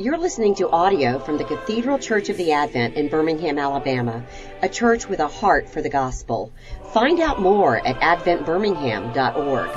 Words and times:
You're 0.00 0.16
listening 0.16 0.54
to 0.54 0.70
audio 0.70 1.18
from 1.18 1.36
the 1.36 1.44
Cathedral 1.44 1.98
Church 1.98 2.30
of 2.30 2.38
the 2.38 2.52
Advent 2.52 2.94
in 2.94 3.08
Birmingham, 3.08 3.58
Alabama, 3.58 4.24
a 4.62 4.68
church 4.70 5.06
with 5.06 5.20
a 5.20 5.28
heart 5.28 5.68
for 5.68 5.82
the 5.82 5.90
gospel. 5.90 6.54
Find 6.94 7.20
out 7.20 7.38
more 7.38 7.86
at 7.86 7.96
adventbirmingham.org. 7.96 9.70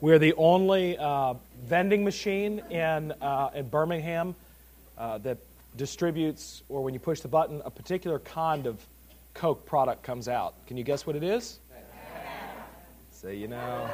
We're 0.00 0.18
the 0.18 0.34
only 0.34 0.98
uh, 0.98 1.34
vending 1.62 2.02
machine 2.02 2.58
in, 2.70 3.12
uh, 3.12 3.50
in 3.54 3.68
Birmingham 3.68 4.34
uh, 4.98 5.18
that 5.18 5.38
distributes, 5.76 6.62
or 6.68 6.82
when 6.82 6.94
you 6.94 7.00
push 7.00 7.20
the 7.20 7.28
button, 7.28 7.62
a 7.64 7.70
particular 7.70 8.18
kind 8.20 8.66
of 8.66 8.86
Coke 9.34 9.66
product 9.66 10.02
comes 10.02 10.28
out. 10.28 10.54
Can 10.66 10.76
you 10.76 10.84
guess 10.84 11.06
what 11.06 11.14
it 11.14 11.22
is? 11.22 11.60
So 13.10 13.28
you 13.28 13.48
know. 13.48 13.88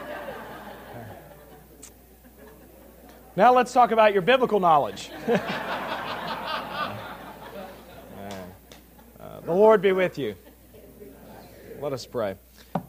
Now 3.35 3.53
let's 3.55 3.73
talk 3.73 3.91
about 3.91 4.13
your 4.13 4.23
biblical 4.23 4.61
knowledge. 4.61 5.11
Uh, 9.21 9.39
the 9.41 9.53
Lord 9.53 9.81
be 9.81 9.93
with 9.93 10.19
you. 10.19 10.35
Let 11.81 11.93
us 11.93 12.05
pray. 12.05 12.35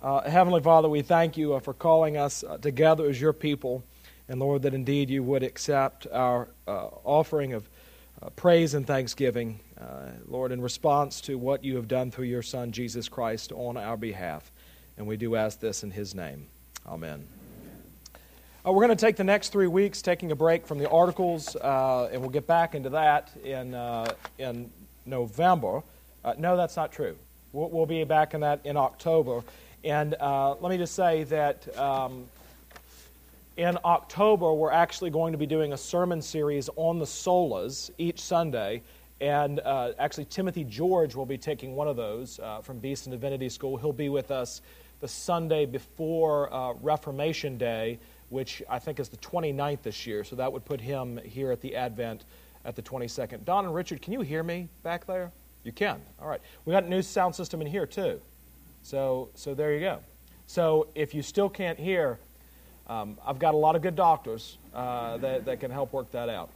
Uh, 0.01 0.27
Heavenly 0.27 0.61
Father, 0.61 0.89
we 0.89 1.03
thank 1.03 1.37
you 1.37 1.53
uh, 1.53 1.59
for 1.59 1.73
calling 1.73 2.17
us 2.17 2.43
uh, 2.43 2.57
together 2.57 3.05
as 3.05 3.21
your 3.21 3.33
people. 3.33 3.83
And 4.27 4.39
Lord, 4.39 4.63
that 4.63 4.73
indeed 4.73 5.09
you 5.09 5.21
would 5.23 5.43
accept 5.43 6.07
our 6.11 6.49
uh, 6.67 6.87
offering 7.03 7.53
of 7.53 7.69
uh, 8.23 8.29
praise 8.31 8.73
and 8.73 8.87
thanksgiving, 8.87 9.59
Lord, 10.27 10.51
in 10.51 10.61
response 10.61 11.19
to 11.21 11.37
what 11.37 11.63
you 11.63 11.75
have 11.75 11.87
done 11.87 12.09
through 12.09 12.25
your 12.25 12.41
Son, 12.41 12.71
Jesus 12.71 13.09
Christ, 13.09 13.51
on 13.51 13.75
our 13.75 13.97
behalf. 13.97 14.49
And 14.97 15.07
we 15.07 15.17
do 15.17 15.35
ask 15.35 15.59
this 15.59 15.83
in 15.83 15.91
his 15.91 16.15
name. 16.15 16.47
Amen. 16.87 17.27
Uh, 18.65 18.71
we're 18.71 18.85
going 18.85 18.95
to 18.95 19.05
take 19.05 19.17
the 19.17 19.23
next 19.25 19.49
three 19.49 19.67
weeks 19.67 20.01
taking 20.01 20.31
a 20.31 20.35
break 20.35 20.65
from 20.65 20.79
the 20.79 20.89
articles, 20.89 21.57
uh, 21.57 22.09
and 22.13 22.21
we'll 22.21 22.29
get 22.29 22.47
back 22.47 22.75
into 22.75 22.89
that 22.91 23.29
in, 23.43 23.73
uh, 23.73 24.13
in 24.37 24.71
November. 25.05 25.83
no, 26.37 26.55
that's 26.55 26.77
not 26.77 26.91
true. 26.91 27.17
We'll, 27.51 27.69
we'll, 27.69 27.85
be 27.85 28.03
back 28.05 28.33
in 28.33 28.41
that 28.41 28.61
in 28.63 28.77
October. 28.77 29.43
And 29.83 30.15
uh, 30.17 30.55
let 30.55 30.69
me 30.69 30.77
just 30.77 30.95
say 30.95 31.25
that 31.25 31.77
um, 31.77 32.25
in 33.57 33.77
October, 33.85 34.51
we're 34.53 34.71
actually 34.71 35.09
going 35.09 35.31
to 35.31 35.37
be 35.37 35.45
doing 35.45 35.73
a 35.73 35.77
sermon 35.77 36.21
series 36.21 36.69
on 36.75 36.97
the 36.97 37.05
solas 37.05 37.91
each 37.97 38.19
Sunday. 38.19 38.81
And 39.21 39.59
uh, 39.59 39.93
actually, 39.99 40.25
Timothy 40.25 40.63
George 40.63 41.15
will 41.15 41.25
be 41.25 41.37
taking 41.37 41.75
one 41.75 41.87
of 41.87 41.95
those 41.95 42.39
uh, 42.39 42.61
from 42.61 42.79
Beeson 42.79 43.11
Divinity 43.11 43.49
School. 43.49 43.77
He'll 43.77 43.93
be 43.93 44.09
with 44.09 44.31
us 44.31 44.61
the 45.01 45.07
Sunday 45.07 45.65
before 45.65 46.51
uh, 46.53 46.73
Reformation 46.81 47.57
Day, 47.57 47.99
which 48.29 48.63
I 48.69 48.79
think 48.79 48.99
is 48.99 49.09
the 49.09 49.17
29th 49.17 49.83
this 49.83 50.07
year. 50.07 50.23
So 50.23 50.35
that 50.35 50.51
would 50.51 50.65
put 50.65 50.81
him 50.81 51.19
here 51.23 51.51
at 51.51 51.61
the 51.61 51.75
Advent 51.75 52.25
at 52.65 52.75
the 52.75 52.81
22nd. 52.81 53.45
Don 53.45 53.65
and 53.65 53.75
Richard, 53.75 54.01
can 54.01 54.13
you 54.13 54.21
hear 54.21 54.43
me 54.43 54.67
back 54.81 55.05
there? 55.05 55.31
You 55.63 55.71
can. 55.71 56.01
All 56.19 56.27
right. 56.27 56.41
We 56.65 56.71
got 56.71 56.85
a 56.85 56.89
new 56.89 57.01
sound 57.01 57.35
system 57.35 57.61
in 57.61 57.67
here, 57.67 57.85
too. 57.85 58.19
So, 58.81 59.29
so 59.35 59.53
there 59.53 59.73
you 59.73 59.79
go. 59.79 59.99
So 60.47 60.87
if 60.95 61.13
you 61.13 61.21
still 61.21 61.49
can't 61.49 61.79
hear, 61.79 62.19
um, 62.87 63.17
I've 63.25 63.39
got 63.39 63.53
a 63.53 63.57
lot 63.57 63.75
of 63.75 63.81
good 63.81 63.95
doctors 63.95 64.57
uh, 64.73 65.17
that, 65.17 65.45
that 65.45 65.59
can 65.59 65.71
help 65.71 65.93
work 65.93 66.11
that 66.11 66.29
out. 66.29 66.49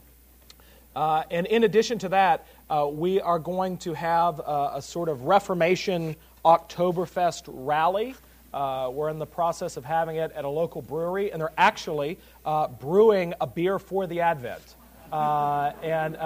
Uh, 0.96 1.22
and 1.30 1.46
in 1.46 1.64
addition 1.64 1.98
to 1.98 2.08
that, 2.08 2.46
uh, 2.70 2.88
we 2.90 3.20
are 3.20 3.38
going 3.38 3.78
to 3.78 3.94
have 3.94 4.40
a, 4.40 4.72
a 4.74 4.82
sort 4.82 5.08
of 5.08 5.22
Reformation 5.22 6.16
Oktoberfest 6.44 7.44
rally. 7.46 8.14
Uh, 8.52 8.90
we're 8.92 9.10
in 9.10 9.18
the 9.18 9.26
process 9.26 9.76
of 9.76 9.84
having 9.84 10.16
it 10.16 10.32
at 10.32 10.44
a 10.44 10.48
local 10.48 10.82
brewery, 10.82 11.30
and 11.30 11.40
they're 11.40 11.52
actually 11.58 12.18
uh, 12.44 12.66
brewing 12.66 13.34
a 13.40 13.46
beer 13.46 13.78
for 13.78 14.06
the 14.06 14.20
Advent. 14.20 14.74
Uh, 15.12 15.72
and 15.82 16.16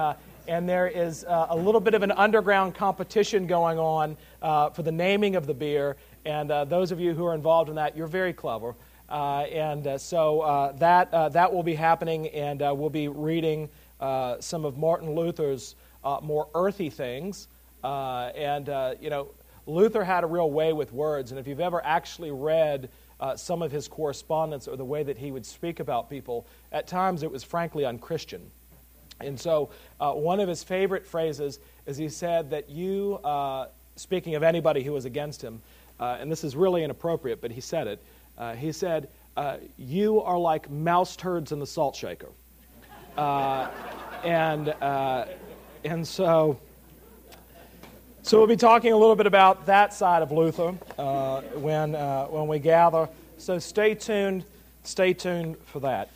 and 0.48 0.68
there 0.68 0.88
is 0.88 1.24
uh, 1.24 1.46
a 1.50 1.56
little 1.56 1.80
bit 1.80 1.94
of 1.94 2.02
an 2.02 2.10
underground 2.12 2.74
competition 2.74 3.46
going 3.46 3.78
on 3.78 4.16
uh, 4.40 4.70
for 4.70 4.82
the 4.82 4.92
naming 4.92 5.36
of 5.36 5.46
the 5.46 5.54
beer. 5.54 5.96
And 6.24 6.50
uh, 6.50 6.64
those 6.64 6.92
of 6.92 7.00
you 7.00 7.14
who 7.14 7.24
are 7.26 7.34
involved 7.34 7.68
in 7.68 7.76
that, 7.76 7.96
you're 7.96 8.06
very 8.06 8.32
clever. 8.32 8.74
Uh, 9.12 9.42
and 9.52 9.86
uh, 9.86 9.98
so 9.98 10.40
uh, 10.40 10.72
that, 10.72 11.10
that 11.10 11.52
will 11.52 11.62
be 11.62 11.74
happening, 11.74 12.28
and 12.28 12.60
we'll 12.60 12.88
be 12.88 13.08
reading 13.08 13.68
some 14.40 14.64
of 14.64 14.78
Martin 14.78 15.14
Luther's 15.14 15.74
more 16.22 16.48
earthy 16.54 16.88
things. 16.88 17.46
and, 17.84 18.68
you 19.02 19.10
know, 19.10 19.28
Luther 19.66 20.02
had 20.02 20.24
a 20.24 20.26
real 20.26 20.50
way 20.50 20.72
with 20.72 20.94
words, 20.94 21.30
and 21.30 21.38
if 21.38 21.46
you've 21.46 21.60
ever 21.60 21.84
actually 21.84 22.30
read 22.30 22.88
some 23.36 23.60
of 23.60 23.70
his 23.70 23.86
correspondence 23.86 24.66
or 24.66 24.76
the 24.76 24.84
way 24.84 25.02
that 25.02 25.18
he 25.18 25.30
would 25.30 25.44
speak 25.44 25.78
about 25.78 26.08
people, 26.08 26.46
at 26.72 26.86
times 26.86 27.22
it 27.22 27.30
was 27.30 27.44
frankly 27.44 27.84
unchristian. 27.84 28.50
And 29.20 29.38
so, 29.38 29.70
uh, 30.00 30.12
one 30.12 30.40
of 30.40 30.48
his 30.48 30.64
favorite 30.64 31.06
phrases 31.06 31.60
is 31.84 31.98
he 31.98 32.08
said 32.08 32.50
that 32.50 32.70
you, 32.70 33.20
uh, 33.22 33.66
speaking 33.94 34.36
of 34.36 34.42
anybody 34.42 34.82
who 34.82 34.92
was 34.92 35.04
against 35.04 35.42
him, 35.42 35.60
uh, 36.00 36.16
and 36.18 36.32
this 36.32 36.42
is 36.42 36.56
really 36.56 36.82
inappropriate, 36.82 37.40
but 37.40 37.52
he 37.52 37.60
said 37.60 37.86
it. 37.86 38.02
Uh, 38.36 38.54
he 38.54 38.72
said, 38.72 39.08
uh, 39.36 39.56
You 39.76 40.20
are 40.22 40.38
like 40.38 40.70
mouse 40.70 41.16
turds 41.16 41.52
in 41.52 41.58
the 41.58 41.66
salt 41.66 41.96
shaker. 41.96 42.28
Uh, 43.16 43.68
and, 44.24 44.74
and 45.84 46.06
so, 46.06 46.58
so 48.22 48.38
we'll 48.38 48.46
be 48.46 48.56
talking 48.56 48.92
a 48.92 48.96
little 48.96 49.16
bit 49.16 49.26
about 49.26 49.66
that 49.66 49.92
side 49.92 50.22
of 50.22 50.32
Luther 50.32 50.72
when, 51.54 51.92
when 51.92 52.48
we 52.48 52.58
gather. 52.58 53.08
So 53.38 53.58
stay 53.58 53.94
tuned. 53.94 54.44
Stay 54.84 55.12
tuned 55.12 55.56
for 55.66 55.80
that. 55.80 56.10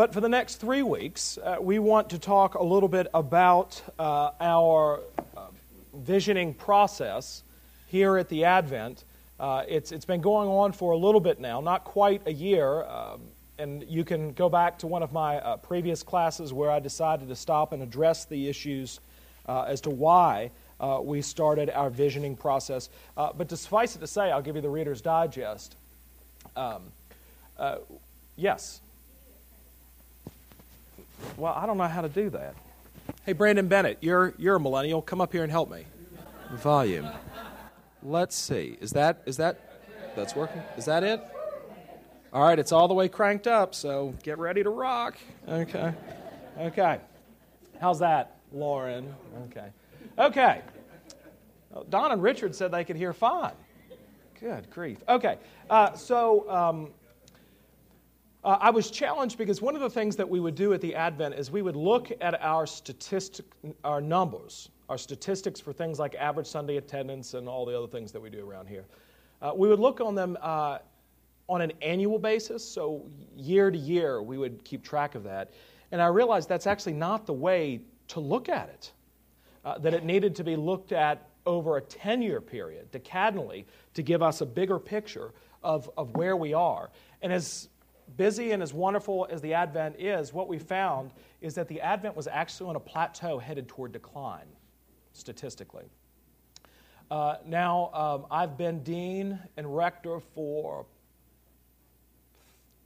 But 0.00 0.14
for 0.14 0.22
the 0.22 0.28
next 0.30 0.56
three 0.56 0.82
weeks, 0.82 1.36
uh, 1.36 1.56
we 1.60 1.78
want 1.78 2.08
to 2.10 2.18
talk 2.18 2.54
a 2.54 2.62
little 2.62 2.88
bit 2.88 3.08
about 3.12 3.82
uh, 3.98 4.30
our 4.40 5.00
uh, 5.36 5.48
visioning 5.94 6.54
process 6.54 7.42
here 7.86 8.16
at 8.16 8.30
the 8.30 8.44
Advent. 8.44 9.04
Uh, 9.40 9.64
it's, 9.66 9.90
it's 9.90 10.04
been 10.04 10.20
going 10.20 10.50
on 10.50 10.70
for 10.70 10.92
a 10.92 10.96
little 10.98 11.20
bit 11.20 11.40
now, 11.40 11.62
not 11.62 11.82
quite 11.82 12.20
a 12.26 12.32
year. 12.32 12.84
Um, 12.84 13.22
and 13.58 13.82
you 13.88 14.04
can 14.04 14.32
go 14.32 14.50
back 14.50 14.78
to 14.80 14.86
one 14.86 15.02
of 15.02 15.12
my 15.14 15.38
uh, 15.38 15.56
previous 15.56 16.02
classes 16.02 16.52
where 16.52 16.70
I 16.70 16.78
decided 16.78 17.28
to 17.28 17.36
stop 17.36 17.72
and 17.72 17.82
address 17.82 18.26
the 18.26 18.48
issues 18.48 19.00
uh, 19.48 19.62
as 19.62 19.80
to 19.82 19.90
why 19.90 20.50
we 21.02 21.20
started 21.20 21.68
our 21.68 21.90
visioning 21.90 22.36
process. 22.36 22.88
but 23.14 23.48
to 23.50 23.56
suffice 23.56 23.96
it 23.96 23.98
to 23.98 24.06
say, 24.06 24.30
I'll 24.30 24.40
give 24.40 24.56
you 24.56 24.62
the 24.62 24.70
Reader's 24.70 25.02
Digest. 25.02 25.76
Um, 26.56 26.82
yes. 28.36 28.80
Well, 31.36 31.52
I 31.54 31.66
don't 31.66 31.76
know 31.76 31.84
how 31.84 32.00
to 32.00 32.08
do 32.08 32.30
that. 32.30 32.54
Hey, 33.26 33.32
Brandon 33.32 33.68
Bennett, 33.68 33.98
you're, 34.00 34.32
you're 34.38 34.56
a 34.56 34.60
millennial. 34.60 35.02
Come 35.02 35.20
up 35.20 35.32
here 35.32 35.42
and 35.42 35.52
help 35.52 35.70
me. 35.70 35.84
Volume. 36.52 37.06
Let's 38.02 38.36
see. 38.36 38.78
Is 38.80 38.92
that, 38.92 39.22
is 39.26 39.36
that, 39.36 39.80
that's 40.16 40.34
working? 40.34 40.62
Is 40.76 40.86
that 40.86 41.04
it? 41.04 41.22
All 42.32 42.42
right, 42.42 42.58
it's 42.58 42.72
all 42.72 42.88
the 42.88 42.94
way 42.94 43.08
cranked 43.08 43.46
up, 43.46 43.74
so 43.74 44.14
get 44.22 44.38
ready 44.38 44.62
to 44.62 44.70
rock. 44.70 45.16
Okay. 45.48 45.92
Okay. 46.58 47.00
How's 47.80 47.98
that, 47.98 48.36
Lauren? 48.52 49.14
Okay. 49.50 49.68
Okay. 50.18 50.62
Don 51.88 52.12
and 52.12 52.22
Richard 52.22 52.54
said 52.54 52.70
they 52.70 52.84
could 52.84 52.96
hear 52.96 53.12
fine. 53.12 53.52
Good 54.38 54.70
grief. 54.70 54.98
Okay. 55.08 55.38
Uh, 55.68 55.94
so, 55.94 56.48
um, 56.48 56.90
uh, 58.42 58.56
I 58.60 58.70
was 58.70 58.90
challenged 58.90 59.36
because 59.36 59.60
one 59.60 59.74
of 59.74 59.82
the 59.82 59.90
things 59.90 60.16
that 60.16 60.28
we 60.28 60.40
would 60.40 60.54
do 60.54 60.72
at 60.72 60.80
the 60.80 60.94
Advent 60.94 61.34
is 61.34 61.50
we 61.50 61.60
would 61.62 61.76
look 61.76 62.10
at 62.22 62.40
our 62.42 62.66
statistic, 62.66 63.44
our 63.84 64.00
numbers, 64.00 64.70
our 64.90 64.98
statistics 64.98 65.60
for 65.60 65.72
things 65.72 66.00
like 66.00 66.16
average 66.16 66.48
Sunday 66.48 66.76
attendance 66.76 67.34
and 67.34 67.48
all 67.48 67.64
the 67.64 67.76
other 67.76 67.86
things 67.86 68.10
that 68.10 68.20
we 68.20 68.28
do 68.28 68.46
around 68.46 68.66
here. 68.66 68.84
Uh, 69.40 69.52
we 69.54 69.68
would 69.68 69.78
look 69.78 70.00
on 70.00 70.16
them 70.16 70.36
uh, 70.42 70.78
on 71.48 71.62
an 71.62 71.72
annual 71.80 72.18
basis, 72.18 72.68
so 72.68 73.06
year 73.36 73.70
to 73.70 73.78
year 73.78 74.20
we 74.20 74.36
would 74.36 74.62
keep 74.64 74.82
track 74.82 75.14
of 75.14 75.22
that. 75.22 75.52
And 75.92 76.02
I 76.02 76.08
realized 76.08 76.48
that's 76.48 76.66
actually 76.66 76.94
not 76.94 77.24
the 77.24 77.32
way 77.32 77.80
to 78.08 78.20
look 78.20 78.48
at 78.48 78.68
it. 78.68 78.92
Uh, 79.64 79.78
that 79.78 79.94
it 79.94 80.04
needed 80.04 80.34
to 80.34 80.42
be 80.42 80.56
looked 80.56 80.90
at 80.90 81.28
over 81.46 81.76
a 81.76 81.82
10 81.82 82.22
year 82.22 82.40
period, 82.40 82.90
decadally, 82.90 83.66
to 83.94 84.02
give 84.02 84.22
us 84.22 84.40
a 84.40 84.46
bigger 84.46 84.78
picture 84.78 85.32
of, 85.62 85.88
of 85.96 86.16
where 86.16 86.36
we 86.36 86.54
are. 86.54 86.90
And 87.22 87.32
as 87.32 87.68
busy 88.16 88.52
and 88.52 88.62
as 88.62 88.72
wonderful 88.72 89.26
as 89.30 89.40
the 89.40 89.54
Advent 89.54 89.96
is, 89.98 90.32
what 90.32 90.48
we 90.48 90.58
found 90.58 91.12
is 91.40 91.54
that 91.54 91.68
the 91.68 91.80
Advent 91.80 92.16
was 92.16 92.26
actually 92.26 92.70
on 92.70 92.76
a 92.76 92.80
plateau 92.80 93.38
headed 93.38 93.68
toward 93.68 93.92
decline, 93.92 94.46
statistically. 95.12 95.84
Uh, 97.10 97.36
now, 97.44 97.90
um, 97.92 98.26
I've 98.30 98.56
been 98.56 98.82
dean 98.82 99.38
and 99.56 99.76
rector 99.76 100.20
for 100.34 100.86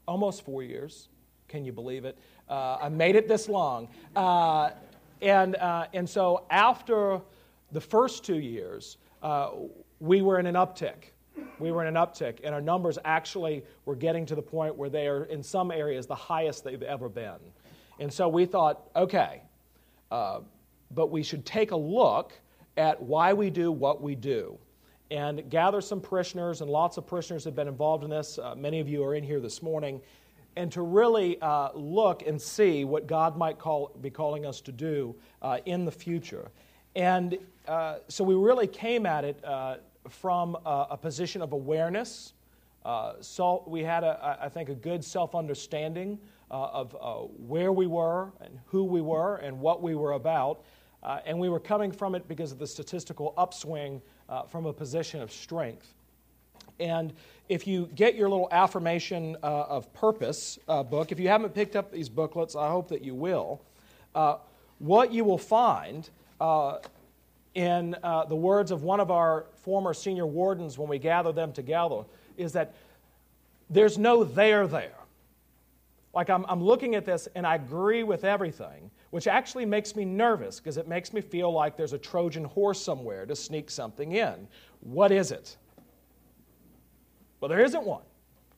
almost 0.09 0.45
four 0.45 0.63
years. 0.63 1.09
Can 1.49 1.65
you 1.65 1.73
believe 1.73 2.05
it? 2.05 2.17
Uh, 2.49 2.79
I 2.81 2.89
made 2.89 3.17
it 3.17 3.29
this 3.29 3.49
long. 3.49 3.89
Uh, 4.17 4.71
and, 5.21 5.57
uh, 5.57 5.87
and 5.93 6.09
so 6.09 6.47
after 6.51 7.21
the 7.73 7.81
first 7.81 8.25
two 8.25 8.39
years, 8.39 8.97
uh, 9.23 9.51
we 10.01 10.23
were 10.23 10.39
in 10.39 10.47
an 10.47 10.55
uptick. 10.55 11.11
We 11.59 11.73
were 11.73 11.85
in 11.85 11.89
an 11.89 11.95
uptick, 11.95 12.41
and 12.45 12.55
our 12.55 12.61
numbers 12.61 12.99
actually 13.05 13.65
were 13.85 13.97
getting 13.97 14.25
to 14.27 14.35
the 14.35 14.43
point 14.43 14.77
where 14.77 14.89
they 14.89 15.07
are, 15.09 15.25
in 15.25 15.43
some 15.43 15.71
areas, 15.71 16.07
the 16.07 16.15
highest 16.15 16.65
they've 16.65 16.83
ever 16.83 17.09
been. 17.09 17.39
And 17.99 18.13
so 18.13 18.29
we 18.29 18.47
thought, 18.47 18.89
okay, 18.95 19.43
uh, 20.11 20.41
but 20.91 21.11
we 21.11 21.23
should 21.23 21.45
take 21.45 21.71
a 21.71 21.77
look 21.77 22.33
at 22.77 23.01
why 23.03 23.33
we 23.33 23.51
do 23.51 23.71
what 23.71 24.03
we 24.03 24.15
do 24.15 24.59
and 25.11 25.49
gather 25.51 25.81
some 25.81 26.01
parishioners, 26.01 26.61
and 26.61 26.71
lots 26.71 26.97
of 26.97 27.07
parishioners 27.07 27.45
have 27.45 27.55
been 27.55 27.69
involved 27.69 28.05
in 28.05 28.11
this. 28.11 28.39
Uh, 28.39 28.55
many 28.57 28.81
of 28.81 28.89
you 28.89 29.05
are 29.05 29.15
in 29.15 29.23
here 29.23 29.41
this 29.41 29.63
morning. 29.63 30.01
And 30.57 30.71
to 30.73 30.83
really 30.83 31.41
uh, 31.41 31.71
look 31.75 32.27
and 32.27 32.41
see 32.41 32.85
what 32.85 33.07
God 33.07 33.37
might 33.37 33.59
call, 33.59 33.93
be 34.01 34.11
calling 34.11 34.47
us 34.47 34.61
to 34.63 34.73
do 34.73 35.15
uh, 35.43 35.59
in 35.67 35.85
the 35.85 35.91
future. 35.91 36.51
And 36.95 37.39
uh, 37.67 37.97
so 38.09 38.23
we 38.25 38.35
really 38.35 38.67
came 38.67 39.05
at 39.05 39.25
it 39.25 39.45
uh, 39.45 39.77
from 40.09 40.57
a, 40.65 40.87
a, 40.91 40.97
position 40.97 41.43
of 41.43 41.53
awareness. 41.53 42.35
Uh, 42.85 43.15
so 43.21 43.65
we 43.67 43.83
had, 43.83 44.05
a, 44.05 44.39
I 44.41 44.49
think, 44.49 44.69
a 44.69 44.75
good 44.75 45.05
self 45.05 45.35
understanding 45.35 46.19
of 46.51 46.95
where 47.39 47.73
we 47.73 47.87
were 47.87 48.33
and 48.41 48.59
who 48.67 48.85
we 48.85 49.01
were 49.01 49.37
and 49.37 49.59
what 49.61 49.83
we 49.83 49.95
were 49.95 50.13
about. 50.13 50.65
and 51.27 51.39
we 51.39 51.49
were 51.49 51.61
coming 51.61 51.93
from 51.93 52.15
it 52.15 52.27
because 52.29 52.53
of 52.53 52.59
the 52.59 52.67
statistical 52.67 53.35
upswing 53.37 54.01
uh, 54.29 54.43
from 54.43 54.67
a 54.67 54.73
position 54.73 55.21
of 55.21 55.33
strength. 55.33 55.95
And 56.81 57.13
if 57.49 57.67
you 57.67 57.89
get 57.95 58.15
your 58.15 58.29
little 58.29 58.49
affirmation 58.51 59.37
uh, 59.43 59.47
of 59.47 59.93
purpose 59.93 60.59
uh, 60.69 60.83
book, 60.83 61.13
if 61.13 61.21
you 61.21 61.29
haven't 61.29 61.55
picked 61.55 61.77
up 61.77 61.93
these 61.93 62.09
booklets, 62.09 62.57
I 62.57 62.69
hope 62.69 62.89
that 62.89 63.03
you 63.03 63.15
will. 63.15 63.63
Uh, 64.15 64.37
what 64.79 65.13
you 65.13 65.25
will 65.25 65.39
find 65.39 66.09
uh, 66.41 66.79
in 67.55 67.95
uh, 68.03 68.25
the 68.25 68.37
words 68.37 68.71
of 68.71 68.83
one 68.83 69.01
of 69.01 69.11
our 69.11 69.47
former 69.63 69.95
senior 69.95 70.27
wardens 70.27 70.79
when 70.79 70.89
we 70.89 70.99
gather 70.99 71.33
them 71.33 71.53
together 71.53 72.03
is 72.37 72.53
that 72.53 72.75
there's 73.71 73.97
no 73.97 74.25
there 74.25 74.67
there. 74.67 74.97
Like 76.15 76.31
I'm, 76.31 76.45
I'm 76.49 76.63
looking 76.63 76.95
at 76.95 77.05
this 77.05 77.29
and 77.35 77.47
I 77.47 77.57
agree 77.57 78.03
with 78.03 78.25
everything, 78.25 78.91
which 79.11 79.27
actually 79.27 79.67
makes 79.67 79.97
me 79.97 80.05
nervous 80.05 80.61
because 80.61 80.77
it 80.77 80.87
makes 80.87 81.13
me 81.13 81.21
feel 81.21 81.53
like 81.53 81.77
there's 81.77 81.93
a 81.93 81.99
Trojan 81.99 82.45
horse 82.45 82.81
somewhere 82.81 83.27
to 83.27 83.35
sneak 83.35 83.71
something 83.71 84.13
in. 84.13 84.47
What 84.81 85.11
is 85.11 85.33
it? 85.33 85.57
Well, 87.41 87.49
there 87.49 87.65
isn't 87.65 87.85
one. 87.85 88.03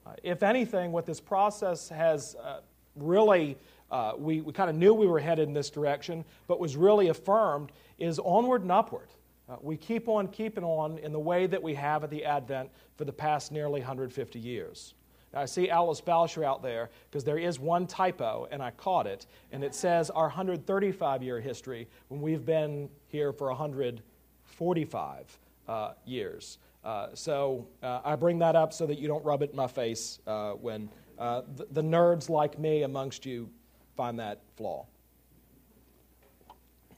Uh, 0.07 0.13
if 0.23 0.43
anything, 0.43 0.93
what 0.93 1.07
this 1.07 1.21
process 1.21 1.89
has 1.89 2.37
uh, 2.37 2.61
really, 2.95 3.57
uh, 3.91 4.13
we, 4.17 4.41
we 4.43 4.53
kind 4.53 4.71
of 4.71 4.77
knew 4.77 4.95
we 4.95 5.07
were 5.07 5.19
headed 5.19 5.49
in 5.49 5.55
this 5.55 5.71
direction, 5.71 6.25
but 6.47 6.61
was 6.61 6.77
really 6.77 7.09
affirmed, 7.09 7.73
is 7.99 8.19
onward 8.21 8.63
and 8.63 8.71
upward. 8.71 9.09
Uh, 9.49 9.57
we 9.61 9.77
keep 9.77 10.09
on 10.09 10.29
keeping 10.29 10.65
on 10.65 10.99
in 10.99 11.13
the 11.13 11.19
way 11.19 11.47
that 11.47 11.63
we 11.63 11.75
have 11.75 12.05
at 12.05 12.11
the 12.11 12.25
Advent 12.25 12.69
for 12.97 13.05
the 13.05 13.13
past 13.13 13.51
nearly 13.51 13.81
150 13.81 14.39
years. 14.39 14.95
I 15.37 15.45
see 15.45 15.69
Alice 15.69 16.01
Boucher 16.01 16.45
out 16.45 16.63
there 16.63 16.91
because 17.11 17.23
there 17.23 17.39
is 17.39 17.61
one 17.61 17.87
typo, 17.87 18.49
and 18.51 18.63
I 18.63 18.71
caught 18.71 19.07
it, 19.07 19.27
and 19.53 19.63
it 19.63 19.75
says 19.75 20.09
our 20.11 20.25
135 20.25 21.23
year 21.23 21.41
history 21.41 21.87
when 22.09 22.23
we've 22.23 22.45
been 22.45 22.89
here 23.09 23.33
for 23.33 23.49
145 23.49 25.39
uh, 25.69 25.93
years. 26.07 26.59
Uh, 26.85 27.09
so 27.15 27.67
uh, 27.83 28.01
I 28.05 28.17
bring 28.17 28.39
that 28.39 28.57
up 28.57 28.73
so 28.73 28.87
that 28.87 28.99
you 28.99 29.09
don't 29.09 29.25
rub 29.25 29.43
it 29.43 29.51
in 29.51 29.57
my 29.57 29.67
face 29.67 30.21
uh, 30.27 30.53
when 30.53 30.89
uh, 31.19 31.43
the, 31.73 31.83
nerds 31.83 32.29
like 32.29 32.59
me 32.59 32.83
amongst 32.83 33.27
you 33.27 33.51
find 33.97 34.19
that 34.19 34.41
flaw. 34.57 34.87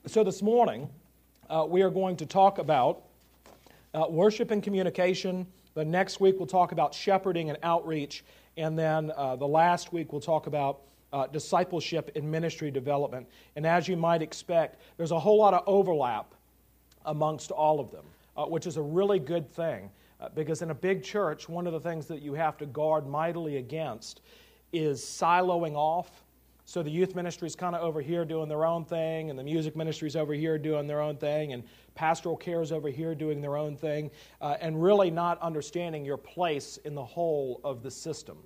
So 0.06 0.22
this 0.22 0.42
morning, 0.42 0.90
uh, 1.48 1.66
we 1.68 1.82
are 1.82 1.90
going 1.90 2.16
to 2.16 2.26
talk 2.26 2.58
about 2.58 3.02
worship 4.10 4.52
and 4.52 4.62
communication 4.62 5.46
the 5.78 5.84
next 5.84 6.18
week, 6.18 6.34
we'll 6.38 6.48
talk 6.48 6.72
about 6.72 6.92
shepherding 6.92 7.50
and 7.50 7.58
outreach. 7.62 8.24
And 8.56 8.76
then 8.76 9.12
uh, 9.16 9.36
the 9.36 9.46
last 9.46 9.92
week, 9.92 10.12
we'll 10.12 10.20
talk 10.20 10.48
about 10.48 10.80
uh, 11.12 11.28
discipleship 11.28 12.10
and 12.16 12.28
ministry 12.28 12.72
development. 12.72 13.28
And 13.54 13.64
as 13.64 13.86
you 13.86 13.96
might 13.96 14.20
expect, 14.20 14.80
there's 14.96 15.12
a 15.12 15.18
whole 15.20 15.38
lot 15.38 15.54
of 15.54 15.62
overlap 15.68 16.34
amongst 17.06 17.52
all 17.52 17.78
of 17.78 17.92
them, 17.92 18.04
uh, 18.36 18.46
which 18.46 18.66
is 18.66 18.76
a 18.76 18.82
really 18.82 19.20
good 19.20 19.48
thing. 19.48 19.88
Uh, 20.20 20.28
because 20.34 20.62
in 20.62 20.72
a 20.72 20.74
big 20.74 21.04
church, 21.04 21.48
one 21.48 21.64
of 21.68 21.72
the 21.72 21.78
things 21.80 22.06
that 22.06 22.22
you 22.22 22.34
have 22.34 22.58
to 22.58 22.66
guard 22.66 23.06
mightily 23.06 23.58
against 23.58 24.20
is 24.72 25.00
siloing 25.00 25.76
off 25.76 26.24
so 26.68 26.82
the 26.82 26.90
youth 26.90 27.14
ministry 27.14 27.46
is 27.46 27.56
kind 27.56 27.74
of 27.74 27.80
over 27.80 28.02
here 28.02 28.26
doing 28.26 28.46
their 28.46 28.66
own 28.66 28.84
thing, 28.84 29.30
and 29.30 29.38
the 29.38 29.42
music 29.42 29.74
ministry 29.74 30.06
is 30.06 30.16
over 30.16 30.34
here 30.34 30.58
doing 30.58 30.86
their 30.86 31.00
own 31.00 31.16
thing, 31.16 31.54
and 31.54 31.62
pastoral 31.94 32.36
care 32.36 32.60
is 32.60 32.72
over 32.72 32.90
here 32.90 33.14
doing 33.14 33.40
their 33.40 33.56
own 33.56 33.74
thing, 33.74 34.10
uh, 34.42 34.58
and 34.60 34.82
really 34.82 35.10
not 35.10 35.40
understanding 35.40 36.04
your 36.04 36.18
place 36.18 36.76
in 36.84 36.94
the 36.94 37.02
whole 37.02 37.62
of 37.64 37.82
the 37.82 37.90
system. 37.90 38.36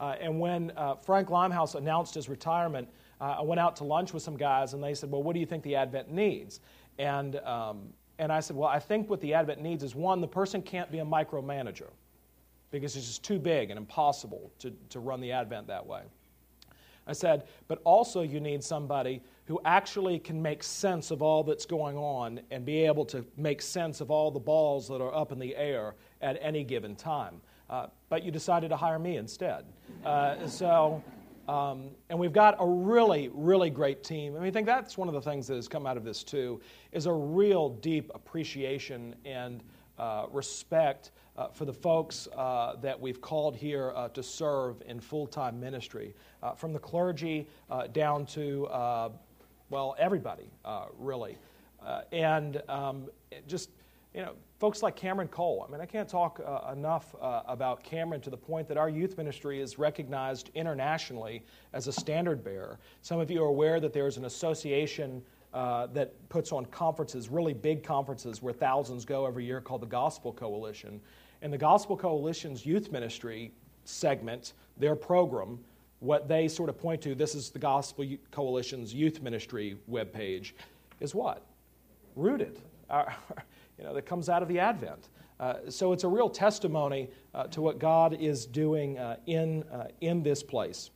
Uh, 0.00 0.14
and 0.18 0.40
when 0.40 0.72
uh, 0.74 0.94
Frank 0.94 1.28
Limehouse 1.28 1.74
announced 1.74 2.14
his 2.14 2.30
retirement, 2.30 2.88
uh, 3.20 3.36
I 3.40 3.42
went 3.42 3.60
out 3.60 3.76
to 3.76 3.84
lunch 3.84 4.14
with 4.14 4.22
some 4.22 4.38
guys, 4.38 4.72
and 4.72 4.82
they 4.82 4.94
said, 4.94 5.10
Well, 5.10 5.22
what 5.22 5.34
do 5.34 5.40
you 5.40 5.46
think 5.46 5.62
the 5.62 5.76
Advent 5.76 6.10
needs? 6.10 6.60
And, 6.96 7.36
um, 7.40 7.92
and 8.18 8.32
I 8.32 8.40
said, 8.40 8.56
Well, 8.56 8.70
I 8.70 8.78
think 8.78 9.10
what 9.10 9.20
the 9.20 9.34
Advent 9.34 9.60
needs 9.60 9.84
is 9.84 9.94
one, 9.94 10.22
the 10.22 10.26
person 10.26 10.62
can't 10.62 10.90
be 10.90 11.00
a 11.00 11.04
micromanager 11.04 11.90
because 12.70 12.96
it's 12.96 13.06
just 13.06 13.22
too 13.22 13.38
big 13.38 13.68
and 13.68 13.76
impossible 13.76 14.50
to, 14.60 14.72
to 14.88 14.98
run 14.98 15.20
the 15.20 15.32
Advent 15.32 15.66
that 15.66 15.86
way. 15.86 16.04
I 17.06 17.12
said, 17.12 17.44
but 17.68 17.80
also 17.84 18.22
you 18.22 18.40
need 18.40 18.64
somebody 18.64 19.22
who 19.46 19.60
actually 19.64 20.18
can 20.18 20.42
make 20.42 20.62
sense 20.62 21.10
of 21.10 21.22
all 21.22 21.44
that's 21.44 21.66
going 21.66 21.96
on 21.96 22.40
and 22.50 22.64
be 22.64 22.84
able 22.84 23.04
to 23.06 23.24
make 23.36 23.62
sense 23.62 24.00
of 24.00 24.10
all 24.10 24.30
the 24.30 24.40
balls 24.40 24.88
that 24.88 25.00
are 25.00 25.14
up 25.14 25.30
in 25.30 25.38
the 25.38 25.54
air 25.54 25.94
at 26.20 26.36
any 26.40 26.64
given 26.64 26.96
time. 26.96 27.40
Uh, 27.70 27.86
but 28.08 28.24
you 28.24 28.30
decided 28.30 28.68
to 28.70 28.76
hire 28.76 28.98
me 28.98 29.16
instead. 29.16 29.64
Uh, 30.04 30.46
so, 30.46 31.02
um, 31.48 31.90
and 32.10 32.18
we've 32.18 32.32
got 32.32 32.56
a 32.58 32.66
really, 32.66 33.30
really 33.34 33.70
great 33.70 34.02
team. 34.02 34.34
I 34.34 34.38
mean, 34.38 34.48
I 34.48 34.50
think 34.50 34.66
that's 34.66 34.98
one 34.98 35.08
of 35.08 35.14
the 35.14 35.20
things 35.22 35.46
that 35.46 35.54
has 35.54 35.68
come 35.68 35.86
out 35.86 35.96
of 35.96 36.04
this 36.04 36.24
too, 36.24 36.60
is 36.92 37.06
a 37.06 37.12
real 37.12 37.70
deep 37.70 38.10
appreciation 38.14 39.14
and 39.24 39.62
uh, 39.98 40.26
respect 40.32 41.12
uh, 41.36 41.48
for 41.48 41.64
the 41.64 41.72
folks 41.72 42.28
uh, 42.36 42.76
that 42.76 42.98
we've 42.98 43.20
called 43.20 43.56
here 43.56 43.92
uh, 43.94 44.08
to 44.08 44.22
serve 44.22 44.82
in 44.86 45.00
full 45.00 45.26
time 45.26 45.60
ministry, 45.60 46.14
uh, 46.42 46.52
from 46.52 46.72
the 46.72 46.78
clergy 46.78 47.46
uh, 47.70 47.86
down 47.88 48.24
to, 48.26 48.68
well, 49.68 49.96
everybody, 49.98 50.48
really. 50.98 51.36
and 52.12 52.62
um, 52.68 53.08
just, 53.48 53.70
you 54.14 54.22
know, 54.22 54.32
folks 54.60 54.82
like 54.82 54.94
Cameron 54.94 55.28
Cole. 55.28 55.66
I 55.66 55.72
mean, 55.72 55.80
I 55.80 55.86
can't 55.86 56.08
talk 56.08 56.40
enough 56.72 57.14
about 57.20 57.82
Cameron 57.82 58.20
to 58.22 58.30
the 58.30 58.36
point 58.36 58.68
that 58.68 58.76
our 58.76 58.88
youth 58.88 59.18
ministry 59.18 59.60
is 59.60 59.78
recognized 59.78 60.50
internationally 60.54 61.42
as 61.72 61.88
a 61.88 61.92
standard 61.92 62.44
bearer. 62.44 62.78
Some 63.02 63.18
of 63.18 63.30
you 63.30 63.42
are 63.42 63.48
aware 63.48 63.80
that 63.80 63.92
there's 63.92 64.16
an 64.16 64.24
association. 64.24 65.22
Uh, 65.54 65.86
that 65.86 66.12
puts 66.28 66.52
on 66.52 66.66
conferences, 66.66 67.30
really 67.30 67.54
big 67.54 67.82
conferences 67.82 68.42
where 68.42 68.52
thousands 68.52 69.06
go 69.06 69.24
every 69.24 69.42
year 69.42 69.58
called 69.58 69.80
the 69.80 69.86
Gospel 69.86 70.30
Coalition. 70.30 71.00
And 71.46 71.52
the 71.52 71.58
Gospel 71.58 71.96
Coalition's 71.96 72.66
youth 72.66 72.90
ministry 72.90 73.52
segment, 73.84 74.54
their 74.78 74.96
program, 74.96 75.60
what 76.00 76.26
they 76.26 76.48
sort 76.48 76.68
of 76.68 76.76
point 76.76 77.00
to, 77.02 77.14
this 77.14 77.36
is 77.36 77.50
the 77.50 77.58
Gospel 77.60 78.04
Coalition's 78.32 78.92
youth 78.92 79.22
ministry 79.22 79.76
webpage, 79.88 80.54
is 80.98 81.14
what? 81.14 81.46
Rooted. 82.16 82.58
Uh, 82.90 83.04
you 83.78 83.84
know, 83.84 83.94
that 83.94 84.02
comes 84.06 84.28
out 84.28 84.42
of 84.42 84.48
the 84.48 84.58
Advent. 84.58 85.08
Uh, 85.38 85.58
so 85.68 85.92
it's 85.92 86.02
a 86.02 86.08
real 86.08 86.28
testimony 86.28 87.08
uh, 87.32 87.44
to 87.44 87.62
what 87.62 87.78
God 87.78 88.14
is 88.14 88.44
doing 88.44 88.98
uh, 88.98 89.14
in, 89.26 89.62
uh, 89.72 89.86
in 90.00 90.24
this 90.24 90.42
place. 90.42 90.90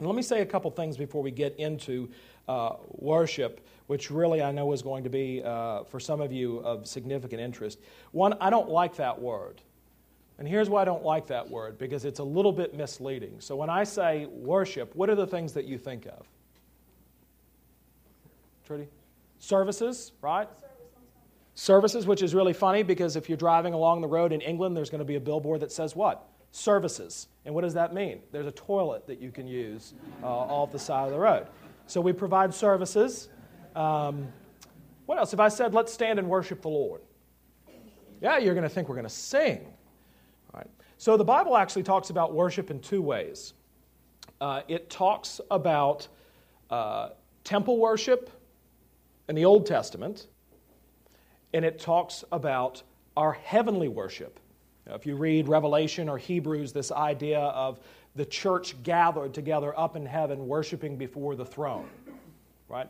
And 0.00 0.08
let 0.08 0.16
me 0.16 0.22
say 0.22 0.40
a 0.40 0.46
couple 0.46 0.72
things 0.72 0.96
before 0.96 1.22
we 1.22 1.30
get 1.30 1.54
into 1.54 2.10
uh, 2.48 2.78
worship, 2.88 3.64
which 3.86 4.10
really 4.10 4.42
I 4.42 4.50
know 4.50 4.72
is 4.72 4.82
going 4.82 5.04
to 5.04 5.10
be, 5.10 5.40
for 5.40 6.00
some 6.00 6.20
of 6.20 6.32
you, 6.32 6.58
of 6.64 6.88
significant 6.88 7.40
interest. 7.40 7.78
One, 8.10 8.32
I 8.40 8.50
don't 8.50 8.68
like 8.68 8.96
that 8.96 9.22
word. 9.22 9.62
And 10.38 10.48
here's 10.48 10.68
why 10.68 10.82
I 10.82 10.84
don't 10.84 11.04
like 11.04 11.26
that 11.28 11.48
word 11.48 11.78
because 11.78 12.04
it's 12.04 12.18
a 12.18 12.24
little 12.24 12.52
bit 12.52 12.74
misleading. 12.74 13.36
So 13.38 13.54
when 13.54 13.70
I 13.70 13.84
say 13.84 14.26
worship, 14.26 14.94
what 14.96 15.08
are 15.08 15.14
the 15.14 15.26
things 15.26 15.52
that 15.52 15.64
you 15.64 15.78
think 15.78 16.06
of? 16.06 16.26
Trudy? 18.66 18.88
Services, 19.38 20.12
right? 20.20 20.48
Services, 21.54 22.06
which 22.06 22.22
is 22.22 22.34
really 22.34 22.52
funny 22.52 22.82
because 22.82 23.14
if 23.14 23.28
you're 23.28 23.38
driving 23.38 23.74
along 23.74 24.00
the 24.00 24.08
road 24.08 24.32
in 24.32 24.40
England, 24.40 24.76
there's 24.76 24.90
going 24.90 25.00
to 25.00 25.04
be 25.04 25.14
a 25.14 25.20
billboard 25.20 25.60
that 25.60 25.70
says 25.70 25.94
what? 25.94 26.26
Services. 26.50 27.28
And 27.44 27.54
what 27.54 27.60
does 27.60 27.74
that 27.74 27.94
mean? 27.94 28.20
There's 28.32 28.46
a 28.46 28.52
toilet 28.52 29.06
that 29.06 29.20
you 29.20 29.30
can 29.30 29.46
use 29.46 29.94
uh, 30.22 30.26
off 30.26 30.72
the 30.72 30.78
side 30.78 31.06
of 31.06 31.12
the 31.12 31.18
road. 31.18 31.46
So 31.86 32.00
we 32.00 32.12
provide 32.12 32.52
services. 32.52 33.28
Um, 33.76 34.26
what 35.06 35.18
else? 35.18 35.32
If 35.32 35.40
I 35.40 35.48
said, 35.48 35.74
let's 35.74 35.92
stand 35.92 36.18
and 36.18 36.28
worship 36.28 36.62
the 36.62 36.68
Lord, 36.68 37.02
yeah, 38.20 38.38
you're 38.38 38.54
going 38.54 38.64
to 38.64 38.70
think 38.70 38.88
we're 38.88 38.94
going 38.94 39.06
to 39.06 39.10
sing. 39.10 39.66
So 40.98 41.16
the 41.16 41.24
Bible 41.24 41.56
actually 41.56 41.82
talks 41.82 42.10
about 42.10 42.34
worship 42.34 42.70
in 42.70 42.80
two 42.80 43.02
ways. 43.02 43.54
Uh, 44.40 44.62
it 44.68 44.90
talks 44.90 45.40
about 45.50 46.08
uh, 46.70 47.10
temple 47.44 47.78
worship 47.78 48.30
in 49.28 49.34
the 49.34 49.44
Old 49.44 49.66
Testament, 49.66 50.26
and 51.52 51.64
it 51.64 51.78
talks 51.78 52.24
about 52.32 52.82
our 53.16 53.32
heavenly 53.32 53.88
worship. 53.88 54.40
Now, 54.86 54.94
if 54.94 55.06
you 55.06 55.16
read 55.16 55.48
Revelation 55.48 56.08
or 56.08 56.18
Hebrews, 56.18 56.72
this 56.72 56.92
idea 56.92 57.38
of 57.38 57.80
the 58.16 58.24
church 58.24 58.80
gathered 58.82 59.32
together 59.34 59.78
up 59.78 59.96
in 59.96 60.04
heaven 60.04 60.46
worshiping 60.46 60.96
before 60.96 61.36
the 61.36 61.44
throne, 61.44 61.88
right? 62.68 62.88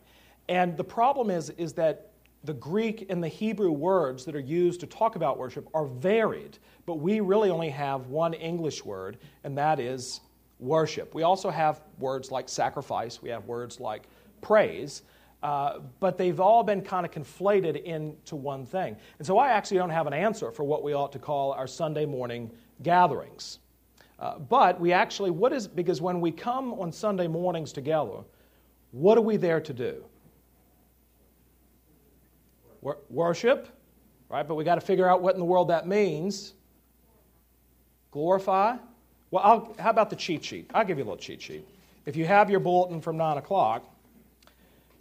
And 0.49 0.77
the 0.77 0.85
problem 0.85 1.31
is, 1.31 1.51
is 1.51 1.73
that 1.75 2.11
the 2.45 2.55
Greek 2.55 3.07
and 3.09 3.23
the 3.23 3.29
Hebrew 3.29 3.73
words 3.73 4.25
that 4.27 4.37
are 4.37 4.41
used 4.41 4.81
to 4.81 4.87
talk 4.87 5.17
about 5.17 5.39
worship 5.39 5.67
are 5.75 5.87
varied, 5.87 6.59
but 6.85 6.97
we 6.97 7.21
really 7.21 7.51
only 7.51 7.71
have 7.71 8.09
one 8.09 8.35
English 8.35 8.85
word, 8.85 9.19
and 9.45 9.57
that 9.57 9.81
is 9.81 10.21
worship. 10.59 11.15
We 11.15 11.23
also 11.23 11.51
have 11.51 11.81
words 11.99 12.31
like 12.31 12.49
sacrifice, 12.49 13.23
we 13.23 13.31
have 13.31 13.47
words 13.47 13.81
like 13.81 14.05
praise, 14.43 15.03
uh, 15.43 15.79
but 16.01 16.19
they've 16.19 16.41
all 16.41 16.63
been 16.63 16.83
kind 16.83 17.07
of 17.07 17.13
conflated 17.13 17.83
into 17.83 18.37
one 18.37 18.67
thing. 18.67 18.97
And 19.19 19.27
so 19.27 19.39
I 19.39 19.49
actually 19.49 19.79
don't 19.79 19.91
have 19.91 20.07
an 20.07 20.15
answer 20.15 20.51
for 20.51 20.65
what 20.65 20.83
we 20.83 20.95
ought 20.95 21.13
to 21.13 21.19
call 21.19 21.53
our 21.53 21.67
Sunday 21.67 22.07
morning 22.07 22.51
gatherings. 22.83 23.59
Uh, 24.19 24.39
but 24.39 24.79
we 24.79 24.93
actually, 24.93 25.31
what 25.31 25.53
is, 25.53 25.67
because 25.67 26.01
when 26.01 26.21
we 26.21 26.31
come 26.31 26.73
on 26.75 26.93
Sunday 26.93 27.27
mornings 27.27 27.73
together, 27.73 28.23
what 28.93 29.19
are 29.19 29.23
we 29.23 29.37
there 29.37 29.61
to 29.61 29.73
do? 29.73 30.05
Worship, 33.09 33.69
right? 34.29 34.47
But 34.47 34.55
we 34.55 34.65
got 34.65 34.77
to 34.77 34.81
figure 34.81 35.09
out 35.09 35.23
what 35.23 35.35
in 35.35 35.41
the 35.41 35.47
world 35.47 35.69
that 35.69 35.87
means. 35.87 36.55
Glorify. 38.11 38.77
Well, 39.31 39.43
I'll, 39.43 39.75
how 39.79 39.91
about 39.91 40.11
the 40.11 40.17
cheat 40.17 40.45
sheet? 40.45 40.71
I'll 40.73 40.85
give 40.85 40.99
you 40.99 41.05
a 41.05 41.07
little 41.07 41.17
cheat 41.17 41.43
sheet. 41.43 41.67
If 42.07 42.17
you 42.17 42.27
have 42.27 42.51
your 42.51 42.61
bulletin 42.61 43.01
from 43.01 43.17
9 43.17 43.39
o'clock, 43.39 43.85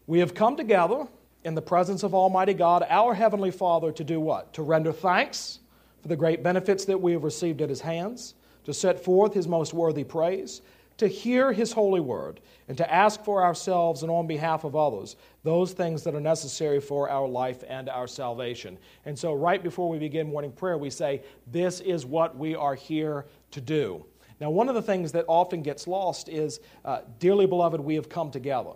we 0.07 0.19
have 0.19 0.33
come 0.33 0.55
together 0.55 1.07
in 1.43 1.55
the 1.55 1.61
presence 1.61 2.03
of 2.03 2.15
Almighty 2.15 2.53
God, 2.53 2.85
our 2.89 3.13
Heavenly 3.13 3.51
Father, 3.51 3.91
to 3.91 4.03
do 4.03 4.19
what? 4.19 4.53
To 4.53 4.63
render 4.63 4.91
thanks 4.91 5.59
for 6.01 6.07
the 6.07 6.15
great 6.15 6.41
benefits 6.43 6.85
that 6.85 6.99
we 6.99 7.11
have 7.11 7.23
received 7.23 7.61
at 7.61 7.69
His 7.69 7.81
hands, 7.81 8.35
to 8.63 8.73
set 8.73 9.03
forth 9.03 9.33
His 9.33 9.47
most 9.47 9.73
worthy 9.73 10.03
praise, 10.03 10.61
to 10.97 11.07
hear 11.07 11.51
His 11.51 11.71
holy 11.71 11.99
word 11.99 12.39
and 12.67 12.77
to 12.77 12.93
ask 12.93 13.23
for 13.23 13.43
ourselves 13.43 14.03
and 14.03 14.11
on 14.11 14.27
behalf 14.27 14.63
of 14.63 14.75
others 14.75 15.15
those 15.43 15.73
things 15.73 16.03
that 16.03 16.15
are 16.15 16.21
necessary 16.21 16.79
for 16.79 17.09
our 17.09 17.27
life 17.27 17.63
and 17.67 17.89
our 17.89 18.07
salvation. 18.07 18.77
And 19.05 19.17
so, 19.17 19.33
right 19.33 19.61
before 19.61 19.89
we 19.89 19.99
begin 19.99 20.29
morning 20.29 20.51
prayer, 20.51 20.77
we 20.77 20.89
say, 20.89 21.23
This 21.51 21.79
is 21.79 22.05
what 22.05 22.37
we 22.37 22.55
are 22.55 22.75
here 22.75 23.25
to 23.51 23.61
do. 23.61 24.05
Now, 24.39 24.49
one 24.49 24.69
of 24.69 24.75
the 24.75 24.81
things 24.81 25.11
that 25.13 25.25
often 25.27 25.61
gets 25.61 25.87
lost 25.87 26.29
is, 26.29 26.59
uh, 26.85 27.01
Dearly 27.19 27.45
beloved, 27.45 27.79
we 27.79 27.95
have 27.95 28.09
come 28.09 28.31
together. 28.31 28.71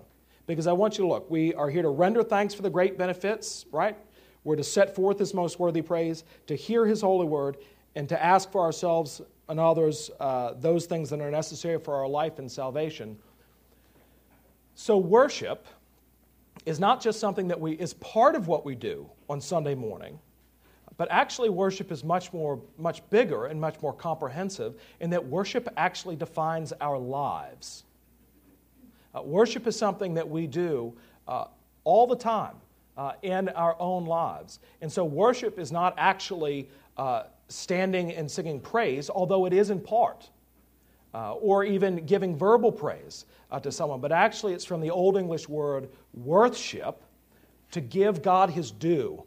Because 0.46 0.68
I 0.68 0.74
want 0.74 0.98
you 0.98 1.04
to 1.04 1.10
look, 1.10 1.30
we 1.30 1.54
are 1.56 1.70
here 1.70 1.82
to 1.82 1.90
render 1.90 2.24
thanks 2.24 2.54
for 2.54 2.62
the 2.62 2.70
great 2.70 2.98
benefits, 2.98 3.66
right? 3.72 3.98
We're 4.44 4.56
to 4.56 4.64
set 4.64 4.96
forth 4.96 5.20
His 5.20 5.34
most 5.34 5.60
worthy 5.60 5.82
praise, 5.82 6.24
to 6.48 6.56
hear 6.56 6.86
His 6.86 7.02
holy 7.02 7.26
word, 7.26 7.58
and 7.96 8.08
to 8.10 8.24
ask 8.24 8.52
for 8.52 8.62
ourselves 8.62 9.22
and 9.50 9.60
others 9.60 10.12
uh, 10.20 10.54
those 10.60 10.86
things 10.86 11.10
that 11.10 11.22
are 11.22 11.32
necessary 11.32 11.80
for 11.80 11.96
our 11.96 12.08
life 12.08 12.40
and 12.40 12.52
salvation. 12.52 13.18
So, 14.76 14.98
worship 14.98 15.66
is 16.66 16.80
not 16.80 17.02
just 17.02 17.20
something 17.20 17.48
that 17.48 17.60
we 17.60 17.74
is 17.74 17.94
part 17.96 18.36
of 18.36 18.48
what 18.48 18.66
we 18.66 18.76
do 18.76 19.10
on 19.30 19.40
Sunday 19.42 19.76
morning, 19.76 20.20
but 20.98 21.08
actually 21.12 21.50
worship 21.50 21.92
is 21.92 22.04
much 22.04 22.34
more 22.34 22.62
much 22.78 23.08
bigger 23.10 23.46
and 23.46 23.60
much 23.60 23.82
more 23.82 23.94
comprehensive 23.94 24.76
in 25.00 25.10
that 25.12 25.26
worship 25.26 25.68
actually 25.78 26.16
defines 26.16 26.74
our 26.82 26.98
lives. 26.98 27.84
Uh, 29.16 29.22
worship 29.22 29.66
is 29.66 29.76
something 29.76 30.14
that 30.14 30.30
we 30.30 30.46
do 30.46 30.94
uh, 31.28 31.46
all 31.84 32.06
the 32.06 32.16
time 32.16 32.56
uh, 32.98 33.14
in 33.22 33.50
our 33.50 33.76
own 33.80 34.06
lives. 34.06 34.60
And 34.82 34.92
so 34.92 35.06
worship 35.06 35.60
is 35.60 35.72
not 35.72 35.94
actually 35.98 36.70
uh, 36.98 37.24
standing 37.50 38.14
and 38.14 38.30
singing 38.30 38.60
praise, 38.60 39.10
although 39.10 39.46
it 39.46 39.54
is 39.54 39.70
in 39.70 39.80
part, 39.80 40.30
uh, 41.14 41.34
or 41.34 41.64
even 41.64 42.06
giving 42.06 42.36
verbal 42.36 42.72
praise 42.72 43.26
uh, 43.52 43.60
to 43.60 43.72
someone. 43.72 44.02
But 44.02 44.12
actually, 44.12 44.54
it's 44.54 44.66
from 44.66 44.82
the 44.82 44.92
Old 44.92 45.18
English 45.18 45.48
word 45.48 45.90
worthship, 46.14 47.04
to 47.72 47.82
give 47.82 48.22
God 48.22 48.50
his 48.50 48.72
due, 48.72 49.24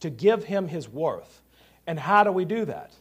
to 0.00 0.10
give 0.10 0.44
him 0.44 0.68
his 0.68 0.88
worth. 0.88 1.42
And 1.86 1.98
how 1.98 2.24
do 2.24 2.32
we 2.32 2.44
do 2.44 2.64
that? 2.66 2.92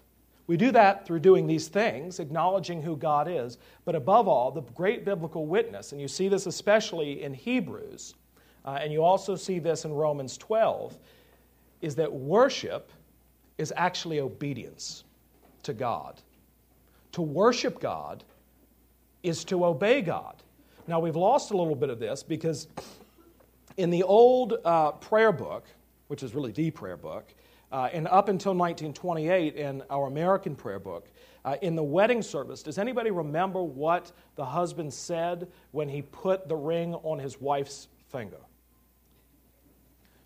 We 0.48 0.58
do 0.58 0.72
that 0.72 1.06
through 1.06 1.20
doing 1.20 1.46
these 1.46 1.68
things, 1.68 2.20
acknowledging 2.20 2.82
who 2.82 2.96
God 2.96 3.28
is, 3.30 3.60
but 3.86 3.94
above 3.94 4.28
all, 4.28 4.50
the 4.50 4.62
great 4.62 5.06
biblical 5.06 5.46
witness, 5.46 5.92
and 5.92 6.01
you 6.01 6.08
see 6.08 6.28
this 6.28 6.48
especially 6.48 7.22
in 7.22 7.34
Hebrews, 7.34 8.16
uh, 8.66 8.80
and 8.82 8.92
you 8.92 9.04
also 9.04 9.36
see 9.36 9.60
this 9.60 9.86
in 9.86 9.94
Romans 9.94 10.38
12, 10.38 10.98
is 11.82 11.96
that 11.96 12.12
worship 12.12 12.92
is 13.60 13.74
actually 13.75 14.22
obedience 14.22 15.04
to 15.63 15.74
God. 15.74 16.20
To 17.12 17.22
worship 17.22 17.80
God 17.80 18.24
is 19.22 19.44
to 19.46 19.66
obey 19.66 20.01
God. 20.01 20.42
Now, 20.88 21.00
we've 21.00 21.18
lost 21.18 21.51
a 21.51 21.58
little 21.58 21.75
bit 21.75 21.89
of 21.89 22.00
this 22.00 22.24
because 22.24 22.68
in 23.78 23.89
the 23.89 24.01
old 24.01 24.56
uh, 24.63 24.94
prayer 24.94 25.34
book, 25.34 25.66
which 26.08 26.24
is 26.24 26.34
really 26.34 26.54
the 26.54 26.72
prayer 26.72 26.98
book, 26.98 27.28
uh, 27.72 27.89
and 27.94 28.08
up 28.08 28.30
until 28.30 28.54
1928 28.54 29.56
in 29.56 29.84
our 29.89 30.08
American 30.08 30.56
prayer 30.56 30.80
book, 30.80 31.12
uh, 31.44 31.58
in 31.62 31.75
the 31.75 31.84
wedding 31.84 32.22
service, 32.22 32.63
does 32.63 32.78
anybody 32.78 33.12
remember 33.12 33.62
what 33.62 34.12
the 34.36 34.46
husband 34.46 34.94
said 34.94 35.48
when 35.72 35.89
he 35.89 36.01
put 36.01 36.48
the 36.48 36.56
ring 36.56 36.96
on 36.96 37.20
his 37.20 37.39
wife's 37.42 37.89
finger? 38.08 38.39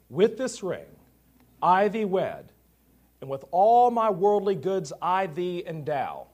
With 0.10 0.38
this 0.38 0.62
ring, 0.62 0.86
I 1.62 1.88
thee 1.88 2.06
wed, 2.06 2.52
and 3.24 3.30
with 3.30 3.46
all 3.51 3.89
my 3.89 4.10
worldly 4.10 4.53
goods 4.53 4.92
I 5.01 5.27
thee 5.27 5.63
endow, 5.65 6.27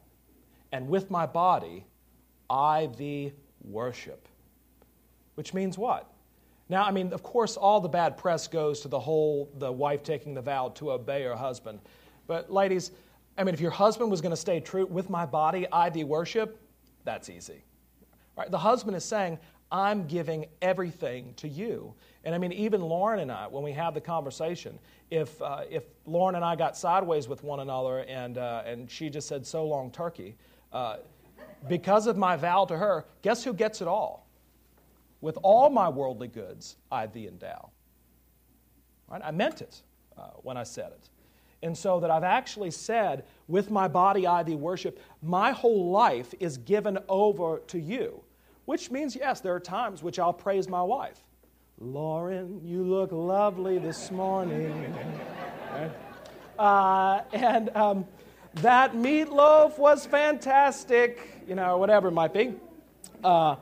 and 0.72 0.90
with 0.90 1.12
my 1.12 1.28
body 1.28 1.86
I 2.50 2.88
thee 2.98 3.32
worship. 3.62 4.28
Which 5.36 5.54
means 5.54 5.78
what? 5.78 6.12
Now, 6.68 6.84
I 6.84 6.90
mean, 6.90 7.14
of 7.14 7.22
course, 7.22 7.58
all 7.58 7.80
the 7.80 7.88
bad 7.88 8.18
press 8.18 8.48
goes 8.48 8.80
to 8.80 8.88
the 8.88 9.00
whole 9.00 9.52
the 9.60 9.72
wife 9.72 10.02
taking 10.02 10.34
the 10.34 10.42
vow 10.42 10.70
to 10.78 10.94
obey 10.94 11.22
her 11.26 11.36
husband. 11.36 11.80
But, 12.26 12.52
ladies, 12.52 12.90
I 13.38 13.44
mean, 13.44 13.54
if 13.54 13.62
your 13.62 13.70
husband 13.70 14.10
was 14.10 14.20
going 14.20 14.32
to 14.32 14.36
stay 14.36 14.60
true 14.60 14.88
with 14.88 15.12
my 15.12 15.28
body, 15.28 15.68
I 15.72 15.92
thee 15.92 16.04
worship, 16.04 16.60
that's 17.04 17.30
easy. 17.30 17.64
Right? 18.36 18.50
The 18.50 18.58
husband 18.58 18.98
is 18.98 19.06
saying, 19.06 19.38
I'm 19.72 20.08
giving 20.08 20.48
everything 20.62 21.34
to 21.38 21.48
you. 21.48 21.94
And 22.24 22.34
I 22.34 22.38
mean, 22.38 22.52
even 22.52 22.82
Lauren 22.82 23.20
and 23.20 23.32
I, 23.32 23.48
when 23.48 23.64
we 23.64 23.72
have 23.74 23.94
the 23.94 24.02
conversation, 24.02 24.80
if, 25.12 25.40
uh, 25.42 25.62
if 25.70 25.84
Lauren 26.06 26.36
and 26.36 26.44
I 26.44 26.56
got 26.56 26.76
sideways 26.76 27.28
with 27.28 27.44
one 27.44 27.60
another 27.60 28.00
and, 28.00 28.38
uh, 28.38 28.64
and 28.66 28.90
she 28.90 29.10
just 29.10 29.28
said, 29.28 29.46
so 29.46 29.66
long, 29.66 29.92
turkey, 29.92 30.36
uh, 30.74 30.98
because 31.68 32.08
of 32.08 32.18
my 32.18 32.36
vow 32.36 32.66
to 32.66 32.78
her, 32.78 33.06
guess 33.22 33.44
who 33.44 33.54
gets 33.54 33.82
it 33.82 33.88
all? 33.88 34.28
With 35.22 35.38
all 35.44 35.70
my 35.70 35.90
worldly 35.90 36.30
goods, 36.30 36.78
I 36.92 37.08
thee 37.08 37.28
endow. 37.28 37.70
Right? 39.08 39.22
I 39.24 39.32
meant 39.32 39.62
it 39.62 39.82
uh, 40.18 40.30
when 40.42 40.58
I 40.58 40.64
said 40.64 40.92
it. 40.92 41.10
And 41.62 41.78
so 41.78 42.00
that 42.00 42.10
I've 42.10 42.24
actually 42.24 42.72
said, 42.72 43.26
with 43.48 43.70
my 43.70 43.88
body 43.88 44.26
I 44.26 44.44
thee 44.44 44.56
worship, 44.56 45.00
my 45.22 45.52
whole 45.52 45.92
life 45.92 46.34
is 46.40 46.58
given 46.58 46.98
over 47.10 47.60
to 47.68 47.80
you. 47.80 48.24
Which 48.70 48.92
means, 48.92 49.16
yes, 49.16 49.42
there 49.42 49.56
are 49.56 49.60
times 49.60 50.04
which 50.04 50.20
I'll 50.20 50.32
praise 50.32 50.70
my 50.70 50.84
wife. 50.84 51.24
Lauren, 51.80 52.62
you 52.64 52.84
look 52.84 53.12
lovely 53.12 53.80
this 53.80 54.12
morning. 54.12 54.96
Uh, 56.60 57.24
and 57.32 57.70
um, 57.76 58.06
that 58.56 58.94
meatloaf 58.94 59.80
was 59.80 60.06
fantastic, 60.06 61.42
you 61.48 61.56
know, 61.56 61.78
whatever 61.78 62.10
it 62.10 62.12
might 62.12 62.34
be. 62.34 62.54
Uh, 63.24 63.56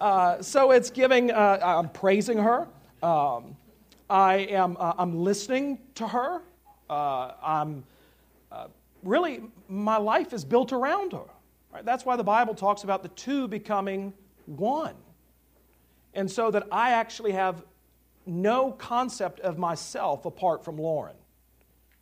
uh, 0.00 0.40
so 0.42 0.70
it's 0.70 0.90
giving, 0.90 1.30
uh, 1.30 1.58
I'm 1.60 1.88
praising 1.88 2.36
her. 2.36 2.68
Um, 3.02 3.56
I 4.10 4.46
am, 4.50 4.76
uh, 4.78 4.92
I'm 4.98 5.16
listening 5.16 5.78
to 5.94 6.06
her. 6.06 6.42
Uh, 6.90 7.32
I'm 7.42 7.84
really, 9.02 9.40
my 9.68 9.96
life 9.96 10.32
is 10.32 10.44
built 10.44 10.72
around 10.72 11.14
her. 11.14 11.30
Right? 11.72 11.84
That's 11.84 12.04
why 12.04 12.16
the 12.16 12.24
Bible 12.24 12.54
talks 12.54 12.84
about 12.84 13.02
the 13.02 13.08
two 13.08 13.48
becoming 13.48 14.12
one. 14.46 14.94
And 16.14 16.30
so 16.30 16.50
that 16.50 16.66
I 16.70 16.90
actually 16.90 17.32
have 17.32 17.64
no 18.26 18.72
concept 18.72 19.40
of 19.40 19.58
myself 19.58 20.24
apart 20.24 20.64
from 20.64 20.76
Lauren. 20.76 21.16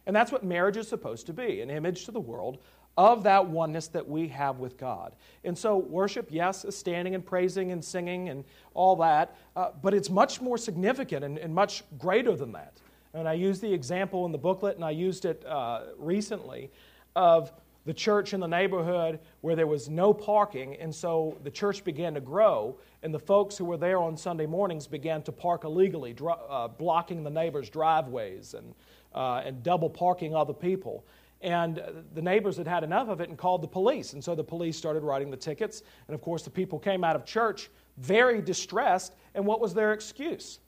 And 0.07 0.17
that's 0.17 0.33
what 0.33 0.45
marriage 0.45 0.77
is 0.77 0.89
supposed 0.89 1.27
to 1.27 1.33
be 1.33 1.61
an 1.61 1.71
image 1.71 2.05
to 2.07 2.11
the 2.11 2.21
world 2.21 2.59
of 2.97 3.23
that 3.23 3.47
oneness 3.47 3.89
that 3.89 4.09
we 4.09 4.29
have 4.29 4.59
with 4.59 4.77
God. 4.77 5.15
And 5.45 5.57
so, 5.57 5.79
worship, 5.79 6.29
yes, 6.31 6.65
is 6.65 6.77
standing 6.77 7.15
and 7.15 7.25
praising 7.25 7.73
and 7.73 7.85
singing 7.85 8.29
and 8.29 8.45
all 8.75 8.97
that, 8.97 9.37
uh, 9.57 9.71
but 9.81 9.95
it's 9.95 10.11
much 10.11 10.41
more 10.41 10.59
significant 10.59 11.25
and, 11.25 11.39
and, 11.39 11.55
much 11.55 11.85
greater 11.99 12.35
than 12.37 12.53
that. 12.53 12.75
And 13.15 13.29
I 13.29 13.35
used 13.35 13.63
the 13.63 13.73
example 13.73 14.27
in 14.27 14.33
the 14.33 14.39
booklet, 14.39 14.77
and 14.77 14.85
I 14.85 14.91
used 14.91 15.25
it 15.25 15.45
uh, 15.47 15.83
recently, 15.97 16.71
of 17.17 17.53
the 17.87 17.95
church 17.95 18.35
in 18.35 18.41
the 18.41 18.47
neighborhood 18.47 19.19
where 19.41 19.57
there 19.57 19.67
was 19.67 19.89
no 19.89 20.13
parking, 20.13 20.77
and 20.77 20.95
so 20.95 21.39
the 21.45 21.51
church 21.51 21.83
began 21.83 22.15
to 22.15 22.21
grow, 22.21 22.79
and 23.03 23.13
the 23.15 23.19
folks 23.19 23.57
who 23.57 23.65
were 23.65 23.79
there 23.79 23.99
on 23.99 24.17
Sunday 24.17 24.47
mornings 24.47 24.87
began 24.87 25.23
to 25.23 25.33
park 25.33 25.65
illegally, 25.65 26.15
uh, 26.49 26.69
blocking 26.69 27.25
the 27.25 27.31
neighbors' 27.31 27.71
driveways 27.71 28.55
and, 28.55 28.75
uh, 29.15 29.43
and 29.45 29.63
double 29.63 29.89
parking 29.89 30.35
other 30.35 30.53
people. 30.53 31.05
And 31.41 31.83
the 32.13 32.21
neighbors 32.21 32.59
had 32.59 32.67
had 32.67 32.85
enough 32.85 33.09
of 33.09 33.23
it 33.23 33.31
and 33.31 33.39
called 33.39 33.63
the 33.63 33.69
police, 33.69 34.13
and 34.13 34.23
so 34.23 34.35
the 34.35 34.45
police 34.45 34.77
started 34.77 35.03
writing 35.03 35.31
the 35.31 35.39
tickets, 35.39 35.83
and 36.07 36.15
of 36.15 36.21
course, 36.21 36.43
the 36.43 36.51
people 36.51 36.79
came 36.79 37.03
out 37.03 37.17
of 37.17 37.25
church 37.25 37.71
very 37.97 38.43
distressed, 38.43 39.15
and 39.35 39.47
what 39.47 39.59
was 39.59 39.73
their 39.73 39.95
excuse? 39.95 40.61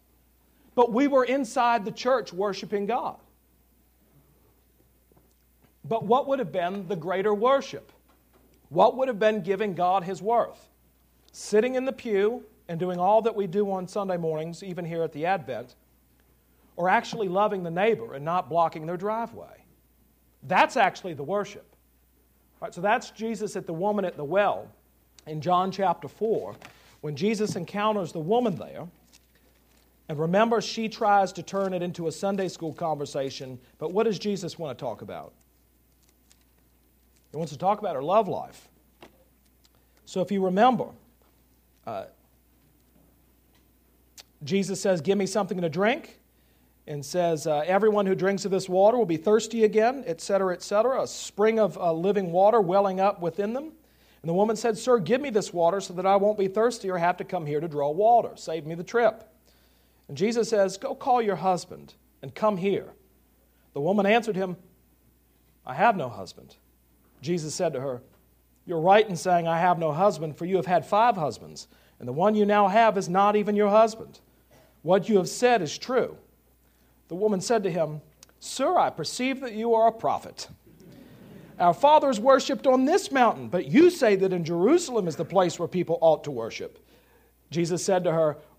But 0.74 0.92
we 0.92 1.08
were 1.08 1.24
inside 1.24 1.84
the 1.84 1.92
church 1.92 2.32
worshiping 2.32 2.86
God. 2.86 3.18
But 5.84 6.04
what 6.04 6.28
would 6.28 6.38
have 6.38 6.52
been 6.52 6.86
the 6.86 6.96
greater 6.96 7.34
worship? 7.34 7.92
What 8.68 8.96
would 8.96 9.08
have 9.08 9.18
been 9.18 9.42
giving 9.42 9.74
God 9.74 10.04
his 10.04 10.22
worth? 10.22 10.68
Sitting 11.32 11.74
in 11.74 11.84
the 11.84 11.92
pew 11.92 12.44
and 12.68 12.78
doing 12.78 12.98
all 12.98 13.22
that 13.22 13.34
we 13.34 13.46
do 13.46 13.70
on 13.70 13.88
Sunday 13.88 14.16
mornings, 14.16 14.62
even 14.62 14.84
here 14.84 15.02
at 15.02 15.12
the 15.12 15.26
Advent, 15.26 15.74
or 16.76 16.88
actually 16.88 17.28
loving 17.28 17.62
the 17.62 17.70
neighbor 17.70 18.14
and 18.14 18.24
not 18.24 18.48
blocking 18.48 18.86
their 18.86 18.96
driveway? 18.96 19.64
That's 20.44 20.76
actually 20.76 21.14
the 21.14 21.22
worship. 21.22 21.66
Right, 22.60 22.72
so 22.72 22.80
that's 22.80 23.10
Jesus 23.10 23.56
at 23.56 23.66
the 23.66 23.72
woman 23.72 24.04
at 24.04 24.16
the 24.16 24.24
well 24.24 24.68
in 25.26 25.40
John 25.40 25.70
chapter 25.72 26.08
4, 26.08 26.54
when 27.00 27.16
Jesus 27.16 27.56
encounters 27.56 28.12
the 28.12 28.20
woman 28.20 28.56
there. 28.56 28.86
And 30.08 30.18
remember, 30.18 30.60
she 30.60 30.88
tries 30.88 31.32
to 31.32 31.42
turn 31.42 31.74
it 31.74 31.82
into 31.82 32.06
a 32.06 32.12
Sunday 32.12 32.48
school 32.48 32.72
conversation, 32.72 33.58
but 33.78 33.92
what 33.92 34.04
does 34.04 34.18
Jesus 34.18 34.58
want 34.58 34.76
to 34.76 34.80
talk 34.80 35.02
about? 35.02 35.32
He 37.32 37.36
wants 37.38 37.52
to 37.52 37.58
talk 37.58 37.80
about 37.80 37.96
her 37.96 38.02
love 38.02 38.28
life. 38.28 38.68
So 40.04 40.20
if 40.20 40.30
you 40.30 40.44
remember, 40.44 40.86
uh, 41.86 42.04
Jesus 44.44 44.80
says, 44.80 45.00
Give 45.00 45.18
me 45.18 45.26
something 45.26 45.60
to 45.60 45.68
drink, 45.68 46.20
and 46.86 47.04
says, 47.04 47.46
uh, 47.46 47.64
Everyone 47.66 48.06
who 48.06 48.14
drinks 48.14 48.44
of 48.44 48.50
this 48.50 48.68
water 48.68 48.98
will 48.98 49.06
be 49.06 49.16
thirsty 49.16 49.64
again, 49.64 50.04
etc., 50.06 50.52
etc., 50.52 51.02
a 51.02 51.06
spring 51.06 51.58
of 51.58 51.78
uh, 51.78 51.92
living 51.92 52.32
water 52.32 52.60
welling 52.60 53.00
up 53.00 53.20
within 53.20 53.52
them. 53.52 53.72
And 54.22 54.28
the 54.28 54.34
woman 54.34 54.56
said, 54.56 54.76
Sir, 54.78 54.98
give 54.98 55.20
me 55.20 55.30
this 55.30 55.52
water 55.52 55.80
so 55.80 55.94
that 55.94 56.06
I 56.06 56.16
won't 56.16 56.38
be 56.38 56.48
thirsty 56.48 56.90
or 56.90 56.98
have 56.98 57.16
to 57.16 57.24
come 57.24 57.46
here 57.46 57.60
to 57.60 57.68
draw 57.68 57.90
water. 57.90 58.30
Save 58.36 58.66
me 58.66 58.74
the 58.74 58.84
trip. 58.84 59.28
And 60.08 60.16
Jesus 60.16 60.48
says, 60.48 60.76
Go 60.76 60.94
call 60.94 61.22
your 61.22 61.36
husband 61.36 61.94
and 62.20 62.34
come 62.34 62.56
here. 62.56 62.92
The 63.74 63.80
woman 63.80 64.06
answered 64.06 64.36
him, 64.36 64.56
I 65.64 65.74
have 65.74 65.96
no 65.96 66.08
husband. 66.08 66.56
Jesus 67.22 67.54
said 67.54 67.72
to 67.72 67.80
her, 67.80 68.02
You're 68.66 68.80
right 68.80 69.08
in 69.08 69.16
saying, 69.16 69.48
I 69.48 69.58
have 69.58 69.78
no 69.78 69.92
husband, 69.92 70.36
for 70.36 70.44
you 70.44 70.56
have 70.56 70.66
had 70.66 70.84
five 70.84 71.16
husbands, 71.16 71.68
and 71.98 72.06
the 72.06 72.12
one 72.12 72.34
you 72.34 72.44
now 72.44 72.68
have 72.68 72.98
is 72.98 73.08
not 73.08 73.36
even 73.36 73.56
your 73.56 73.70
husband. 73.70 74.20
What 74.82 75.08
you 75.08 75.16
have 75.16 75.28
said 75.28 75.62
is 75.62 75.78
true. 75.78 76.18
The 77.08 77.14
woman 77.14 77.40
said 77.40 77.62
to 77.62 77.70
him, 77.70 78.02
Sir, 78.40 78.76
I 78.76 78.90
perceive 78.90 79.40
that 79.40 79.54
you 79.54 79.74
are 79.74 79.86
a 79.86 79.92
prophet. 79.92 80.48
Our 81.58 81.74
fathers 81.74 82.18
worshipped 82.18 82.66
on 82.66 82.84
this 82.84 83.12
mountain, 83.12 83.48
but 83.48 83.66
you 83.66 83.88
say 83.88 84.16
that 84.16 84.32
in 84.32 84.44
Jerusalem 84.44 85.06
is 85.06 85.14
the 85.14 85.24
place 85.24 85.58
where 85.58 85.68
people 85.68 85.98
ought 86.00 86.24
to 86.24 86.32
worship. 86.32 86.84
Jesus 87.50 87.84
said 87.84 88.02
to 88.04 88.12
her, 88.12 88.38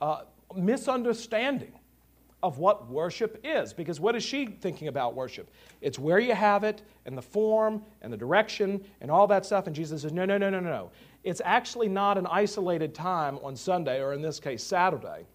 uh, 0.00 0.22
misunderstanding 0.54 1.72
of 2.42 2.58
what 2.58 2.88
worship 2.88 3.40
is. 3.42 3.72
Because 3.72 3.98
what 3.98 4.14
is 4.14 4.22
she 4.22 4.46
thinking 4.46 4.88
about 4.88 5.14
worship? 5.14 5.50
It's 5.80 5.98
where 5.98 6.18
you 6.18 6.34
have 6.34 6.64
it, 6.64 6.82
and 7.04 7.16
the 7.16 7.22
form, 7.22 7.82
and 8.02 8.12
the 8.12 8.16
direction, 8.16 8.84
and 9.00 9.10
all 9.10 9.26
that 9.28 9.46
stuff. 9.46 9.66
And 9.66 9.74
Jesus 9.74 10.02
says, 10.02 10.12
no, 10.12 10.24
no, 10.24 10.38
no, 10.38 10.50
no, 10.50 10.60
no. 10.60 10.90
It's 11.24 11.42
actually 11.44 11.88
not 11.88 12.18
an 12.18 12.26
isolated 12.26 12.94
time 12.94 13.38
on 13.42 13.56
Sunday, 13.56 14.00
or 14.00 14.12
in 14.12 14.22
this 14.22 14.38
case, 14.38 14.62
Saturday. 14.62 15.26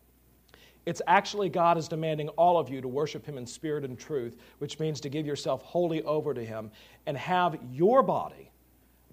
It's 0.85 1.01
actually 1.05 1.49
God 1.49 1.77
is 1.77 1.87
demanding 1.87 2.29
all 2.29 2.57
of 2.57 2.69
you 2.69 2.81
to 2.81 2.87
worship 2.87 3.25
Him 3.25 3.37
in 3.37 3.45
spirit 3.45 3.83
and 3.83 3.99
truth, 3.99 4.37
which 4.59 4.79
means 4.79 4.99
to 5.01 5.09
give 5.09 5.27
yourself 5.27 5.61
wholly 5.63 6.01
over 6.03 6.33
to 6.33 6.43
Him 6.43 6.71
and 7.05 7.17
have 7.17 7.57
your 7.71 8.01
body 8.01 8.51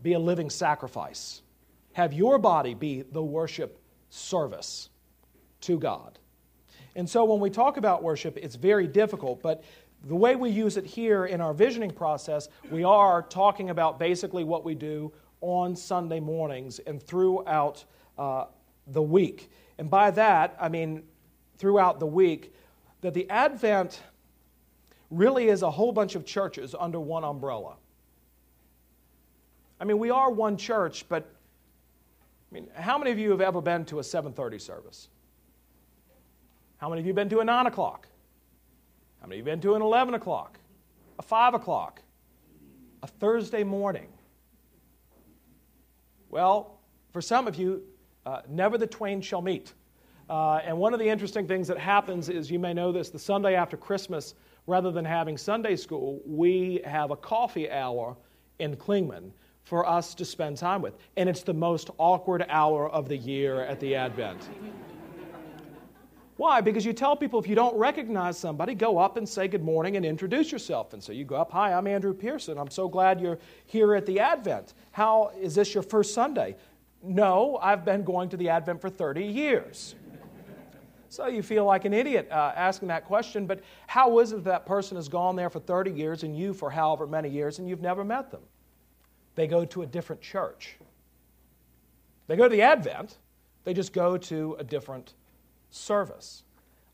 be 0.02 0.12
a 0.12 0.18
living 0.18 0.48
sacrifice. 0.48 1.42
Have 1.92 2.12
your 2.12 2.38
body 2.38 2.74
be 2.74 3.02
the 3.02 3.22
worship 3.22 3.80
service 4.08 4.88
to 5.62 5.78
God. 5.78 6.18
And 6.96 7.08
so 7.08 7.24
when 7.24 7.40
we 7.40 7.50
talk 7.50 7.76
about 7.76 8.02
worship, 8.02 8.36
it's 8.36 8.56
very 8.56 8.86
difficult, 8.86 9.42
but 9.42 9.62
the 10.04 10.14
way 10.14 10.36
we 10.36 10.50
use 10.50 10.76
it 10.76 10.86
here 10.86 11.26
in 11.26 11.40
our 11.40 11.52
visioning 11.52 11.90
process, 11.90 12.48
we 12.70 12.84
are 12.84 13.22
talking 13.22 13.70
about 13.70 13.98
basically 13.98 14.44
what 14.44 14.64
we 14.64 14.74
do 14.74 15.12
on 15.40 15.74
Sunday 15.76 16.20
mornings 16.20 16.78
and 16.80 17.02
throughout 17.02 17.84
uh, 18.16 18.46
the 18.88 19.02
week. 19.02 19.50
And 19.78 19.90
by 19.90 20.10
that, 20.12 20.56
I 20.60 20.68
mean 20.68 21.02
throughout 21.58 22.00
the 22.00 22.06
week, 22.06 22.54
that 23.00 23.14
the 23.14 23.28
Advent 23.30 24.00
really 25.10 25.48
is 25.48 25.62
a 25.62 25.70
whole 25.70 25.92
bunch 25.92 26.14
of 26.14 26.24
churches 26.24 26.74
under 26.78 27.00
one 27.00 27.24
umbrella. 27.24 27.76
I 29.80 29.84
mean, 29.84 29.98
we 29.98 30.10
are 30.10 30.30
one 30.30 30.56
church, 30.56 31.08
but 31.08 31.32
I 32.50 32.54
mean, 32.54 32.68
how 32.74 32.98
many 32.98 33.10
of 33.10 33.18
you 33.18 33.30
have 33.30 33.40
ever 33.40 33.60
been 33.60 33.84
to 33.86 33.98
a 34.00 34.02
7:30 34.02 34.60
service? 34.60 35.08
How 36.78 36.88
many 36.88 37.00
of 37.00 37.06
you 37.06 37.10
have 37.10 37.16
been 37.16 37.28
to 37.30 37.40
a 37.40 37.44
9 37.44 37.66
o'clock? 37.66 38.08
How 39.20 39.26
many 39.26 39.40
of 39.40 39.46
you 39.46 39.50
have 39.50 39.60
been 39.60 39.70
to 39.70 39.74
an 39.74 39.82
11 39.82 40.14
o'clock? 40.14 40.58
A 41.18 41.22
5 41.22 41.54
o'clock? 41.54 42.00
A 43.02 43.06
Thursday 43.06 43.64
morning? 43.64 44.08
Well, 46.30 46.78
for 47.12 47.20
some 47.20 47.48
of 47.48 47.56
you, 47.56 47.82
uh, 48.24 48.42
never 48.48 48.78
the 48.78 48.86
twain 48.86 49.20
shall 49.20 49.42
meet. 49.42 49.74
Uh, 50.30 50.60
and 50.64 50.78
one 50.78 50.92
of 50.92 51.00
the 51.00 51.08
interesting 51.08 51.48
things 51.48 51.66
that 51.68 51.78
happens 51.78 52.28
is 52.28 52.50
you 52.50 52.58
may 52.58 52.74
know 52.74 52.92
this 52.92 53.10
the 53.10 53.18
Sunday 53.18 53.54
after 53.54 53.76
Christmas, 53.76 54.34
rather 54.66 54.92
than 54.92 55.04
having 55.04 55.36
Sunday 55.36 55.74
school, 55.74 56.20
we 56.26 56.80
have 56.84 57.10
a 57.10 57.16
coffee 57.16 57.70
hour 57.70 58.16
in 58.58 58.76
Klingman 58.76 59.30
for 59.64 59.88
us 59.88 60.14
to 60.14 60.24
spend 60.24 60.58
time 60.58 60.82
with. 60.82 60.96
And 61.16 61.28
it's 61.28 61.42
the 61.42 61.54
most 61.54 61.90
awkward 61.98 62.44
hour 62.48 62.88
of 62.88 63.08
the 63.08 63.16
year 63.16 63.62
at 63.62 63.80
the 63.80 63.94
Advent. 63.96 64.48
Why? 66.38 66.60
Because 66.60 66.86
you 66.86 66.92
tell 66.92 67.16
people 67.16 67.40
if 67.40 67.48
you 67.48 67.56
don't 67.56 67.76
recognize 67.76 68.38
somebody, 68.38 68.72
go 68.72 68.96
up 68.96 69.16
and 69.16 69.28
say 69.28 69.48
good 69.48 69.64
morning 69.64 69.96
and 69.96 70.06
introduce 70.06 70.52
yourself. 70.52 70.92
And 70.92 71.02
so 71.02 71.10
you 71.10 71.24
go 71.24 71.34
up, 71.34 71.50
Hi, 71.50 71.72
I'm 71.72 71.88
Andrew 71.88 72.14
Pearson. 72.14 72.58
I'm 72.58 72.70
so 72.70 72.88
glad 72.88 73.20
you're 73.20 73.40
here 73.66 73.92
at 73.96 74.06
the 74.06 74.20
Advent. 74.20 74.74
How 74.92 75.32
is 75.40 75.56
this 75.56 75.74
your 75.74 75.82
first 75.82 76.14
Sunday? 76.14 76.54
No, 77.02 77.58
I've 77.60 77.84
been 77.84 78.04
going 78.04 78.28
to 78.28 78.36
the 78.36 78.50
Advent 78.50 78.80
for 78.80 78.88
30 78.88 79.24
years. 79.24 79.96
So 81.08 81.26
you 81.26 81.42
feel 81.42 81.64
like 81.64 81.84
an 81.86 81.92
idiot 81.92 82.28
uh, 82.30 82.52
asking 82.54 82.86
that 82.88 83.04
question, 83.04 83.44
but 83.44 83.60
how 83.88 84.20
is 84.20 84.30
it 84.30 84.44
that 84.44 84.64
person 84.64 84.96
has 84.96 85.08
gone 85.08 85.34
there 85.34 85.50
for 85.50 85.58
30 85.58 85.90
years 85.90 86.22
and 86.22 86.38
you 86.38 86.54
for 86.54 86.70
however 86.70 87.08
many 87.08 87.28
years 87.28 87.58
and 87.58 87.68
you've 87.68 87.80
never 87.80 88.04
met 88.04 88.30
them? 88.30 88.42
They 89.34 89.48
go 89.48 89.64
to 89.64 89.82
a 89.82 89.86
different 89.86 90.22
church. 90.22 90.76
They 92.28 92.36
go 92.36 92.44
to 92.44 92.54
the 92.54 92.62
Advent, 92.62 93.18
they 93.64 93.74
just 93.74 93.92
go 93.92 94.16
to 94.18 94.54
a 94.60 94.64
different 94.64 95.14
service. 95.70 96.42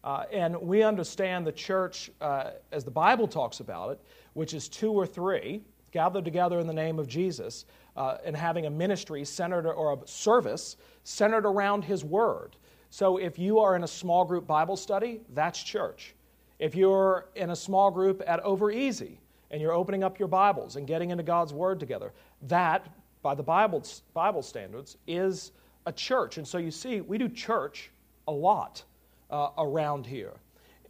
Uh, 0.03 0.25
and 0.31 0.61
we 0.61 0.83
understand 0.83 1.47
the 1.47 1.53
church, 1.53 2.11
uh, 2.21 2.51
as 2.73 2.85
the 2.85 2.91
Bible 2.91 3.27
talks 3.27 3.61
about 3.61 3.91
it, 3.91 4.01
which 4.35 4.53
is 4.53 4.69
two 4.69 4.93
or 4.93 5.07
three 5.07 5.63
gathered 5.93 6.25
together 6.25 6.59
in 6.59 6.67
the 6.67 6.75
name 6.75 6.99
of 6.99 7.07
Jesus 7.07 7.65
uh, 7.97 8.19
and 8.25 8.37
having 8.37 8.67
a 8.67 8.71
ministry 8.71 9.25
centered 9.25 9.67
or 9.67 9.95
a 9.95 10.07
service 10.07 10.77
centered 11.05 11.47
around 11.47 11.85
His 11.85 12.05
Word. 12.05 12.57
So 12.91 13.17
if 13.17 13.39
you 13.39 13.61
are 13.61 13.77
in 13.77 13.85
a 13.85 13.89
small 13.89 14.25
group 14.25 14.47
Bible 14.47 14.77
study, 14.77 15.21
that's 15.35 15.63
church. 15.63 16.15
If 16.59 16.75
you're 16.75 17.29
in 17.35 17.51
a 17.51 17.57
small 17.57 17.91
group 17.91 18.23
at 18.27 18.41
Over 18.41 18.71
Easy 18.71 19.21
and 19.51 19.61
you're 19.61 19.73
opening 19.73 20.05
up 20.05 20.19
your 20.19 20.29
Bibles 20.29 20.77
and 20.77 20.87
getting 20.87 21.11
into 21.11 21.23
God's 21.23 21.53
Word 21.53 21.81
together, 21.81 22.13
that, 22.43 22.87
by 23.23 23.35
the 23.35 23.43
Bible, 23.43 23.83
Bible 24.13 24.43
standards, 24.43 24.97
is 25.07 25.53
a 25.87 25.93
church. 25.93 26.39
And 26.39 26.47
so 26.47 26.59
you 26.59 26.71
see, 26.71 27.01
we 27.01 27.19
do 27.19 27.29
church 27.29 27.91
a 28.27 28.33
lot 28.33 28.83
uh, 29.31 29.51
around 29.59 30.07
here. 30.07 30.33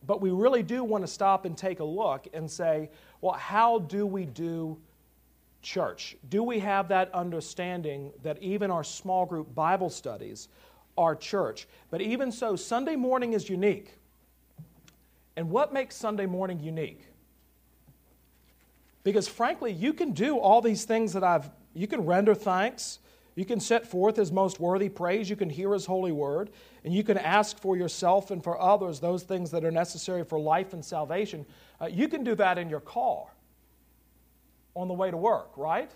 But 0.06 0.20
we 0.20 0.30
really 0.30 0.62
do 0.62 0.84
want 0.84 1.02
to 1.04 1.08
stop 1.08 1.44
and 1.44 1.56
take 1.56 1.80
a 1.80 1.84
look 1.84 2.26
and 2.32 2.50
say, 2.50 2.90
well, 3.20 3.32
how 3.32 3.78
do 3.78 4.06
we 4.06 4.26
do 4.26 4.78
church? 5.62 6.16
Do 6.28 6.42
we 6.42 6.58
have 6.58 6.88
that 6.88 7.12
understanding 7.14 8.12
that 8.22 8.40
even 8.42 8.70
our 8.70 8.84
small 8.84 9.24
group 9.24 9.54
Bible 9.54 9.90
studies 9.90 10.48
are 10.98 11.16
church? 11.16 11.66
But 11.90 12.02
even 12.02 12.30
so, 12.30 12.54
Sunday 12.54 12.96
morning 12.96 13.32
is 13.32 13.48
unique. 13.48 13.94
And 15.36 15.50
what 15.50 15.72
makes 15.72 15.96
Sunday 15.96 16.26
morning 16.26 16.60
unique? 16.60 17.00
Because 19.02 19.26
frankly, 19.26 19.72
you 19.72 19.92
can 19.92 20.12
do 20.12 20.38
all 20.38 20.60
these 20.60 20.84
things 20.84 21.12
that 21.14 21.24
I've, 21.24 21.50
you 21.74 21.86
can 21.86 22.06
render 22.06 22.34
thanks, 22.34 22.98
you 23.34 23.44
can 23.44 23.60
set 23.60 23.86
forth 23.86 24.16
His 24.16 24.30
most 24.30 24.60
worthy 24.60 24.88
praise, 24.88 25.28
you 25.28 25.36
can 25.36 25.50
hear 25.50 25.72
His 25.72 25.86
holy 25.86 26.12
word, 26.12 26.50
and 26.84 26.94
you 26.94 27.02
can 27.02 27.18
ask 27.18 27.58
for 27.58 27.76
yourself 27.76 28.30
and 28.30 28.42
for 28.42 28.60
others 28.60 29.00
those 29.00 29.22
things 29.22 29.50
that 29.50 29.64
are 29.64 29.70
necessary 29.70 30.24
for 30.24 30.38
life 30.38 30.72
and 30.72 30.84
salvation. 30.84 31.44
Uh, 31.80 31.86
you 31.86 32.08
can 32.08 32.22
do 32.22 32.34
that 32.36 32.58
in 32.58 32.68
your 32.68 32.80
car 32.80 33.26
on 34.74 34.88
the 34.88 34.94
way 34.94 35.10
to 35.10 35.16
work, 35.16 35.50
right? 35.56 35.90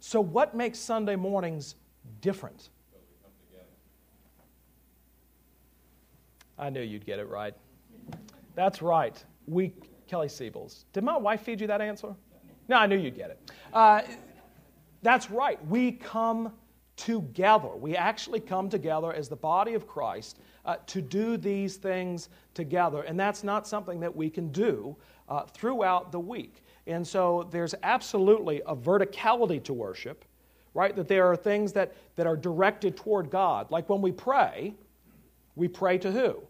So, 0.00 0.20
what 0.20 0.54
makes 0.54 0.78
Sunday 0.78 1.16
mornings 1.16 1.76
different? 2.20 2.68
I 6.58 6.70
knew 6.70 6.82
you'd 6.82 7.04
get 7.04 7.18
it 7.18 7.28
right. 7.28 7.54
That's 8.54 8.80
right. 8.80 9.22
We, 9.46 9.72
Kelly 10.06 10.28
Siebels. 10.28 10.84
Did 10.92 11.02
my 11.02 11.16
wife 11.16 11.42
feed 11.42 11.60
you 11.60 11.66
that 11.66 11.80
answer? 11.80 12.14
No, 12.68 12.76
I 12.76 12.86
knew 12.86 12.96
you'd 12.96 13.16
get 13.16 13.30
it. 13.30 13.50
Uh, 13.72 14.02
that's 15.04 15.30
right. 15.30 15.64
We 15.66 15.92
come 15.92 16.52
together. 16.96 17.68
We 17.76 17.94
actually 17.94 18.40
come 18.40 18.68
together 18.70 19.12
as 19.12 19.28
the 19.28 19.36
body 19.36 19.74
of 19.74 19.86
Christ 19.86 20.38
uh, 20.64 20.76
to 20.86 21.02
do 21.02 21.36
these 21.36 21.76
things 21.76 22.30
together. 22.54 23.02
And 23.02 23.20
that's 23.20 23.44
not 23.44 23.68
something 23.68 24.00
that 24.00 24.14
we 24.14 24.30
can 24.30 24.48
do 24.50 24.96
uh, 25.28 25.44
throughout 25.44 26.10
the 26.10 26.20
week. 26.20 26.62
And 26.86 27.06
so 27.06 27.48
there's 27.50 27.74
absolutely 27.82 28.62
a 28.66 28.74
verticality 28.74 29.62
to 29.64 29.74
worship, 29.74 30.24
right? 30.72 30.96
That 30.96 31.08
there 31.08 31.26
are 31.26 31.36
things 31.36 31.72
that, 31.74 31.94
that 32.16 32.26
are 32.26 32.36
directed 32.36 32.96
toward 32.96 33.30
God. 33.30 33.70
Like 33.70 33.88
when 33.88 34.00
we 34.00 34.12
pray, 34.12 34.74
we 35.54 35.68
pray 35.68 35.98
to 35.98 36.10
who? 36.10 36.42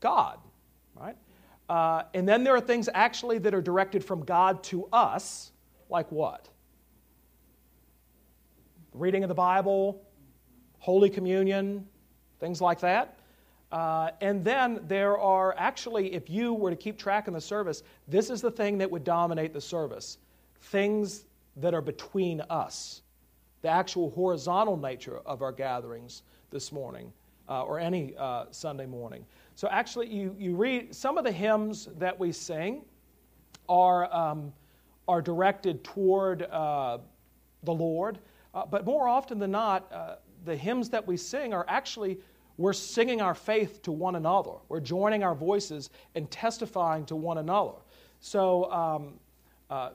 God, 0.00 0.38
right? 0.94 1.16
Uh, 1.68 2.02
and 2.12 2.28
then 2.28 2.44
there 2.44 2.54
are 2.54 2.60
things 2.60 2.88
actually 2.94 3.38
that 3.38 3.54
are 3.54 3.62
directed 3.62 4.04
from 4.04 4.24
God 4.24 4.62
to 4.64 4.86
us, 4.92 5.50
like 5.88 6.12
what? 6.12 6.48
Reading 8.94 9.24
of 9.24 9.28
the 9.28 9.34
Bible, 9.34 10.00
Holy 10.78 11.10
Communion, 11.10 11.84
things 12.38 12.60
like 12.60 12.78
that. 12.80 13.18
Uh, 13.72 14.10
and 14.20 14.44
then 14.44 14.78
there 14.86 15.18
are 15.18 15.52
actually, 15.58 16.14
if 16.14 16.30
you 16.30 16.54
were 16.54 16.70
to 16.70 16.76
keep 16.76 16.96
track 16.96 17.26
in 17.26 17.34
the 17.34 17.40
service, 17.40 17.82
this 18.06 18.30
is 18.30 18.40
the 18.40 18.50
thing 18.50 18.78
that 18.78 18.88
would 18.88 19.02
dominate 19.02 19.52
the 19.52 19.60
service 19.60 20.18
things 20.60 21.26
that 21.56 21.74
are 21.74 21.82
between 21.82 22.40
us, 22.48 23.02
the 23.60 23.68
actual 23.68 24.10
horizontal 24.10 24.76
nature 24.76 25.18
of 25.26 25.42
our 25.42 25.52
gatherings 25.52 26.22
this 26.50 26.72
morning 26.72 27.12
uh, 27.48 27.64
or 27.64 27.78
any 27.78 28.14
uh, 28.16 28.46
Sunday 28.50 28.86
morning. 28.86 29.26
So, 29.56 29.68
actually, 29.70 30.08
you, 30.08 30.34
you 30.38 30.54
read 30.54 30.94
some 30.94 31.18
of 31.18 31.24
the 31.24 31.32
hymns 31.32 31.88
that 31.98 32.18
we 32.18 32.32
sing 32.32 32.84
are, 33.68 34.12
um, 34.14 34.52
are 35.06 35.20
directed 35.20 35.84
toward 35.84 36.42
uh, 36.42 36.98
the 37.64 37.74
Lord, 37.74 38.18
uh, 38.54 38.64
but 38.66 38.84
more 38.84 39.08
often 39.08 39.38
than 39.38 39.50
not, 39.50 39.92
uh, 39.92 40.16
the 40.44 40.56
hymns 40.56 40.90
that 40.90 41.06
we 41.06 41.16
sing 41.16 41.52
are 41.52 41.64
actually 41.68 42.18
we're 42.56 42.72
singing 42.72 43.20
our 43.20 43.34
faith 43.34 43.82
to 43.82 43.92
one 43.92 44.14
another. 44.14 44.52
We're 44.68 44.80
joining 44.80 45.24
our 45.24 45.34
voices 45.34 45.90
and 46.14 46.30
testifying 46.30 47.04
to 47.06 47.16
one 47.16 47.38
another. 47.38 47.78
So, 48.20 48.70
um, 48.70 49.14
uh, 49.68 49.90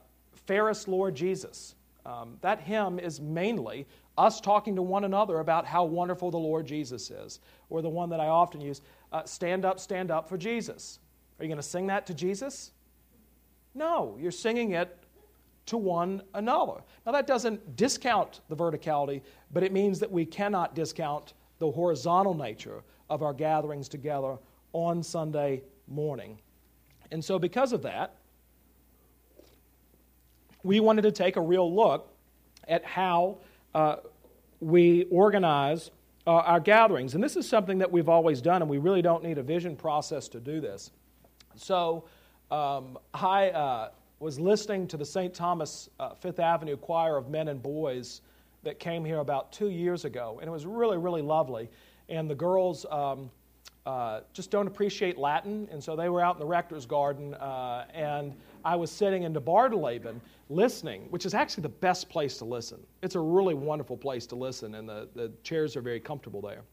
Fairest 0.46 0.88
Lord 0.88 1.16
Jesus, 1.16 1.76
um, 2.06 2.38
that 2.42 2.60
hymn 2.60 3.00
is 3.00 3.22
mainly 3.22 3.88
us 4.18 4.42
talking 4.42 4.76
to 4.76 4.82
one 4.82 5.06
another 5.06 5.40
about 5.40 5.66
how 5.66 5.86
wonderful 5.86 6.32
the 6.32 6.38
Lord 6.38 6.66
Jesus 6.66 7.12
is. 7.12 7.40
Or 7.70 7.82
the 7.82 7.90
one 7.90 8.10
that 8.10 8.20
I 8.20 8.28
often 8.28 8.60
use 8.60 8.82
uh, 9.12 9.24
Stand 9.24 9.64
up, 9.64 9.80
stand 9.80 10.12
up 10.12 10.28
for 10.28 10.38
Jesus. 10.38 11.00
Are 11.40 11.46
you 11.46 11.50
going 11.50 11.58
to 11.58 11.64
sing 11.64 11.88
that 11.88 12.06
to 12.08 12.14
Jesus? 12.14 12.72
No, 13.74 14.18
you're 14.20 14.32
singing 14.32 14.72
it 14.72 14.98
to 15.70 15.78
one 15.78 16.22
another. 16.34 16.82
Now, 17.06 17.12
that 17.12 17.28
doesn't 17.28 17.76
discount 17.76 18.42
the 18.50 18.56
verticality, 18.56 19.22
but 19.52 19.64
it 19.64 19.72
means 19.72 20.00
that 20.00 20.12
we 20.12 20.26
cannot 20.26 20.76
discount 20.76 21.34
the 21.60 21.70
horizontal 21.72 22.34
nature 22.34 22.84
of 23.10 23.22
our 23.22 23.34
gatherings 23.34 23.88
together 23.88 24.38
on 24.74 25.04
Sunday 25.04 25.62
morning. 25.88 26.40
And 27.12 27.24
so, 27.24 27.40
because 27.40 27.72
of 27.74 27.84
that, 27.84 28.16
we 30.64 30.80
wanted 30.80 31.04
to 31.04 31.12
take 31.12 31.36
a 31.36 31.42
real 31.42 31.74
look 31.74 32.12
at 32.68 32.84
how 32.84 33.38
uh, 33.74 33.98
we 34.60 35.06
organize 35.06 35.92
uh, 36.28 36.32
our 36.32 36.60
gatherings. 36.60 37.16
And 37.16 37.24
this 37.24 37.36
is 37.36 37.48
something 37.48 37.78
that 37.78 37.92
we've 37.92 38.10
always 38.10 38.42
done, 38.42 38.62
and 38.62 38.70
we 38.70 38.78
really 38.78 39.02
don't 39.02 39.24
need 39.24 39.38
a 39.38 39.44
vision 39.44 39.76
process 39.76 40.28
to 40.30 40.40
do 40.40 40.60
this. 40.60 40.92
So 41.56 42.06
um, 42.52 42.98
I 43.14 43.50
uh, 43.50 43.90
was 44.20 44.40
listening 44.40 44.88
to 44.88 44.98
the 44.98 45.06
St. 45.06 45.34
Thomas 45.34 45.90
uh, 46.00 46.14
Fifth 46.14 46.40
Avenue 46.40 46.76
Choir 46.76 47.16
of 47.16 47.30
Men 47.30 47.48
and 47.48 47.62
Boys 47.62 48.22
that 48.64 48.80
came 48.80 49.06
here 49.06 49.20
about 49.20 49.52
two 49.54 49.70
years 49.70 50.04
ago, 50.04 50.38
and 50.42 50.48
it 50.48 50.52
was 50.52 50.66
really, 50.66 50.98
really 50.98 51.22
lovely. 51.22 51.70
And 52.10 52.30
the 52.30 52.36
girls 52.36 52.86
um, 52.92 53.32
uh, 53.86 54.22
just 54.34 54.52
don't 54.52 54.68
appreciate 54.68 55.18
Latin, 55.18 55.70
and 55.72 55.82
so 55.82 55.96
they 55.96 56.10
were 56.10 56.22
out 56.22 56.36
in 56.36 56.40
the 56.40 56.46
rector's 56.46 56.86
garden, 56.86 57.34
uh, 57.36 57.86
and 57.94 58.36
I 58.66 58.76
was 58.76 58.92
sitting 58.92 59.24
in 59.24 59.32
the 59.32 59.42
Bardeleben 59.42 60.20
listening, 60.50 61.08
which 61.12 61.26
is 61.26 61.34
actually 61.34 61.64
the 61.64 61.70
best 61.70 62.10
place 62.10 62.38
to 62.40 62.46
listen. 62.46 62.80
It's 63.02 63.16
a 63.16 63.20
really 63.20 63.54
wonderful 63.54 63.96
place 63.96 64.26
to 64.28 64.36
listen, 64.36 64.76
and 64.76 64.90
the, 64.90 65.08
the 65.16 65.32
chairs 65.44 65.78
are 65.78 65.82
very 65.82 66.02
comfortable 66.02 66.42
there. 66.42 66.64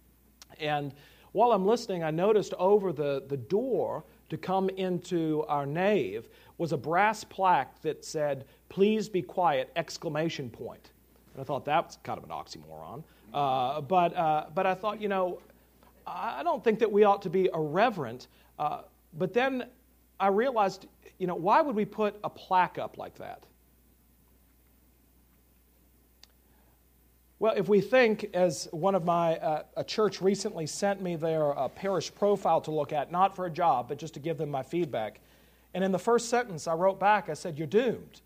And 0.59 0.93
while 1.31 1.53
I'm 1.53 1.67
listening, 1.67 2.03
I 2.03 2.11
noticed 2.11 2.55
over 2.55 2.93
the, 2.93 3.23
the 3.29 3.37
door 3.37 4.05
to 4.29 4.37
come 4.37 4.69
into 4.71 5.45
our 5.49 5.67
nave 5.67 6.29
was 6.59 6.73
a 6.73 6.77
brass 6.77 7.25
plaque 7.25 7.81
that 7.83 8.05
said, 8.05 8.47
Please 8.69 9.09
be 9.09 9.23
quiet! 9.23 9.71
exclamation 9.77 10.51
point. 10.51 10.91
And 11.35 11.43
I 11.43 11.45
thought 11.45 11.65
that 11.67 11.87
was 11.87 11.99
kind 12.03 12.19
of 12.19 12.25
an 12.25 12.31
oxymoron. 12.31 13.05
Uh, 13.33 13.81
but, 13.81 14.17
uh, 14.17 14.47
but 14.55 14.67
I 14.67 14.75
thought, 14.75 15.01
you 15.01 15.09
know, 15.09 15.41
I 16.07 16.43
don't 16.43 16.63
think 16.63 16.79
that 16.79 16.91
we 16.91 17.05
ought 17.05 17.23
to 17.23 17.31
be 17.31 17.51
irreverent. 17.53 18.29
Uh, 18.59 18.83
but 19.19 19.33
then 19.33 19.67
I 20.19 20.29
realized, 20.29 20.87
you 21.19 21.27
know, 21.27 21.35
why 21.35 21.61
would 21.61 21.75
we 21.75 21.85
put 21.85 22.17
a 22.25 22.31
plaque 22.31 22.79
up 22.79 22.97
like 22.97 23.17
that? 23.17 23.45
Well, 27.39 27.53
if 27.55 27.69
we 27.69 27.83
think, 27.83 28.31
as 28.33 28.67
one 28.71 28.95
of 28.95 29.05
my, 29.05 29.37
uh, 29.37 29.63
a 29.77 29.85
church 29.85 30.23
recently 30.23 30.67
sent 30.67 31.03
me 31.03 31.17
their 31.17 31.57
uh, 31.59 31.69
parish 31.69 32.15
profile 32.15 32.63
to 32.63 32.71
look 32.71 32.95
at, 32.95 33.13
not 33.13 33.37
for 33.37 33.45
a 33.45 33.51
job, 33.51 33.89
but 33.89 33.99
just 33.99 34.15
to 34.15 34.21
give 34.21 34.39
them 34.39 34.51
my 34.51 34.63
feedback. 34.63 35.21
And 35.75 35.85
in 35.85 35.93
the 35.93 35.99
first 35.99 36.31
sentence, 36.31 36.67
I 36.67 36.73
wrote 36.73 36.99
back, 36.99 37.29
I 37.29 37.35
said, 37.35 37.59
You're 37.59 37.67
doomed. 37.67 38.23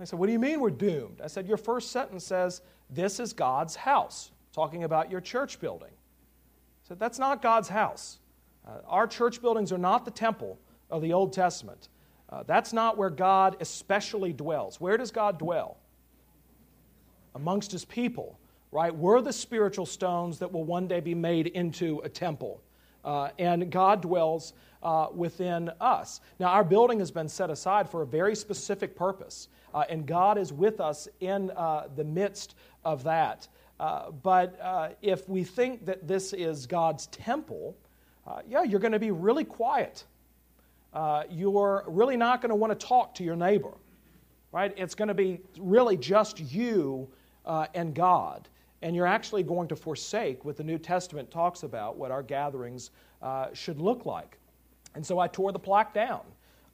I 0.00 0.04
said, 0.04 0.18
What 0.18 0.26
do 0.26 0.32
you 0.32 0.38
mean 0.38 0.60
we're 0.60 0.70
doomed? 0.70 1.20
I 1.22 1.26
said, 1.26 1.46
Your 1.46 1.58
first 1.58 1.92
sentence 1.92 2.24
says, 2.24 2.62
This 2.88 3.20
is 3.20 3.34
God's 3.34 3.76
house, 3.76 4.30
talking 4.54 4.84
about 4.84 5.10
your 5.10 5.20
church 5.20 5.60
building. 5.60 5.90
I 5.90 6.88
said, 6.88 6.98
That's 6.98 7.18
not 7.18 7.42
God's 7.42 7.68
house. 7.68 8.18
Uh, 8.66 8.78
our 8.86 9.06
church 9.06 9.42
buildings 9.42 9.72
are 9.72 9.78
not 9.78 10.06
the 10.06 10.10
temple 10.10 10.58
of 10.90 11.02
the 11.02 11.12
Old 11.12 11.34
Testament. 11.34 11.88
Uh, 12.30 12.42
that's 12.46 12.72
not 12.72 12.96
where 12.96 13.10
God 13.10 13.58
especially 13.60 14.32
dwells. 14.32 14.80
Where 14.80 14.96
does 14.96 15.10
God 15.10 15.38
dwell? 15.38 15.76
Amongst 17.34 17.70
his 17.70 17.84
people, 17.84 18.38
right? 18.74 18.92
We're 18.92 19.20
the 19.20 19.32
spiritual 19.32 19.86
stones 19.86 20.40
that 20.40 20.52
will 20.52 20.64
one 20.64 20.88
day 20.88 20.98
be 20.98 21.14
made 21.14 21.46
into 21.46 22.00
a 22.00 22.08
temple. 22.08 22.60
Uh, 23.04 23.28
and 23.38 23.70
God 23.70 24.02
dwells 24.02 24.52
uh, 24.82 25.06
within 25.14 25.70
us. 25.80 26.20
Now, 26.40 26.48
our 26.48 26.64
building 26.64 26.98
has 26.98 27.12
been 27.12 27.28
set 27.28 27.50
aside 27.50 27.88
for 27.88 28.02
a 28.02 28.06
very 28.06 28.34
specific 28.34 28.96
purpose, 28.96 29.46
uh, 29.72 29.84
and 29.88 30.04
God 30.04 30.38
is 30.38 30.52
with 30.52 30.80
us 30.80 31.06
in 31.20 31.52
uh, 31.52 31.86
the 31.94 32.02
midst 32.02 32.56
of 32.84 33.04
that. 33.04 33.46
Uh, 33.78 34.10
but 34.10 34.60
uh, 34.60 34.88
if 35.02 35.28
we 35.28 35.44
think 35.44 35.86
that 35.86 36.08
this 36.08 36.32
is 36.32 36.66
God's 36.66 37.06
temple, 37.06 37.76
yeah, 38.48 38.64
you're 38.64 38.80
going 38.80 38.92
to 38.92 38.98
be 38.98 39.12
really 39.12 39.44
quiet. 39.44 40.02
you're 41.30 41.84
really 41.86 42.16
not 42.16 42.40
going 42.40 42.50
to 42.50 42.56
want 42.56 42.78
to 42.78 42.86
talk 42.86 43.14
to 43.14 43.22
your 43.22 43.36
neighbor, 43.36 43.74
right? 44.50 44.74
It's 44.76 44.96
going 44.96 45.08
to 45.08 45.14
be 45.14 45.40
really 45.58 45.96
just 45.96 46.40
you 46.40 47.08
and 47.46 47.94
God 47.94 48.48
and 48.84 48.94
you're 48.94 49.06
actually 49.06 49.42
going 49.42 49.66
to 49.66 49.74
forsake 49.74 50.44
what 50.44 50.58
the 50.58 50.62
New 50.62 50.76
Testament 50.76 51.30
talks 51.30 51.62
about, 51.62 51.96
what 51.96 52.10
our 52.10 52.22
gatherings 52.22 52.90
uh, 53.22 53.46
should 53.54 53.80
look 53.80 54.04
like. 54.04 54.38
And 54.94 55.04
so 55.04 55.18
I 55.18 55.26
tore 55.26 55.52
the 55.52 55.58
plaque 55.58 55.94
down, 55.94 56.20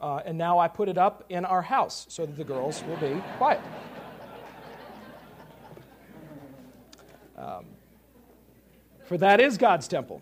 uh, 0.01 0.21
and 0.25 0.37
now 0.37 0.59
I 0.59 0.67
put 0.67 0.89
it 0.89 0.99
up 0.99 1.25
in 1.29 1.45
our 1.45 1.63
house 1.63 2.07
so 2.09 2.27
that 2.27 2.37
the 2.37 2.43
girls 2.43 2.83
will 2.83 2.97
be 2.97 3.23
quiet. 3.39 3.61
Um, 7.39 7.65
for 9.05 9.17
that 9.17 9.41
is 9.41 9.57
God's 9.57 9.87
temple. 9.87 10.21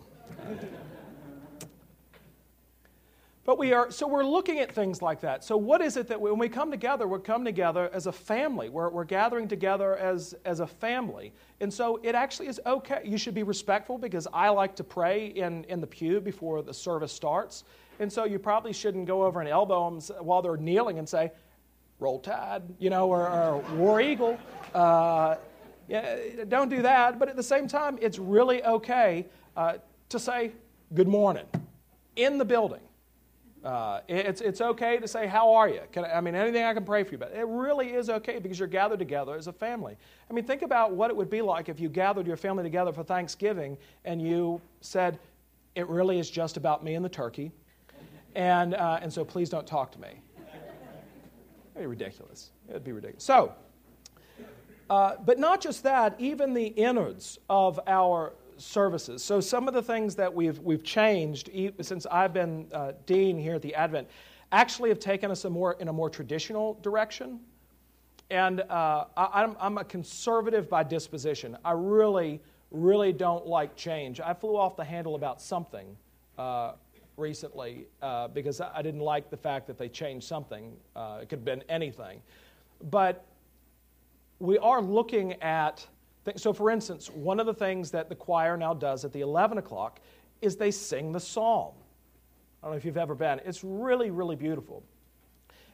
But 3.49 3.57
we 3.57 3.73
are, 3.73 3.89
so 3.89 4.07
we're 4.07 4.23
looking 4.23 4.59
at 4.59 4.71
things 4.71 5.01
like 5.01 5.21
that. 5.21 5.43
So, 5.43 5.57
what 5.57 5.81
is 5.81 5.97
it 5.97 6.07
that 6.09 6.21
when 6.21 6.37
we 6.37 6.49
come 6.49 6.69
together, 6.69 7.07
we're 7.07 7.17
come 7.17 7.43
together 7.43 7.89
as 7.91 8.05
a 8.05 8.11
family. 8.11 8.69
We're, 8.69 8.91
we're 8.91 9.05
gathering 9.05 9.47
together 9.47 9.97
as, 9.97 10.35
as 10.45 10.59
a 10.59 10.67
family. 10.67 11.33
And 11.59 11.73
so, 11.73 11.99
it 12.03 12.13
actually 12.13 12.45
is 12.45 12.61
okay. 12.67 13.01
You 13.03 13.17
should 13.17 13.33
be 13.33 13.41
respectful 13.41 13.97
because 13.97 14.27
I 14.31 14.49
like 14.49 14.75
to 14.75 14.83
pray 14.83 15.29
in, 15.29 15.63
in 15.63 15.81
the 15.81 15.87
pew 15.87 16.21
before 16.21 16.61
the 16.61 16.75
service 16.75 17.11
starts. 17.11 17.63
And 17.99 18.13
so, 18.13 18.23
you 18.25 18.37
probably 18.37 18.71
shouldn't 18.71 19.07
go 19.07 19.23
over 19.23 19.39
and 19.39 19.49
elbow 19.49 19.89
them 19.89 19.99
while 20.23 20.43
they're 20.43 20.55
kneeling 20.55 20.99
and 20.99 21.09
say, 21.09 21.31
Roll 21.97 22.19
Tide, 22.19 22.61
you 22.77 22.91
know, 22.91 23.09
or, 23.09 23.27
or 23.27 23.57
War 23.77 23.99
Eagle. 23.99 24.37
Uh, 24.75 25.37
yeah, 25.87 26.43
don't 26.49 26.69
do 26.69 26.83
that. 26.83 27.17
But 27.17 27.29
at 27.29 27.35
the 27.35 27.41
same 27.41 27.67
time, 27.67 27.97
it's 27.99 28.19
really 28.19 28.63
okay 28.63 29.25
uh, 29.57 29.77
to 30.09 30.19
say, 30.19 30.51
Good 30.93 31.07
morning 31.07 31.47
in 32.15 32.37
the 32.37 32.45
building. 32.45 32.81
Uh, 33.63 33.99
it's, 34.07 34.39
it's 34.39 34.61
okay 34.61 34.99
to 34.99 35.07
say, 35.07 35.27
How 35.27 35.53
are 35.53 35.67
you? 35.67 35.81
I, 35.97 35.99
I 36.01 36.21
mean, 36.21 36.35
anything 36.35 36.63
I 36.63 36.73
can 36.73 36.85
pray 36.85 37.03
for 37.03 37.11
you 37.11 37.17
about. 37.17 37.33
It 37.33 37.45
really 37.45 37.93
is 37.93 38.09
okay 38.09 38.39
because 38.39 38.57
you're 38.57 38.69
gathered 38.69 38.99
together 38.99 39.35
as 39.35 39.47
a 39.47 39.53
family. 39.53 39.97
I 40.29 40.33
mean, 40.33 40.45
think 40.45 40.61
about 40.61 40.93
what 40.93 41.09
it 41.09 41.17
would 41.17 41.29
be 41.29 41.41
like 41.41 41.67
if 41.67 41.79
you 41.79 41.89
gathered 41.89 42.25
your 42.25 42.37
family 42.37 42.63
together 42.63 42.93
for 42.93 43.03
Thanksgiving 43.03 43.77
and 44.05 44.21
you 44.21 44.61
said, 44.81 45.19
It 45.75 45.87
really 45.89 46.19
is 46.19 46.29
just 46.29 46.55
about 46.55 46.83
me 46.83 46.95
and 46.95 47.03
the 47.03 47.09
turkey. 47.09 47.51
And, 48.35 48.75
uh, 48.75 48.99
and 49.01 49.11
so 49.11 49.25
please 49.25 49.49
don't 49.49 49.67
talk 49.67 49.91
to 49.93 49.99
me. 49.99 50.21
It'd 51.75 51.81
be 51.81 51.85
ridiculous. 51.85 52.51
It'd 52.69 52.83
be 52.83 52.91
ridiculous. 52.91 53.23
So, 53.23 53.53
uh, 54.89 55.15
but 55.25 55.37
not 55.37 55.61
just 55.61 55.83
that, 55.83 56.15
even 56.19 56.53
the 56.53 56.67
innards 56.67 57.39
of 57.49 57.79
our 57.87 58.33
services. 58.59 59.23
So 59.23 59.39
some 59.39 59.67
of 59.67 59.73
the 59.73 59.81
things 59.81 60.15
that 60.15 60.33
we've, 60.33 60.59
we've 60.59 60.83
changed 60.83 61.49
since 61.81 62.05
I've 62.05 62.33
been 62.33 62.67
uh, 62.73 62.93
dean 63.05 63.37
here 63.37 63.55
at 63.55 63.61
the 63.61 63.73
Advent 63.75 64.07
actually 64.51 64.89
have 64.89 64.99
taken 64.99 65.31
us 65.31 65.45
a 65.45 65.49
more, 65.49 65.73
in 65.79 65.87
a 65.87 65.93
more 65.93 66.09
traditional 66.09 66.75
direction. 66.81 67.39
And 68.29 68.61
uh, 68.61 69.05
I, 69.17 69.43
am 69.43 69.55
I'm 69.59 69.77
a 69.77 69.83
conservative 69.83 70.69
by 70.69 70.83
disposition. 70.83 71.57
I 71.65 71.71
really, 71.71 72.41
really 72.71 73.11
don't 73.11 73.47
like 73.47 73.75
change. 73.75 74.19
I 74.19 74.33
flew 74.33 74.55
off 74.55 74.75
the 74.75 74.83
handle 74.83 75.15
about 75.15 75.41
something 75.41 75.95
uh, 76.37 76.73
recently 77.17 77.87
uh, 78.01 78.27
because 78.27 78.61
I 78.61 78.81
didn't 78.81 79.01
like 79.01 79.29
the 79.29 79.37
fact 79.37 79.67
that 79.67 79.77
they 79.77 79.89
changed 79.89 80.27
something. 80.27 80.73
Uh, 80.95 81.19
it 81.21 81.29
could 81.29 81.39
have 81.39 81.45
been 81.45 81.63
anything. 81.69 82.21
But 82.89 83.25
we 84.39 84.57
are 84.59 84.81
looking 84.81 85.33
at 85.41 85.85
so, 86.35 86.53
for 86.53 86.69
instance, 86.69 87.09
one 87.09 87.39
of 87.39 87.45
the 87.45 87.53
things 87.53 87.91
that 87.91 88.09
the 88.09 88.15
choir 88.15 88.57
now 88.57 88.73
does 88.73 89.05
at 89.05 89.13
the 89.13 89.21
11 89.21 89.57
o'clock 89.57 89.99
is 90.41 90.55
they 90.55 90.71
sing 90.71 91.11
the 91.11 91.19
psalm. 91.19 91.73
I 92.61 92.67
don't 92.67 92.73
know 92.73 92.77
if 92.77 92.85
you've 92.85 92.97
ever 92.97 93.15
been. 93.15 93.39
It's 93.45 93.63
really, 93.63 94.11
really 94.11 94.35
beautiful. 94.35 94.83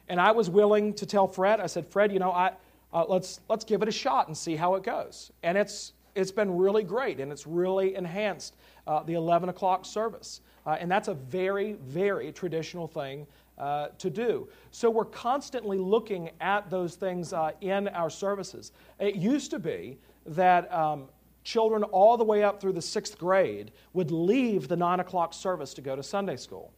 And 0.08 0.20
I 0.20 0.30
was 0.30 0.48
willing 0.48 0.94
to 0.94 1.06
tell 1.06 1.26
Fred, 1.26 1.60
I 1.60 1.66
said, 1.66 1.86
Fred, 1.86 2.12
you 2.12 2.18
know, 2.18 2.30
I, 2.30 2.52
uh, 2.92 3.04
let's, 3.08 3.40
let's 3.48 3.64
give 3.64 3.82
it 3.82 3.88
a 3.88 3.92
shot 3.92 4.28
and 4.28 4.36
see 4.36 4.54
how 4.54 4.76
it 4.76 4.82
goes. 4.82 5.32
And 5.42 5.58
it's, 5.58 5.92
it's 6.14 6.30
been 6.30 6.56
really 6.56 6.84
great, 6.84 7.18
and 7.18 7.32
it's 7.32 7.46
really 7.46 7.96
enhanced 7.96 8.54
uh, 8.86 9.02
the 9.02 9.14
11 9.14 9.48
o'clock 9.48 9.84
service. 9.84 10.40
Uh, 10.64 10.76
and 10.80 10.90
that's 10.90 11.08
a 11.08 11.14
very, 11.14 11.74
very 11.74 12.32
traditional 12.32 12.86
thing 12.86 13.26
uh, 13.58 13.88
to 13.98 14.10
do. 14.10 14.48
So 14.70 14.90
we're 14.90 15.04
constantly 15.06 15.78
looking 15.78 16.30
at 16.40 16.70
those 16.70 16.94
things 16.94 17.32
uh, 17.32 17.52
in 17.60 17.88
our 17.88 18.10
services. 18.10 18.72
It 19.00 19.16
used 19.16 19.50
to 19.52 19.58
be 19.58 19.98
that 20.28 20.72
um, 20.72 21.08
children 21.44 21.82
all 21.84 22.16
the 22.16 22.24
way 22.24 22.42
up 22.42 22.60
through 22.60 22.72
the 22.72 22.82
sixth 22.82 23.18
grade 23.18 23.72
would 23.92 24.10
leave 24.10 24.68
the 24.68 24.76
nine 24.76 25.00
o'clock 25.00 25.32
service 25.32 25.74
to 25.74 25.80
go 25.80 25.94
to 25.94 26.02
Sunday 26.02 26.36
school. 26.36 26.72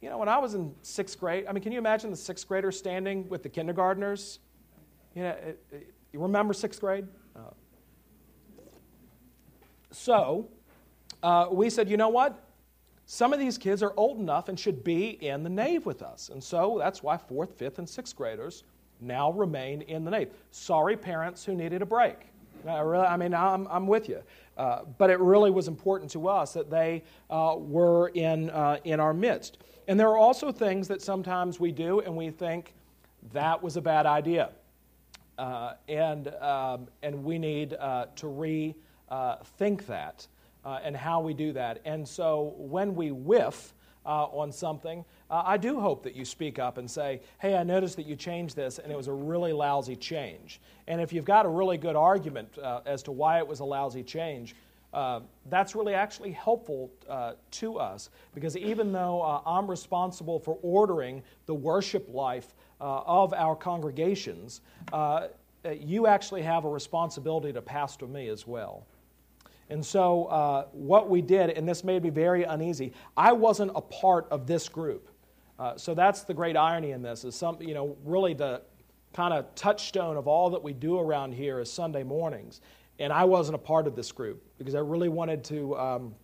You 0.00 0.10
know, 0.10 0.18
when 0.18 0.28
I 0.28 0.38
was 0.38 0.54
in 0.54 0.74
sixth 0.82 1.18
grade, 1.18 1.46
I 1.48 1.52
mean, 1.52 1.62
can 1.62 1.72
you 1.72 1.78
imagine 1.78 2.10
the 2.10 2.16
sixth 2.16 2.46
graders 2.46 2.78
standing 2.78 3.28
with 3.28 3.42
the 3.42 3.48
kindergartners? 3.48 4.38
You 5.14 5.22
know, 5.22 5.30
it, 5.30 5.64
it, 5.72 5.94
you 6.12 6.20
remember 6.20 6.52
sixth 6.52 6.80
grade? 6.80 7.06
Uh, 7.34 7.40
so 9.90 10.48
uh, 11.22 11.48
we 11.50 11.70
said, 11.70 11.88
you 11.88 11.96
know 11.96 12.10
what? 12.10 12.44
Some 13.06 13.32
of 13.32 13.38
these 13.38 13.58
kids 13.58 13.82
are 13.82 13.92
old 13.96 14.18
enough 14.18 14.48
and 14.48 14.58
should 14.58 14.84
be 14.84 15.10
in 15.24 15.42
the 15.42 15.50
nave 15.50 15.84
with 15.84 16.02
us. 16.02 16.28
And 16.28 16.42
so 16.42 16.76
that's 16.78 17.02
why 17.02 17.16
fourth, 17.16 17.54
fifth, 17.58 17.78
and 17.78 17.88
sixth 17.88 18.14
graders 18.14 18.64
now 19.00 19.32
remain 19.32 19.82
in 19.82 20.04
the 20.04 20.10
nave. 20.10 20.30
Sorry, 20.50 20.96
parents 20.96 21.44
who 21.44 21.54
needed 21.54 21.82
a 21.82 21.86
break. 21.86 22.16
I, 22.66 22.80
really, 22.80 23.06
I 23.06 23.16
mean, 23.16 23.34
I'm, 23.34 23.66
I'm 23.68 23.86
with 23.86 24.08
you. 24.08 24.22
Uh, 24.56 24.84
but 24.98 25.10
it 25.10 25.18
really 25.18 25.50
was 25.50 25.68
important 25.68 26.10
to 26.12 26.28
us 26.28 26.52
that 26.52 26.70
they 26.70 27.02
uh, 27.28 27.56
were 27.58 28.08
in, 28.08 28.50
uh, 28.50 28.78
in 28.84 29.00
our 29.00 29.12
midst. 29.12 29.58
And 29.88 29.98
there 29.98 30.08
are 30.08 30.18
also 30.18 30.52
things 30.52 30.88
that 30.88 31.02
sometimes 31.02 31.58
we 31.60 31.72
do 31.72 32.00
and 32.00 32.16
we 32.16 32.30
think 32.30 32.74
that 33.32 33.62
was 33.62 33.76
a 33.76 33.80
bad 33.80 34.06
idea. 34.06 34.50
Uh, 35.36 35.74
and, 35.88 36.28
um, 36.36 36.86
and 37.02 37.24
we 37.24 37.38
need 37.38 37.74
uh, 37.74 38.06
to 38.16 38.26
rethink 38.26 38.74
uh, 39.10 39.86
that 39.88 40.26
and 40.64 40.96
how 40.96 41.20
we 41.20 41.34
do 41.34 41.52
that. 41.52 41.80
And 41.84 42.08
so 42.08 42.54
when 42.56 42.94
we 42.94 43.10
whiff, 43.10 43.74
uh, 44.06 44.24
on 44.26 44.52
something, 44.52 45.04
uh, 45.30 45.42
I 45.44 45.56
do 45.56 45.80
hope 45.80 46.02
that 46.02 46.14
you 46.14 46.24
speak 46.24 46.58
up 46.58 46.78
and 46.78 46.90
say, 46.90 47.20
hey, 47.38 47.56
I 47.56 47.62
noticed 47.62 47.96
that 47.96 48.06
you 48.06 48.16
changed 48.16 48.56
this 48.56 48.78
and 48.78 48.92
it 48.92 48.96
was 48.96 49.08
a 49.08 49.12
really 49.12 49.52
lousy 49.52 49.96
change. 49.96 50.60
And 50.86 51.00
if 51.00 51.12
you've 51.12 51.24
got 51.24 51.46
a 51.46 51.48
really 51.48 51.78
good 51.78 51.96
argument 51.96 52.58
uh, 52.58 52.80
as 52.86 53.02
to 53.04 53.12
why 53.12 53.38
it 53.38 53.46
was 53.46 53.60
a 53.60 53.64
lousy 53.64 54.02
change, 54.02 54.54
uh, 54.92 55.20
that's 55.50 55.74
really 55.74 55.94
actually 55.94 56.30
helpful 56.30 56.88
uh, 57.08 57.32
to 57.50 57.78
us 57.78 58.10
because 58.32 58.56
even 58.56 58.92
though 58.92 59.22
uh, 59.22 59.40
I'm 59.44 59.68
responsible 59.68 60.38
for 60.38 60.56
ordering 60.62 61.22
the 61.46 61.54
worship 61.54 62.08
life 62.12 62.54
of 62.80 63.32
our 63.32 63.56
congregations, 63.56 64.60
you 65.80 66.06
actually 66.06 66.42
have 66.42 66.66
a 66.66 66.68
responsibility 66.68 67.50
to 67.54 67.62
pastor 67.62 68.06
me 68.06 68.28
as 68.28 68.46
well. 68.46 68.84
And 69.70 69.84
so, 69.84 70.24
uh, 70.26 70.66
what 70.72 71.08
we 71.08 71.22
did, 71.22 71.50
and 71.50 71.68
this 71.68 71.84
made 71.84 72.02
me 72.02 72.10
very 72.10 72.44
uneasy, 72.44 72.92
I 73.16 73.32
wasn't 73.32 73.72
a 73.74 73.80
part 73.80 74.26
of 74.30 74.46
this 74.46 74.68
group. 74.68 75.08
Uh, 75.58 75.76
so, 75.76 75.94
that's 75.94 76.22
the 76.22 76.34
great 76.34 76.56
irony 76.56 76.90
in 76.90 77.02
this, 77.02 77.24
is 77.24 77.34
some, 77.34 77.60
you 77.60 77.74
know, 77.74 77.96
really 78.04 78.34
the 78.34 78.62
kind 79.14 79.32
of 79.32 79.54
touchstone 79.54 80.16
of 80.16 80.26
all 80.26 80.50
that 80.50 80.62
we 80.62 80.72
do 80.72 80.98
around 80.98 81.32
here 81.32 81.60
is 81.60 81.72
Sunday 81.72 82.02
mornings. 82.02 82.60
And 82.98 83.12
I 83.12 83.24
wasn't 83.24 83.54
a 83.54 83.58
part 83.58 83.86
of 83.86 83.96
this 83.96 84.12
group 84.12 84.44
because 84.58 84.74
I 84.74 84.80
really 84.80 85.08
wanted 85.08 85.42
to, 85.44 85.76
um, 85.76 86.14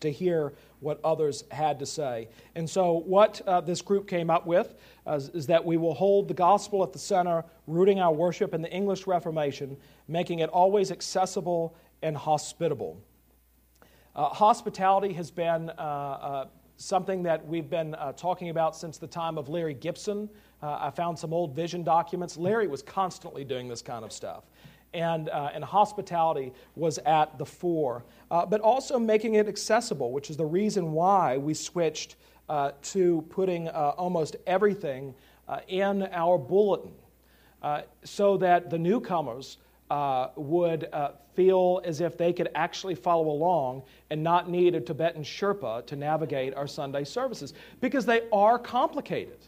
to 0.00 0.10
hear 0.10 0.54
what 0.80 1.00
others 1.04 1.44
had 1.50 1.78
to 1.80 1.86
say. 1.86 2.28
And 2.54 2.68
so, 2.68 3.02
what 3.06 3.40
uh, 3.46 3.60
this 3.60 3.82
group 3.82 4.08
came 4.08 4.30
up 4.30 4.46
with 4.46 4.74
uh, 5.06 5.14
is, 5.14 5.28
is 5.30 5.46
that 5.48 5.64
we 5.64 5.76
will 5.76 5.94
hold 5.94 6.28
the 6.28 6.34
gospel 6.34 6.82
at 6.82 6.92
the 6.92 6.98
center, 6.98 7.44
rooting 7.66 8.00
our 8.00 8.12
worship 8.12 8.54
in 8.54 8.62
the 8.62 8.70
English 8.70 9.06
Reformation, 9.06 9.76
making 10.06 10.38
it 10.40 10.50
always 10.50 10.90
accessible 10.90 11.76
and 12.02 12.16
hospitable. 12.16 13.00
Uh, 14.14 14.28
hospitality 14.30 15.12
has 15.12 15.30
been 15.30 15.70
uh, 15.70 15.72
uh, 15.72 16.46
something 16.76 17.22
that 17.22 17.46
we've 17.46 17.70
been 17.70 17.94
uh, 17.94 18.12
talking 18.12 18.50
about 18.50 18.74
since 18.74 18.98
the 18.98 19.06
time 19.06 19.38
of 19.38 19.48
Larry 19.48 19.74
Gibson. 19.74 20.28
Uh, 20.62 20.76
I 20.80 20.90
found 20.90 21.18
some 21.18 21.32
old 21.32 21.54
vision 21.54 21.84
documents. 21.84 22.36
Larry 22.36 22.66
was 22.66 22.82
constantly 22.82 23.44
doing 23.44 23.68
this 23.68 23.82
kind 23.82 24.04
of 24.04 24.12
stuff. 24.12 24.44
And, 24.94 25.28
uh, 25.28 25.50
and 25.52 25.62
hospitality 25.62 26.52
was 26.74 26.98
at 26.98 27.36
the 27.38 27.44
fore, 27.44 28.04
but 28.30 28.60
also 28.60 28.98
making 28.98 29.34
it 29.34 29.46
accessible, 29.46 30.12
which 30.12 30.30
is 30.30 30.36
the 30.36 30.46
reason 30.46 30.92
why 30.92 31.36
we 31.36 31.52
switched 31.52 32.16
to 32.82 33.24
putting 33.28 33.68
almost 33.68 34.36
everything 34.46 35.14
in 35.68 36.08
our 36.10 36.38
bulletin 36.38 36.92
so 38.02 38.38
that 38.38 38.70
the 38.70 38.78
newcomers 38.78 39.58
uh, 39.90 40.28
would 40.36 40.88
uh, 40.92 41.10
feel 41.34 41.80
as 41.84 42.00
if 42.00 42.16
they 42.18 42.32
could 42.32 42.50
actually 42.54 42.94
follow 42.94 43.30
along 43.30 43.82
and 44.10 44.22
not 44.22 44.50
need 44.50 44.74
a 44.74 44.80
Tibetan 44.80 45.22
Sherpa 45.22 45.86
to 45.86 45.96
navigate 45.96 46.54
our 46.54 46.66
Sunday 46.66 47.04
services 47.04 47.54
because 47.80 48.04
they 48.04 48.22
are 48.32 48.58
complicated 48.58 49.38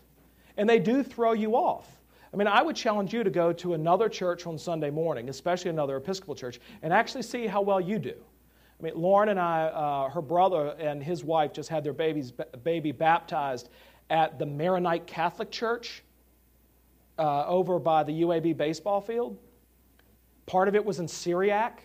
and 0.56 0.68
they 0.68 0.78
do 0.78 1.02
throw 1.02 1.32
you 1.32 1.56
off. 1.56 2.00
I 2.32 2.36
mean, 2.36 2.46
I 2.46 2.62
would 2.62 2.76
challenge 2.76 3.12
you 3.12 3.24
to 3.24 3.30
go 3.30 3.52
to 3.54 3.74
another 3.74 4.08
church 4.08 4.46
on 4.46 4.56
Sunday 4.56 4.90
morning, 4.90 5.28
especially 5.28 5.70
another 5.70 5.96
Episcopal 5.96 6.34
church, 6.36 6.60
and 6.82 6.92
actually 6.92 7.22
see 7.22 7.46
how 7.46 7.60
well 7.60 7.80
you 7.80 7.98
do. 7.98 8.14
I 8.78 8.82
mean, 8.82 8.92
Lauren 8.94 9.30
and 9.30 9.40
I, 9.40 9.64
uh, 9.64 10.10
her 10.10 10.22
brother 10.22 10.74
and 10.78 11.02
his 11.02 11.24
wife 11.24 11.52
just 11.52 11.68
had 11.68 11.82
their 11.84 11.92
babies, 11.92 12.32
baby 12.62 12.92
baptized 12.92 13.68
at 14.08 14.38
the 14.38 14.46
Maronite 14.46 15.06
Catholic 15.06 15.50
Church 15.50 16.02
uh, 17.18 17.46
over 17.46 17.78
by 17.78 18.04
the 18.04 18.22
UAB 18.22 18.56
baseball 18.56 19.00
field. 19.00 19.36
Part 20.50 20.66
of 20.66 20.74
it 20.74 20.84
was 20.84 20.98
in 20.98 21.06
Syriac. 21.06 21.84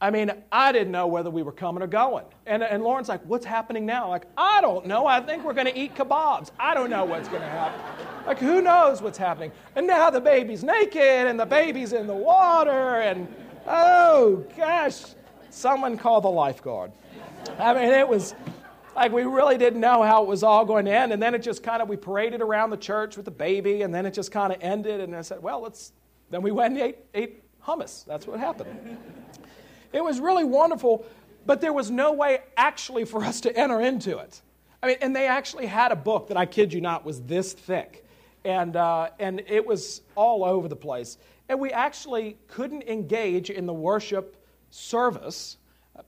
I 0.00 0.10
mean, 0.10 0.32
I 0.50 0.72
didn't 0.72 0.90
know 0.90 1.06
whether 1.06 1.30
we 1.30 1.44
were 1.44 1.52
coming 1.52 1.80
or 1.80 1.86
going. 1.86 2.24
And, 2.46 2.64
and 2.64 2.82
Lauren's 2.82 3.08
like, 3.08 3.22
What's 3.26 3.46
happening 3.46 3.86
now? 3.86 4.08
Like, 4.08 4.24
I 4.36 4.60
don't 4.60 4.86
know. 4.86 5.06
I 5.06 5.20
think 5.20 5.44
we're 5.44 5.54
going 5.54 5.68
to 5.68 5.78
eat 5.78 5.94
kebabs. 5.94 6.50
I 6.58 6.74
don't 6.74 6.90
know 6.90 7.04
what's 7.04 7.28
going 7.28 7.42
to 7.42 7.48
happen. 7.48 7.80
Like, 8.26 8.40
who 8.40 8.60
knows 8.60 9.02
what's 9.02 9.18
happening? 9.18 9.52
And 9.76 9.86
now 9.86 10.10
the 10.10 10.20
baby's 10.20 10.64
naked 10.64 11.28
and 11.28 11.38
the 11.38 11.46
baby's 11.46 11.92
in 11.92 12.08
the 12.08 12.14
water. 12.14 13.00
And 13.00 13.32
oh, 13.68 14.44
gosh, 14.56 15.04
someone 15.50 15.96
call 15.96 16.20
the 16.20 16.28
lifeguard. 16.28 16.90
I 17.56 17.72
mean, 17.72 17.92
it 17.92 18.08
was, 18.08 18.34
like 18.96 19.12
we 19.12 19.22
really 19.22 19.58
didn't 19.58 19.80
know 19.80 20.02
how 20.02 20.24
it 20.24 20.28
was 20.28 20.42
all 20.42 20.64
going 20.64 20.86
to 20.86 20.92
end. 20.92 21.12
And 21.12 21.22
then 21.22 21.36
it 21.36 21.38
just 21.38 21.62
kind 21.62 21.80
of, 21.80 21.88
we 21.88 21.96
paraded 21.96 22.40
around 22.40 22.70
the 22.70 22.76
church 22.76 23.14
with 23.16 23.26
the 23.26 23.30
baby, 23.30 23.82
and 23.82 23.94
then 23.94 24.06
it 24.06 24.12
just 24.12 24.32
kind 24.32 24.52
of 24.52 24.58
ended. 24.60 25.00
And 25.00 25.14
I 25.14 25.20
said, 25.20 25.40
well, 25.40 25.60
let's, 25.60 25.92
then 26.30 26.42
we 26.42 26.50
went 26.50 26.74
and 26.74 26.82
ate, 26.82 26.98
ate 27.14 27.42
hummus. 27.62 28.04
That's 28.04 28.26
what 28.26 28.38
happened. 28.38 28.98
it 29.92 30.02
was 30.02 30.20
really 30.20 30.44
wonderful, 30.44 31.06
but 31.44 31.60
there 31.60 31.72
was 31.72 31.90
no 31.90 32.12
way 32.12 32.40
actually 32.56 33.04
for 33.04 33.24
us 33.24 33.40
to 33.42 33.56
enter 33.56 33.80
into 33.80 34.18
it. 34.18 34.40
I 34.82 34.88
mean, 34.88 34.96
and 35.00 35.16
they 35.16 35.26
actually 35.26 35.66
had 35.66 35.92
a 35.92 35.96
book 35.96 36.28
that 36.28 36.36
I 36.36 36.46
kid 36.46 36.72
you 36.72 36.80
not 36.80 37.04
was 37.04 37.22
this 37.22 37.52
thick. 37.52 38.04
And, 38.44 38.76
uh, 38.76 39.10
and 39.18 39.42
it 39.46 39.66
was 39.66 40.02
all 40.14 40.44
over 40.44 40.68
the 40.68 40.76
place. 40.76 41.18
And 41.48 41.58
we 41.58 41.70
actually 41.70 42.36
couldn't 42.48 42.84
engage 42.84 43.50
in 43.50 43.66
the 43.66 43.74
worship 43.74 44.36
service 44.70 45.56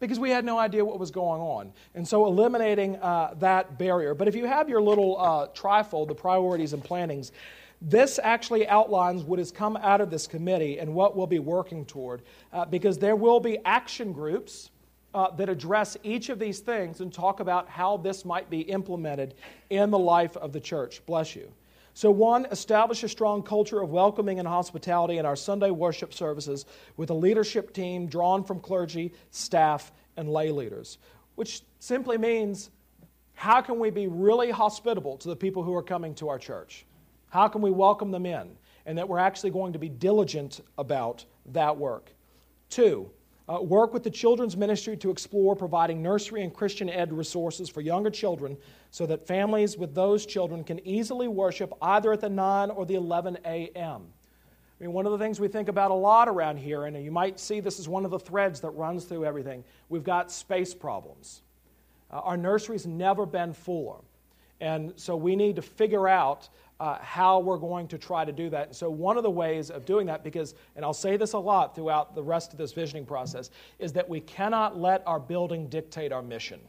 because 0.01 0.19
we 0.19 0.31
had 0.31 0.45
no 0.45 0.59
idea 0.59 0.85
what 0.85 0.99
was 0.99 1.11
going 1.11 1.41
on. 1.41 1.73
And 1.95 2.07
so 2.07 2.27
eliminating 2.27 2.97
uh, 2.97 3.35
that 3.39 3.79
barrier. 3.79 4.15
But 4.15 4.29
if 4.29 4.37
you 4.37 4.47
have 4.47 4.69
your 4.69 4.83
little 4.83 5.19
uh, 5.19 5.49
trifold, 5.49 6.09
the 6.09 6.15
priorities 6.15 6.73
and 6.73 6.85
plannings, 6.85 7.33
this 7.81 8.19
actually 8.23 8.67
outlines 8.69 9.23
what 9.23 9.39
has 9.39 9.53
come 9.53 9.77
out 9.77 10.01
of 10.01 10.11
this 10.11 10.27
committee 10.27 10.79
and 10.79 10.93
what 10.93 11.17
we'll 11.17 11.27
be 11.27 11.39
working 11.39 11.85
toward 11.85 12.23
uh, 12.53 12.65
because 12.65 12.99
there 12.99 13.17
will 13.17 13.41
be 13.41 13.59
action 13.65 14.13
groups. 14.13 14.71
Uh, 15.15 15.35
that 15.37 15.49
address 15.49 15.97
each 16.03 16.29
of 16.29 16.39
these 16.39 16.61
things 16.61 17.01
and 17.01 17.11
talk 17.11 17.41
about 17.41 17.67
how 17.67 17.97
this 17.97 18.27
might 18.27 18.51
be 18.51 18.61
implemented 18.61 19.33
in 19.71 19.91
the 19.91 19.99
life 19.99 20.37
of 20.37 20.53
the 20.53 20.61
church. 20.61 21.01
Bless 21.07 21.35
you. 21.35 21.51
So, 21.99 22.13
one, 22.13 22.47
establish 22.53 23.03
a 23.03 23.09
strong 23.09 23.43
culture 23.43 23.81
of 23.81 23.91
welcoming 23.91 24.39
and 24.39 24.47
hospitality 24.47 25.19
in 25.19 25.27
our 25.27 25.35
Sunday 25.35 25.71
worship 25.71 26.15
services 26.15 26.65
with 26.97 27.11
a 27.11 27.15
leadership 27.15 27.73
team 27.73 28.07
drawn 28.07 28.45
from 28.45 28.61
clergy, 28.61 29.13
staff, 29.33 29.91
and 30.17 30.29
lay 30.29 30.53
leaders, 30.53 30.99
which 31.35 31.63
simply 31.81 32.17
means 32.17 32.71
how 33.35 33.61
can 33.61 33.81
we 33.81 33.91
be 33.91 34.07
really 34.07 34.53
hospitable 34.53 35.17
to 35.17 35.29
the 35.29 35.35
people 35.35 35.65
who 35.65 35.75
are 35.75 35.83
coming 35.83 36.15
to 36.15 36.29
our 36.29 36.39
church? 36.39 36.85
How 37.31 37.49
can 37.49 37.63
we 37.63 37.71
welcome 37.71 38.11
them 38.11 38.27
in? 38.27 38.51
And 38.87 38.97
that 38.99 39.09
we're 39.09 39.19
actually 39.19 39.51
going 39.51 39.73
to 39.75 39.79
be 39.79 39.89
diligent 39.89 40.61
about 40.79 41.25
that 41.47 41.77
work. 41.77 42.13
Two, 42.71 43.11
uh, 43.49 43.61
work 43.61 43.95
with 43.95 44.03
the 44.03 44.11
children's 44.11 44.57
ministry 44.57 44.97
to 44.99 45.11
explore 45.11 45.57
providing 45.57 46.03
nursery 46.03 46.43
and 46.43 46.53
Christian 46.53 46.91
ed 46.91 47.13
resources 47.13 47.69
for 47.69 47.81
younger 47.81 48.11
children 48.11 48.57
so 48.91 49.07
that 49.07 49.27
families 49.27 49.77
with 49.77 49.95
those 49.95 50.27
children 50.27 50.65
can 50.65 50.87
easily 50.87 51.29
worship 51.29 51.73
either 51.81 52.13
at 52.13 52.21
the 52.21 52.29
9 52.29 52.71
or 52.71 52.85
the 52.85 52.95
11 52.95 53.39
a.m. 53.45 54.03
I 54.79 54.85
mean, 54.85 54.93
one 54.93 55.07
of 55.07 55.13
the 55.13 55.19
things 55.19 55.41
we 55.41 55.49
think 55.49 55.69
about 55.69 55.91
a 55.91 55.95
lot 55.95 56.29
around 56.29 56.59
here, 56.59 56.85
and 56.85 57.03
you 57.03 57.11
might 57.11 57.41
see 57.41 57.61
this 57.61 57.79
is 57.79 57.89
one 57.89 58.05
of 58.05 58.11
the 58.11 58.19
threads 58.19 58.61
that 58.61 58.71
runs 58.71 59.05
through 59.05 59.25
everything, 59.25 59.65
we've 59.89 60.05
got 60.05 60.31
space 60.31 60.75
problems. 60.75 61.43
Uh, 62.11 62.21
our 62.21 62.37
nursery's 62.37 62.87
never 62.87 63.27
been 63.27 63.53
fuller. 63.53 63.99
And 64.61 64.93
so 64.97 65.17
we 65.17 65.37
need 65.37 65.57
to 65.57 65.63
figure 65.63 66.09
out 66.09 66.49
uh, 66.81 66.99
how 67.01 67.41
we're 67.41 67.59
going 67.59 67.89
to 67.89 67.99
try 67.99 68.25
to 68.25 68.33
do 68.33 68.49
that. 68.51 68.69
And 68.69 68.77
so, 68.77 68.89
one 68.89 69.17
of 69.17 69.23
the 69.23 69.31
ways 69.31 69.71
of 69.71 69.85
doing 69.85 70.07
that, 70.07 70.23
because, 70.23 70.55
and 70.77 70.85
I'll 70.85 70.95
say 70.95 71.17
this 71.17 71.33
a 71.33 71.39
lot 71.39 71.75
throughout 71.75 72.15
the 72.15 72.23
rest 72.23 72.53
of 72.53 72.59
this 72.59 72.73
visioning 72.73 73.05
process, 73.05 73.51
is 73.79 73.93
that 73.95 74.09
we 74.09 74.21
cannot 74.21 74.79
let 74.79 75.03
our 75.07 75.19
building 75.19 75.69
dictate 75.69 76.13
our 76.13 76.23
mission. 76.23 76.61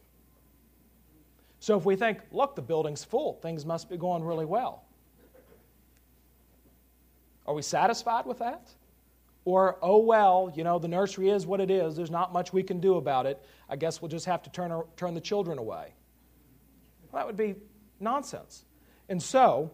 So, 1.60 1.76
if 1.76 1.84
we 1.84 1.94
think, 1.94 2.20
look, 2.32 2.56
the 2.56 2.62
building's 2.62 3.04
full, 3.04 3.34
things 3.34 3.64
must 3.64 3.88
be 3.88 3.96
going 3.96 4.24
really 4.24 4.46
well, 4.46 4.84
are 7.46 7.54
we 7.54 7.62
satisfied 7.62 8.26
with 8.26 8.38
that? 8.38 8.68
Or, 9.44 9.78
oh, 9.80 9.98
well, 9.98 10.52
you 10.54 10.64
know, 10.64 10.78
the 10.78 10.88
nursery 10.88 11.30
is 11.30 11.46
what 11.46 11.60
it 11.60 11.70
is, 11.70 11.96
there's 11.96 12.10
not 12.10 12.32
much 12.32 12.52
we 12.52 12.62
can 12.62 12.80
do 12.80 12.96
about 12.96 13.26
it, 13.26 13.42
I 13.68 13.76
guess 13.76 14.02
we'll 14.02 14.08
just 14.08 14.26
have 14.26 14.42
to 14.42 14.50
turn, 14.50 14.82
turn 14.96 15.14
the 15.14 15.20
children 15.20 15.58
away. 15.58 15.94
Well, 17.10 17.20
that 17.20 17.26
would 17.26 17.36
be 17.36 17.54
nonsense. 18.00 18.64
And 19.08 19.22
so, 19.22 19.70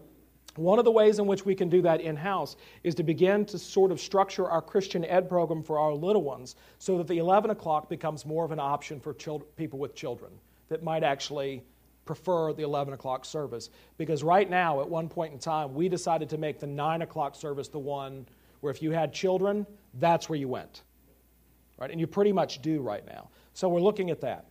one 0.57 0.79
of 0.79 0.85
the 0.85 0.91
ways 0.91 1.19
in 1.19 1.27
which 1.27 1.45
we 1.45 1.55
can 1.55 1.69
do 1.69 1.81
that 1.83 2.01
in 2.01 2.15
house 2.15 2.55
is 2.83 2.95
to 2.95 3.03
begin 3.03 3.45
to 3.45 3.59
sort 3.59 3.91
of 3.91 3.99
structure 3.99 4.49
our 4.49 4.61
Christian 4.61 5.05
ed 5.05 5.29
program 5.29 5.63
for 5.63 5.79
our 5.79 5.93
little 5.93 6.23
ones 6.23 6.55
so 6.79 6.97
that 6.97 7.07
the 7.07 7.19
11 7.19 7.51
o'clock 7.51 7.89
becomes 7.89 8.25
more 8.25 8.43
of 8.43 8.51
an 8.51 8.59
option 8.59 8.99
for 8.99 9.13
people 9.55 9.79
with 9.79 9.95
children 9.95 10.31
that 10.69 10.83
might 10.83 11.03
actually 11.03 11.63
prefer 12.05 12.53
the 12.53 12.63
11 12.63 12.93
o'clock 12.93 13.25
service. 13.25 13.69
Because 13.97 14.23
right 14.23 14.49
now, 14.49 14.81
at 14.81 14.89
one 14.89 15.09
point 15.09 15.33
in 15.33 15.39
time, 15.39 15.75
we 15.75 15.89
decided 15.89 16.29
to 16.29 16.37
make 16.37 16.59
the 16.59 16.67
9 16.67 17.03
o'clock 17.03 17.35
service 17.35 17.67
the 17.67 17.79
one 17.79 18.25
where 18.61 18.71
if 18.71 18.81
you 18.81 18.91
had 18.91 19.13
children, 19.13 19.67
that's 19.93 20.27
where 20.27 20.39
you 20.39 20.47
went. 20.47 20.81
Right? 21.77 21.91
And 21.91 21.99
you 21.99 22.07
pretty 22.07 22.31
much 22.31 22.61
do 22.63 22.81
right 22.81 23.05
now. 23.05 23.29
So 23.53 23.69
we're 23.69 23.81
looking 23.81 24.09
at 24.09 24.21
that 24.21 24.46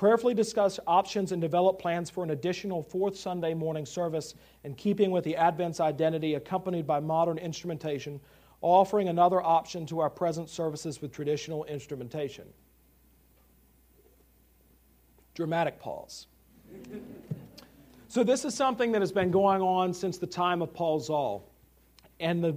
prayerfully 0.00 0.32
discuss 0.32 0.80
options 0.86 1.30
and 1.30 1.42
develop 1.42 1.78
plans 1.78 2.08
for 2.08 2.24
an 2.24 2.30
additional 2.30 2.82
fourth 2.82 3.14
Sunday 3.14 3.52
morning 3.52 3.84
service 3.84 4.34
in 4.64 4.74
keeping 4.74 5.10
with 5.10 5.22
the 5.24 5.36
Advent's 5.36 5.78
identity, 5.78 6.36
accompanied 6.36 6.86
by 6.86 6.98
modern 6.98 7.36
instrumentation, 7.36 8.18
offering 8.62 9.10
another 9.10 9.42
option 9.42 9.84
to 9.84 10.00
our 10.00 10.08
present 10.08 10.48
services 10.48 11.02
with 11.02 11.12
traditional 11.12 11.64
instrumentation. 11.64 12.46
Dramatic 15.34 15.78
pause. 15.78 16.28
so, 18.08 18.24
this 18.24 18.46
is 18.46 18.54
something 18.54 18.92
that 18.92 19.02
has 19.02 19.12
been 19.12 19.30
going 19.30 19.60
on 19.60 19.92
since 19.92 20.16
the 20.16 20.26
time 20.26 20.62
of 20.62 20.72
Paul 20.72 21.00
Zahl. 21.00 21.44
And 22.20 22.42
the, 22.42 22.56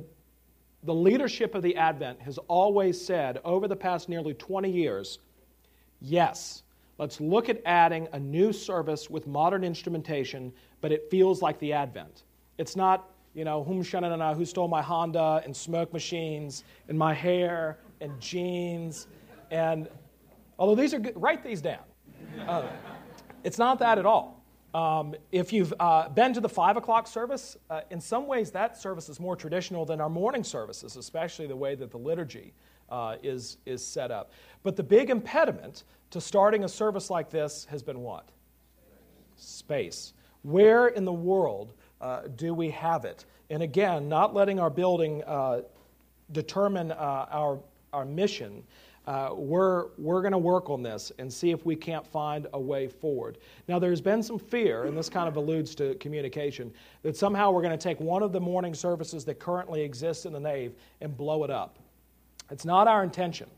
the 0.84 0.96
leadership 0.96 1.56
of 1.56 1.62
the 1.62 1.76
Advent 1.76 2.22
has 2.22 2.38
always 2.48 3.06
said, 3.06 3.42
over 3.44 3.68
the 3.68 3.76
past 3.76 4.08
nearly 4.08 4.34
20 4.34 4.72
years, 4.72 5.20
yes, 6.00 6.63
Let's 6.98 7.20
look 7.20 7.50
at 7.50 7.62
adding 7.66 8.08
a 8.14 8.20
new 8.20 8.54
service 8.54 9.10
with 9.10 9.26
modern 9.26 9.64
instrumentation, 9.64 10.54
but 10.82 10.92
it 10.92 11.10
feels 11.10 11.42
like 11.42 11.58
the 11.60 11.74
Advent. 11.74 12.24
It's 12.58 12.76
not, 12.76 13.10
you 13.34 13.46
know, 13.46 13.64
whom 13.64 13.84
shanana, 13.84 14.36
who 14.36 14.46
stole 14.46 14.68
my 14.68 14.82
Honda 14.82 15.42
and 15.44 15.56
smoke 15.56 15.92
machines 15.92 16.64
and 16.88 16.98
my 16.98 17.14
hair 17.14 17.80
and 18.00 18.20
jeans. 18.20 19.08
And 19.50 19.90
although 20.60 20.80
these 20.80 20.94
are 20.94 21.00
good, 21.00 21.14
write 21.16 21.44
these 21.44 21.62
down. 21.62 21.84
Uh, 22.48 22.68
it's 23.44 23.58
not 23.58 23.80
that 23.80 23.98
at 23.98 24.06
all. 24.06 24.44
Um, 24.74 25.14
if 25.32 25.54
you've 25.54 25.74
uh, 25.80 26.10
been 26.10 26.34
to 26.34 26.42
the 26.42 26.50
5 26.50 26.78
o'clock 26.78 27.08
service, 27.08 27.58
uh, 27.70 27.82
in 27.92 28.02
some 28.02 28.26
ways 28.26 28.50
that 28.52 28.76
service 28.78 29.08
is 29.08 29.20
more 29.20 29.36
traditional 29.36 29.86
than 29.86 30.02
our 30.02 30.10
morning 30.10 30.44
services, 30.44 30.96
especially 30.96 31.46
the 31.46 31.56
way 31.56 31.76
that 31.76 31.92
the 31.92 31.98
liturgy 31.98 32.54
uh, 32.94 33.16
is, 33.24 33.58
is 33.66 33.84
set 33.86 34.12
up. 34.12 34.32
But 34.62 34.76
the 34.76 34.84
big 34.84 35.10
impediment 35.10 35.84
to 36.12 36.22
starting 36.22 36.64
a 36.64 36.70
service 36.70 37.10
like 37.10 37.32
this 37.32 37.66
has 37.72 37.82
been 37.82 38.02
what? 38.02 38.30
Space. 39.36 40.14
Where 40.44 40.88
in 40.88 41.04
the 41.04 41.14
world 41.14 41.74
uh, 42.00 42.22
do 42.36 42.54
we 42.54 42.70
have 42.70 43.04
it? 43.04 43.26
And 43.50 43.64
again, 43.64 44.08
not 44.08 44.36
letting 44.36 44.60
our 44.60 44.70
building 44.70 45.24
uh, 45.24 45.62
determine 46.32 46.92
uh, 46.92 47.26
our, 47.32 47.60
our 47.94 48.06
mission. 48.06 48.64
Uh, 49.08 49.32
we're 49.34 49.88
we're 49.98 50.22
going 50.22 50.32
to 50.32 50.38
work 50.38 50.70
on 50.70 50.82
this 50.82 51.12
and 51.20 51.34
see 51.34 51.52
if 51.52 51.66
we 51.66 51.76
can't 51.76 52.08
find 52.08 52.48
a 52.54 52.60
way 52.60 52.88
forward. 52.88 53.38
Now, 53.68 53.80
there's 53.80 54.00
been 54.00 54.24
some 54.24 54.40
fear, 54.40 54.84
and 54.86 54.98
this 54.98 55.10
kind 55.10 55.28
of 55.28 55.36
alludes 55.36 55.76
to 55.76 55.96
communication, 55.96 56.72
that 57.02 57.18
somehow 57.18 57.52
we're 57.52 57.64
going 57.64 57.78
to 57.78 57.84
take 57.84 58.00
one 58.00 58.24
of 58.24 58.32
the 58.32 58.40
morning 58.40 58.74
services 58.74 59.26
that 59.26 59.40
currently 59.40 59.82
exists 59.82 60.26
in 60.26 60.32
the 60.32 60.40
nave 60.40 60.76
and 61.02 61.18
blow 61.18 61.44
it 61.44 61.50
up. 61.50 61.80
It's 62.54 62.66
not 62.66 62.88
our 62.88 63.04
intention. 63.04 63.50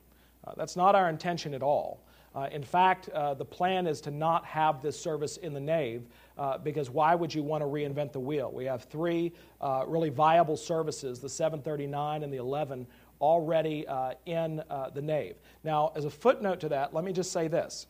Uh, 0.47 0.53
that's 0.55 0.77
not 0.77 0.95
our 0.95 1.09
intention 1.09 1.53
at 1.53 1.61
all. 1.61 1.99
Uh, 2.33 2.47
in 2.51 2.63
fact, 2.63 3.09
uh, 3.09 3.33
the 3.33 3.45
plan 3.45 3.87
is 3.87 3.99
to 4.01 4.11
not 4.11 4.45
have 4.45 4.81
this 4.81 4.99
service 4.99 5.37
in 5.37 5.53
the 5.53 5.59
nave 5.59 6.07
uh, 6.37 6.57
because 6.57 6.89
why 6.89 7.13
would 7.13 7.33
you 7.33 7.43
want 7.43 7.61
to 7.61 7.65
reinvent 7.65 8.13
the 8.13 8.19
wheel? 8.19 8.51
We 8.53 8.65
have 8.65 8.83
three 8.83 9.33
uh, 9.59 9.83
really 9.85 10.09
viable 10.09 10.57
services 10.57 11.19
the 11.19 11.29
739 11.29 12.23
and 12.23 12.31
the 12.31 12.37
11 12.37 12.87
already 13.19 13.85
uh, 13.87 14.13
in 14.25 14.61
uh, 14.69 14.89
the 14.89 15.01
nave. 15.01 15.35
Now, 15.63 15.91
as 15.95 16.05
a 16.05 16.09
footnote 16.09 16.61
to 16.61 16.69
that, 16.69 16.93
let 16.93 17.03
me 17.03 17.11
just 17.11 17.31
say 17.31 17.47
this 17.47 17.87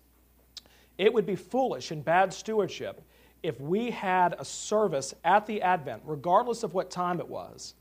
it 0.97 1.13
would 1.13 1.25
be 1.25 1.35
foolish 1.35 1.91
and 1.91 2.03
bad 2.03 2.33
stewardship 2.33 3.01
if 3.43 3.61
we 3.61 3.91
had 3.91 4.35
a 4.39 4.45
service 4.45 5.13
at 5.23 5.45
the 5.45 5.61
Advent, 5.61 6.01
regardless 6.03 6.63
of 6.63 6.73
what 6.73 6.89
time 6.89 7.19
it 7.19 7.27
was, 7.27 7.75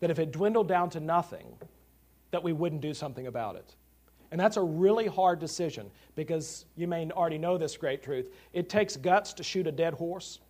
that 0.00 0.10
if 0.10 0.18
it 0.18 0.32
dwindled 0.32 0.68
down 0.68 0.90
to 0.90 1.00
nothing, 1.00 1.46
that 2.30 2.42
we 2.42 2.52
wouldn't 2.52 2.80
do 2.80 2.94
something 2.94 3.26
about 3.26 3.56
it. 3.56 3.74
And 4.30 4.40
that's 4.40 4.56
a 4.56 4.62
really 4.62 5.06
hard 5.06 5.38
decision 5.38 5.90
because 6.14 6.66
you 6.76 6.86
may 6.86 7.10
already 7.10 7.38
know 7.38 7.56
this 7.56 7.76
great 7.76 8.02
truth. 8.02 8.30
It 8.52 8.68
takes 8.68 8.96
guts 8.96 9.32
to 9.34 9.42
shoot 9.42 9.66
a 9.66 9.72
dead 9.72 9.94
horse. 9.94 10.40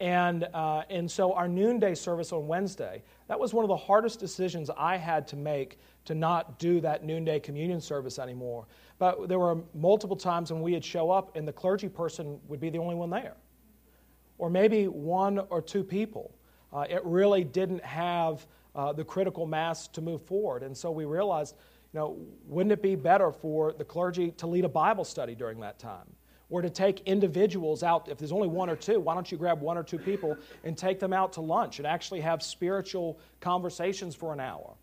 And, 0.00 0.48
uh, 0.52 0.82
and 0.90 1.08
so, 1.08 1.32
our 1.32 1.46
noonday 1.46 1.94
service 1.94 2.32
on 2.32 2.48
Wednesday, 2.48 3.04
that 3.28 3.38
was 3.38 3.54
one 3.54 3.64
of 3.64 3.68
the 3.68 3.76
hardest 3.76 4.18
decisions 4.18 4.68
I 4.76 4.96
had 4.96 5.28
to 5.28 5.36
make 5.36 5.78
to 6.06 6.14
not 6.14 6.58
do 6.58 6.80
that 6.80 7.04
noonday 7.04 7.38
communion 7.38 7.80
service 7.80 8.18
anymore. 8.18 8.66
But 8.98 9.28
there 9.28 9.38
were 9.38 9.58
multiple 9.74 10.16
times 10.16 10.52
when 10.52 10.60
we'd 10.60 10.84
show 10.84 11.12
up 11.12 11.36
and 11.36 11.46
the 11.46 11.52
clergy 11.52 11.88
person 11.88 12.40
would 12.48 12.58
be 12.58 12.68
the 12.68 12.78
only 12.78 12.96
one 12.96 13.10
there, 13.10 13.36
or 14.38 14.50
maybe 14.50 14.88
one 14.88 15.38
or 15.50 15.62
two 15.62 15.84
people. 15.84 16.34
Uh, 16.72 16.84
it 16.90 17.04
really 17.04 17.44
didn't 17.44 17.84
have 17.84 18.44
uh, 18.74 18.92
the 18.92 19.04
critical 19.04 19.46
mass 19.46 19.88
to 19.88 20.00
move 20.00 20.22
forward. 20.22 20.62
And 20.62 20.76
so 20.76 20.90
we 20.90 21.04
realized 21.04 21.56
you 21.92 22.00
know, 22.00 22.16
wouldn't 22.46 22.72
it 22.72 22.82
be 22.82 22.94
better 22.94 23.32
for 23.32 23.72
the 23.72 23.84
clergy 23.84 24.30
to 24.32 24.46
lead 24.46 24.64
a 24.64 24.68
Bible 24.68 25.04
study 25.04 25.34
during 25.34 25.60
that 25.60 25.78
time? 25.78 26.06
or 26.52 26.60
to 26.60 26.68
take 26.68 27.00
individuals 27.06 27.82
out. 27.82 28.08
If 28.08 28.18
there's 28.18 28.30
only 28.30 28.46
one 28.46 28.68
or 28.68 28.76
two, 28.76 29.00
why 29.00 29.14
don't 29.14 29.32
you 29.32 29.38
grab 29.38 29.62
one 29.62 29.78
or 29.78 29.82
two 29.82 29.98
people 29.98 30.36
and 30.64 30.76
take 30.76 31.00
them 31.00 31.10
out 31.10 31.32
to 31.32 31.40
lunch 31.40 31.78
and 31.78 31.86
actually 31.86 32.20
have 32.20 32.42
spiritual 32.42 33.18
conversations 33.40 34.14
for 34.14 34.34
an 34.34 34.40
hour? 34.40 34.74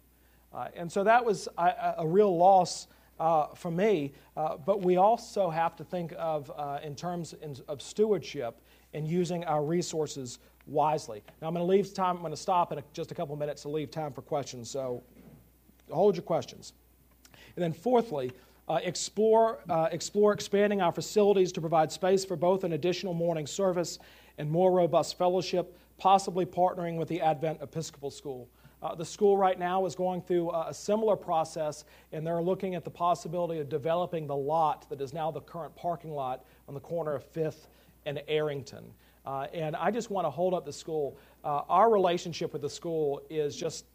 Uh, 0.52 0.70
and 0.76 0.92
so 0.92 1.04
that 1.04 1.24
was 1.24 1.48
a, 1.60 1.94
a 2.00 2.08
real 2.08 2.36
loss 2.36 2.88
uh, 3.20 3.48
for 3.54 3.70
me. 3.70 4.14
Uh, 4.36 4.58
but 4.58 4.82
we 4.82 4.98
also 4.98 5.52
have 5.52 5.76
to 5.76 5.84
think 5.84 6.12
of, 6.18 6.52
uh, 6.58 6.80
in 6.82 6.96
terms 6.96 7.36
of 7.68 7.82
stewardship, 7.84 8.60
and 8.96 9.08
using 9.08 9.46
our 9.46 9.64
resources 9.64 10.40
wisely. 10.70 11.24
Now, 11.42 11.48
I'm 11.48 11.54
going 11.54 11.66
to 11.66 11.70
leave 11.70 11.94
time, 11.94 12.16
I'm 12.16 12.22
going 12.22 12.32
to 12.32 12.38
stop 12.38 12.72
in 12.72 12.82
just 12.94 13.12
a 13.12 13.16
couple 13.16 13.36
minutes 13.36 13.64
to 13.64 13.70
leave 13.70 13.92
time 13.92 14.14
for 14.14 14.22
questions, 14.22 14.70
so 14.70 15.04
hold 15.90 16.16
your 16.16 16.24
questions. 16.24 16.74
And 17.56 17.64
then, 17.64 17.74
fourthly, 17.74 18.32
uh, 18.68 18.80
explore, 18.84 19.60
uh, 19.70 19.90
explore 19.92 20.32
expanding 20.32 20.82
our 20.82 20.92
facilities 20.92 21.52
to 21.54 21.62
provide 21.62 21.92
space 21.92 22.24
for 22.24 22.36
both 22.36 22.64
an 22.64 22.74
additional 22.74 23.14
morning 23.14 23.48
service 23.48 23.98
and 24.38 24.50
more 24.50 24.72
robust 24.72 25.18
fellowship, 25.18 25.78
possibly 25.98 26.46
partnering 26.46 26.98
with 26.98 27.08
the 27.08 27.20
Advent 27.20 27.60
Episcopal 27.62 28.12
School. 28.12 28.48
Uh, 28.82 28.96
the 28.96 29.04
school 29.04 29.36
right 29.36 29.60
now 29.60 29.86
is 29.86 29.94
going 29.94 30.22
through 30.22 30.52
a 30.52 30.74
similar 30.74 31.18
process, 31.18 31.84
and 32.14 32.26
they're 32.26 32.42
looking 32.42 32.76
at 32.76 32.86
the 32.86 32.90
possibility 32.90 33.60
of 33.60 33.68
developing 33.68 34.26
the 34.26 34.36
lot 34.36 34.90
that 34.90 35.02
is 35.02 35.14
now 35.14 35.30
the 35.30 35.42
current 35.42 35.76
parking 35.76 36.12
lot 36.12 36.46
on 36.68 36.74
the 36.74 36.80
corner 36.80 37.14
of 37.14 37.30
5th 37.34 37.68
and 38.06 38.22
Arrington. 38.30 38.86
Uh, 39.30 39.46
and 39.54 39.76
I 39.76 39.92
just 39.92 40.10
want 40.10 40.26
to 40.26 40.32
hold 40.32 40.56
up 40.56 40.66
the 40.66 40.74
school. 40.74 41.16
Uh, 41.44 41.62
our 41.70 41.92
relationship 41.92 42.52
with 42.52 42.64
the 42.64 42.70
school 42.70 43.22
is 43.30 43.56
just 43.56 43.86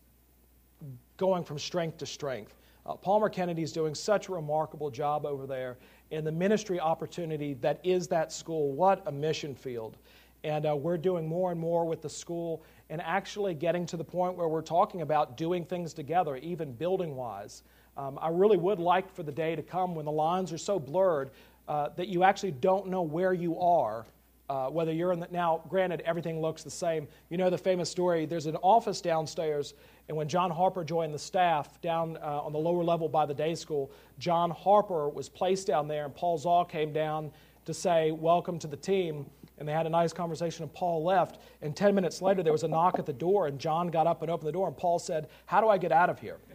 going 1.16 1.43
from 1.43 1.59
strength 1.59 1.99
to 1.99 2.07
strength. 2.07 2.55
Uh, 2.87 2.95
Palmer 2.95 3.28
Kennedy 3.28 3.62
is 3.62 3.72
doing 3.72 3.97
such 3.97 4.28
a 4.28 4.32
remarkable 4.32 4.93
job 4.93 5.26
over 5.26 5.45
there, 5.45 5.76
and 6.12 6.24
the 6.24 6.30
ministry 6.30 6.78
opportunity 6.78 7.55
that 7.55 7.80
is 7.82 8.07
that 8.07 8.32
school. 8.32 8.70
What 8.70 9.03
a 9.07 9.11
mission 9.11 9.57
field! 9.57 9.97
And 10.45 10.66
uh, 10.66 10.76
we're 10.76 10.99
doing 10.99 11.26
more 11.26 11.51
and 11.51 11.61
more 11.61 11.85
with 11.85 12.01
the 12.01 12.11
school 12.11 12.62
and 12.89 13.03
actually 13.03 13.55
getting 13.55 13.87
to 13.87 13.97
the 13.97 14.05
point 14.05 14.37
where 14.37 14.47
we're 14.47 14.62
talking 14.62 15.03
about 15.03 15.37
doing 15.37 15.64
things 15.64 15.93
together, 15.93 16.37
even 16.37 16.70
building 16.74 17.16
wise. 17.16 17.64
Um, 17.97 18.20
I 18.22 18.28
really 18.28 18.57
would 18.57 18.78
like 18.78 19.12
for 19.12 19.24
the 19.24 19.32
day 19.32 19.57
to 19.57 19.62
come 19.64 19.97
when 19.97 20.05
the 20.05 20.12
lines 20.12 20.53
are 20.53 20.59
so 20.59 20.78
blurred 20.78 21.32
uh, 21.66 21.89
that 21.97 22.07
you 22.07 22.22
actually 22.22 22.53
don't 22.53 22.87
know 22.87 23.03
where 23.03 23.32
you 23.32 23.59
are. 23.59 24.07
Uh, 24.49 24.68
whether 24.68 24.92
you're 24.92 25.12
in 25.12 25.20
the, 25.20 25.28
now, 25.30 25.62
granted, 25.68 26.03
everything 26.05 26.40
looks 26.40 26.62
the 26.62 26.70
same. 26.70 27.09
You 27.30 27.38
know 27.38 27.49
the 27.49 27.57
famous 27.57 27.90
story. 27.90 28.26
There's 28.26 28.45
an 28.47 28.57
office 28.57 29.01
downstairs, 29.01 29.72
and 30.09 30.16
when 30.16 30.28
John 30.28 30.51
Harper 30.51 30.84
joined 30.84 31.14
the 31.14 31.18
staff 31.18 31.80
down 31.80 32.18
uh, 32.18 32.42
on 32.42 32.53
the 32.53 32.59
lower 32.59 32.84
level 32.84 33.09
by 33.09 33.24
the 33.24 33.32
day 33.32 33.55
school, 33.55 33.90
John 34.18 34.51
Harper 34.51 35.09
was 35.09 35.30
placed 35.30 35.66
down 35.66 35.88
there, 35.88 36.05
and 36.05 36.14
Paul 36.14 36.36
Zahl 36.36 36.64
came 36.64 36.92
down 36.92 37.30
to 37.64 37.72
say, 37.72 38.11
Welcome 38.11 38.59
to 38.59 38.66
the 38.66 38.76
team. 38.76 39.26
And 39.57 39.68
they 39.68 39.72
had 39.72 39.86
a 39.86 39.90
nice 39.90 40.12
conversation, 40.12 40.64
and 40.64 40.74
Paul 40.74 41.05
left. 41.05 41.38
And 41.62 41.76
10 41.76 41.95
minutes 41.95 42.20
later, 42.20 42.42
there 42.42 42.53
was 42.53 42.64
a 42.64 42.68
knock 42.68 42.99
at 42.99 43.07
the 43.07 43.12
door, 43.12 43.47
and 43.47 43.59
John 43.59 43.88
got 43.88 44.07
up 44.07 44.20
and 44.22 44.30
opened 44.30 44.49
the 44.49 44.53
door, 44.53 44.66
and 44.66 44.76
Paul 44.76 44.99
said, 44.99 45.28
How 45.47 45.61
do 45.61 45.68
I 45.68 45.78
get 45.78 45.92
out 45.92 46.11
of 46.11 46.18
here? 46.18 46.38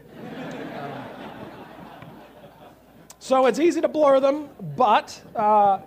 So 3.21 3.47
it's 3.47 3.59
easy 3.59 3.81
to 3.81 3.89
blur 3.89 4.21
them, 4.21 4.47
but, 4.77 5.21
uh, 5.35 5.79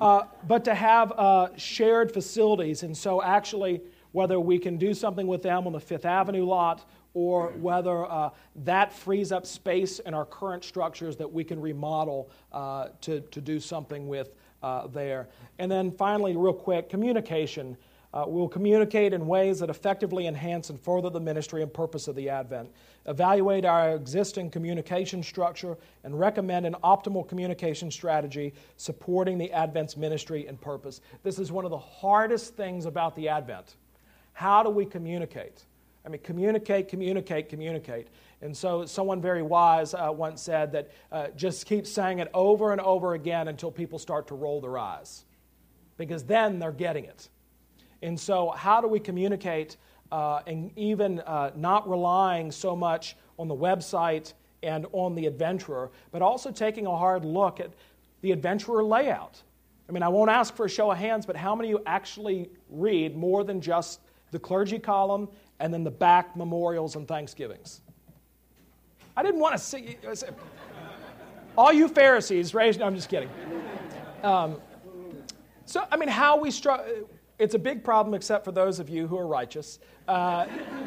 uh, 0.00 0.22
but 0.46 0.64
to 0.64 0.74
have 0.74 1.12
uh, 1.12 1.48
shared 1.56 2.12
facilities. 2.12 2.82
And 2.82 2.96
so, 2.96 3.22
actually, 3.22 3.80
whether 4.12 4.40
we 4.40 4.58
can 4.58 4.76
do 4.76 4.94
something 4.94 5.26
with 5.26 5.42
them 5.42 5.66
on 5.66 5.72
the 5.72 5.80
Fifth 5.80 6.04
Avenue 6.04 6.44
lot 6.44 6.88
or 7.14 7.48
whether 7.52 8.04
uh, 8.04 8.30
that 8.54 8.92
frees 8.92 9.32
up 9.32 9.44
space 9.44 9.98
in 10.00 10.14
our 10.14 10.24
current 10.24 10.64
structures 10.64 11.16
that 11.16 11.30
we 11.32 11.42
can 11.42 11.60
remodel 11.60 12.30
uh, 12.52 12.88
to, 13.00 13.20
to 13.20 13.40
do 13.40 13.58
something 13.58 14.08
with 14.08 14.34
uh, 14.62 14.86
there. 14.88 15.28
And 15.58 15.70
then 15.70 15.90
finally, 15.90 16.36
real 16.36 16.52
quick, 16.52 16.88
communication. 16.88 17.76
Uh, 18.14 18.24
we'll 18.26 18.48
communicate 18.48 19.12
in 19.12 19.26
ways 19.26 19.58
that 19.58 19.68
effectively 19.68 20.26
enhance 20.26 20.70
and 20.70 20.80
further 20.80 21.10
the 21.10 21.20
ministry 21.20 21.62
and 21.62 21.72
purpose 21.72 22.08
of 22.08 22.16
the 22.16 22.28
Advent. 22.28 22.70
Evaluate 23.08 23.64
our 23.64 23.94
existing 23.94 24.50
communication 24.50 25.22
structure 25.22 25.78
and 26.04 26.18
recommend 26.18 26.66
an 26.66 26.76
optimal 26.84 27.26
communication 27.26 27.90
strategy 27.90 28.52
supporting 28.76 29.38
the 29.38 29.50
Advent's 29.50 29.96
ministry 29.96 30.46
and 30.46 30.60
purpose. 30.60 31.00
This 31.22 31.38
is 31.38 31.50
one 31.50 31.64
of 31.64 31.70
the 31.70 31.78
hardest 31.78 32.54
things 32.54 32.84
about 32.84 33.16
the 33.16 33.30
Advent. 33.30 33.76
How 34.34 34.62
do 34.62 34.68
we 34.68 34.84
communicate? 34.84 35.64
I 36.04 36.10
mean, 36.10 36.20
communicate, 36.22 36.88
communicate, 36.88 37.48
communicate. 37.48 38.08
And 38.42 38.56
so, 38.56 38.84
someone 38.84 39.20
very 39.20 39.42
wise 39.42 39.94
uh, 39.94 40.10
once 40.14 40.42
said 40.42 40.72
that 40.72 40.90
uh, 41.10 41.28
just 41.34 41.66
keep 41.66 41.86
saying 41.86 42.18
it 42.18 42.30
over 42.34 42.72
and 42.72 42.80
over 42.80 43.14
again 43.14 43.48
until 43.48 43.70
people 43.70 43.98
start 43.98 44.28
to 44.28 44.34
roll 44.34 44.60
their 44.60 44.78
eyes, 44.78 45.24
because 45.96 46.24
then 46.24 46.58
they're 46.58 46.72
getting 46.72 47.04
it. 47.04 47.28
And 48.02 48.18
so, 48.18 48.50
how 48.50 48.80
do 48.80 48.86
we 48.86 49.00
communicate 49.00 49.76
uh, 50.12 50.40
and 50.46 50.70
even 50.76 51.20
uh, 51.20 51.50
not 51.56 51.88
relying 51.88 52.50
so 52.50 52.74
much 52.74 53.16
on 53.38 53.48
the 53.48 53.54
website 53.54 54.32
and 54.62 54.86
on 54.92 55.14
the 55.14 55.26
adventurer, 55.26 55.90
but 56.10 56.22
also 56.22 56.50
taking 56.50 56.86
a 56.86 56.96
hard 56.96 57.24
look 57.24 57.60
at 57.60 57.70
the 58.22 58.32
adventurer 58.32 58.82
layout? 58.82 59.42
I 59.88 59.92
mean, 59.92 60.02
I 60.02 60.08
won't 60.08 60.30
ask 60.30 60.54
for 60.54 60.66
a 60.66 60.68
show 60.68 60.90
of 60.90 60.98
hands, 60.98 61.24
but 61.24 61.36
how 61.36 61.54
many 61.54 61.72
of 61.72 61.78
you 61.78 61.82
actually 61.86 62.50
read 62.68 63.16
more 63.16 63.44
than 63.44 63.60
just 63.60 64.00
the 64.30 64.38
clergy 64.38 64.78
column 64.78 65.28
and 65.60 65.72
then 65.72 65.82
the 65.82 65.90
back 65.90 66.36
memorials 66.36 66.96
and 66.96 67.08
thanksgivings? 67.08 67.80
I 69.16 69.22
didn't 69.22 69.40
want 69.40 69.56
to 69.56 69.58
see. 69.58 69.96
All 71.56 71.72
you 71.72 71.88
Pharisees, 71.88 72.54
raise. 72.54 72.78
No, 72.78 72.86
I'm 72.86 72.94
just 72.94 73.08
kidding. 73.08 73.30
Um, 74.22 74.60
so, 75.64 75.84
I 75.90 75.96
mean, 75.96 76.08
how 76.08 76.38
we 76.38 76.50
struggle 76.50 76.86
it's 77.38 77.54
a 77.54 77.58
big 77.58 77.84
problem, 77.84 78.14
except 78.14 78.44
for 78.44 78.52
those 78.52 78.80
of 78.80 78.88
you 78.88 79.06
who 79.06 79.16
are 79.16 79.26
righteous, 79.26 79.78
uh, 80.06 80.46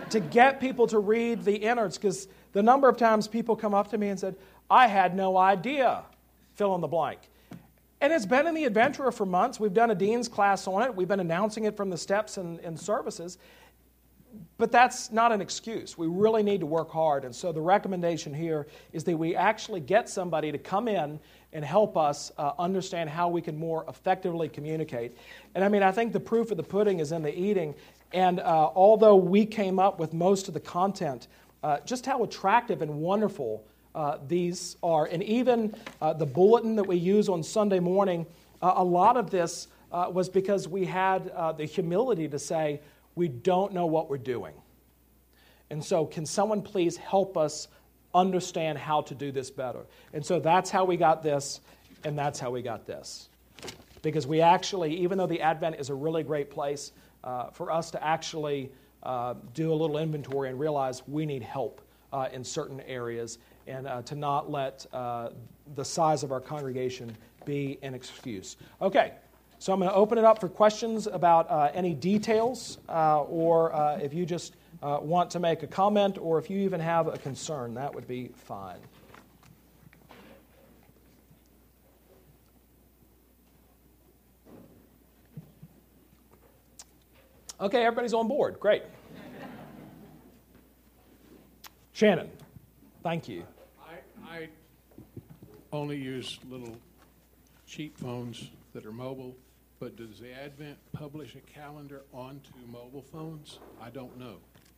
to 0.10 0.20
get 0.20 0.60
people 0.60 0.88
to 0.88 1.00
read 1.00 1.44
the 1.46 1.56
innards. 1.56 1.98
Because 1.98 2.28
the 2.52 2.64
number 2.64 2.90
of 2.90 2.98
times 2.98 3.28
people 3.28 3.56
come 3.56 3.74
up 3.74 3.90
to 3.92 3.98
me 3.98 4.10
and 4.10 4.20
said, 4.20 4.36
I 4.70 4.88
had 4.88 5.16
no 5.16 5.38
idea, 5.38 6.04
fill 6.56 6.76
in 6.76 6.82
the 6.82 6.88
blank. 6.88 7.20
And 8.02 8.12
it's 8.12 8.26
been 8.26 8.48
in 8.48 8.56
the 8.56 8.66
Adventurer 8.66 9.12
for 9.12 9.28
months. 9.28 9.60
We've 9.60 9.74
done 9.74 9.92
a 9.92 9.96
dean's 9.96 10.28
class 10.28 10.68
on 10.68 10.82
it. 10.82 10.96
We've 10.96 11.08
been 11.08 11.20
announcing 11.20 11.66
it 11.66 11.78
from 11.78 11.92
the 11.92 11.98
steps 11.98 12.38
and, 12.38 12.60
and 12.62 12.80
services. 12.80 13.38
But 14.58 14.72
that's 14.72 15.12
not 15.12 15.32
an 15.32 15.42
excuse. 15.42 15.98
We 15.98 16.08
really 16.08 16.44
need 16.44 16.60
to 16.60 16.66
work 16.66 16.92
hard. 16.92 17.26
And 17.26 17.36
so 17.36 17.52
the 17.52 17.62
recommendation 17.62 18.34
here 18.34 18.68
is 18.94 19.04
that 19.06 19.18
we 19.18 19.36
actually 19.36 19.80
get 19.80 20.08
somebody 20.08 20.52
to 20.52 20.58
come 20.58 20.88
in 20.88 21.20
and 21.54 21.66
help 21.66 21.98
us 21.98 22.32
uh, 22.38 22.52
understand 22.60 23.10
how 23.10 23.28
we 23.28 23.42
can 23.42 23.58
more 23.58 23.86
effectively 23.90 24.48
communicate. 24.48 25.18
And 25.56 25.64
I 25.64 25.68
mean, 25.68 25.84
I 25.84 25.92
think 25.92 26.14
the 26.14 26.20
proof 26.20 26.52
of 26.52 26.58
the 26.58 26.64
pudding 26.64 27.00
is 27.00 27.12
in 27.12 27.24
the 27.24 27.38
eating. 27.38 27.76
And 28.14 28.40
uh, 28.40 28.70
although 28.76 29.16
we 29.16 29.46
came 29.46 29.80
up 29.80 30.00
with 30.00 30.14
most 30.14 30.48
of 30.48 30.54
the 30.54 30.60
content, 30.60 31.28
uh, 31.64 31.80
just 31.86 32.06
how 32.06 32.24
attractive 32.24 32.82
and 32.82 33.02
wonderful 33.02 33.64
uh, 33.94 34.18
these 34.28 34.78
are. 34.82 35.06
And 35.06 35.22
even 35.24 35.76
uh, 36.02 36.14
the 36.14 36.26
bulletin 36.26 36.76
that 36.78 36.88
we 36.88 36.96
use 36.96 37.30
on 37.30 37.44
Sunday 37.44 37.80
morning, 37.80 38.26
uh, 38.62 38.74
a 38.78 38.84
lot 38.84 39.18
of 39.18 39.30
this 39.30 39.68
was 39.92 40.30
because 40.30 40.70
we 40.70 40.86
had 40.86 41.26
the 41.58 41.66
humility 41.66 42.28
to 42.30 42.40
say, 42.40 42.80
we 43.16 43.28
don't 43.28 43.74
know 43.74 43.86
what 43.86 44.10
we're 44.10 44.18
doing. 44.18 44.54
And 45.70 45.84
so, 45.84 46.06
can 46.06 46.26
someone 46.26 46.62
please 46.62 46.98
help 46.98 47.38
us 47.38 47.68
understand 48.14 48.78
how 48.78 49.02
to 49.02 49.16
do 49.16 49.32
this 49.32 49.50
better? 49.50 49.86
And 50.14 50.26
so, 50.26 50.40
that's 50.40 50.70
how 50.70 50.84
we 50.86 50.98
got 50.98 51.24
this, 51.24 51.62
and 52.04 52.18
that's 52.18 52.40
how 52.40 52.52
we 52.52 52.62
got 52.62 52.86
this. 52.86 53.30
Because 54.02 54.28
we 54.28 54.42
actually, 54.42 54.96
even 54.98 55.18
though 55.18 55.28
the 55.28 55.42
Advent 55.42 55.78
is 55.80 55.90
a 55.90 55.96
really 55.96 56.24
great 56.24 56.50
place 56.50 56.92
uh, 57.24 57.52
for 57.52 57.72
us 57.72 57.92
to 57.92 58.04
actually 58.04 58.72
uh, 59.04 59.36
do 59.54 59.72
a 59.72 59.76
little 59.76 59.98
inventory 59.98 60.50
and 60.50 60.60
realize 60.60 61.04
we 61.08 61.26
need 61.26 61.42
help 61.42 61.82
uh, 62.12 62.28
in 62.34 62.44
certain 62.44 62.82
areas 62.82 63.38
and 63.68 63.88
uh, 63.88 64.02
to 64.04 64.16
not 64.16 64.52
let 64.52 64.86
uh, 64.94 65.30
the 65.76 65.86
size 65.86 66.24
of 66.24 66.32
our 66.32 66.42
congregation 66.42 67.16
be 67.46 67.78
an 67.82 67.94
excuse. 67.94 68.58
Okay, 68.82 69.14
so 69.62 69.72
I'm 69.72 69.78
going 69.78 69.92
to 69.92 69.96
open 69.96 70.18
it 70.18 70.24
up 70.24 70.42
for 70.42 70.50
questions 70.50 71.06
about 71.06 71.48
uh, 71.48 71.70
any 71.76 71.94
details, 71.94 72.80
uh, 72.90 73.22
or 73.22 73.72
uh, 73.76 73.98
if 73.98 74.12
you 74.12 74.26
just 74.26 74.56
uh, 74.82 74.98
want 75.00 75.30
to 75.30 75.40
make 75.40 75.62
a 75.62 75.68
comment, 75.68 76.18
or 76.20 76.40
if 76.40 76.50
you 76.50 76.58
even 76.62 76.80
have 76.80 77.06
a 77.06 77.16
concern, 77.20 77.76
that 77.76 77.94
would 77.94 78.08
be 78.08 78.32
fine. 78.34 78.80
Okay, 87.60 87.86
everybody's 87.86 88.16
on 88.16 88.28
board. 88.28 88.60
Great. 88.60 88.82
Shannon, 91.94 92.32
thank 93.04 93.30
you. 93.30 93.44
I, 93.80 94.38
I 94.38 94.50
only 95.72 95.98
use 95.98 96.40
little 96.50 96.76
cheap 97.68 97.96
phones 98.00 98.50
that 98.74 98.88
are 98.88 98.92
mobile 98.92 99.36
but 99.82 99.96
does 99.96 100.20
the 100.20 100.32
Advent 100.32 100.78
publish 100.94 101.36
a 101.36 101.40
calendar 101.40 102.04
onto 102.14 102.52
mobile 102.72 103.02
phones? 103.02 103.58
I 103.82 103.90
don't 103.90 104.16
know. 104.16 104.36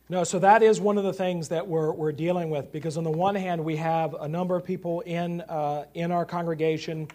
No, 0.08 0.24
so 0.24 0.38
that 0.38 0.62
is 0.62 0.80
one 0.80 0.96
of 0.96 1.04
the 1.04 1.12
things 1.12 1.46
that 1.50 1.68
we're, 1.68 1.92
we're 1.92 2.10
dealing 2.10 2.48
with 2.48 2.72
because, 2.72 2.96
on 2.96 3.04
the 3.04 3.10
one 3.10 3.34
hand, 3.34 3.62
we 3.62 3.76
have 3.76 4.14
a 4.14 4.26
number 4.26 4.56
of 4.56 4.64
people 4.64 5.02
in, 5.02 5.42
uh, 5.42 5.84
in 5.92 6.10
our 6.10 6.24
congregation 6.24 7.06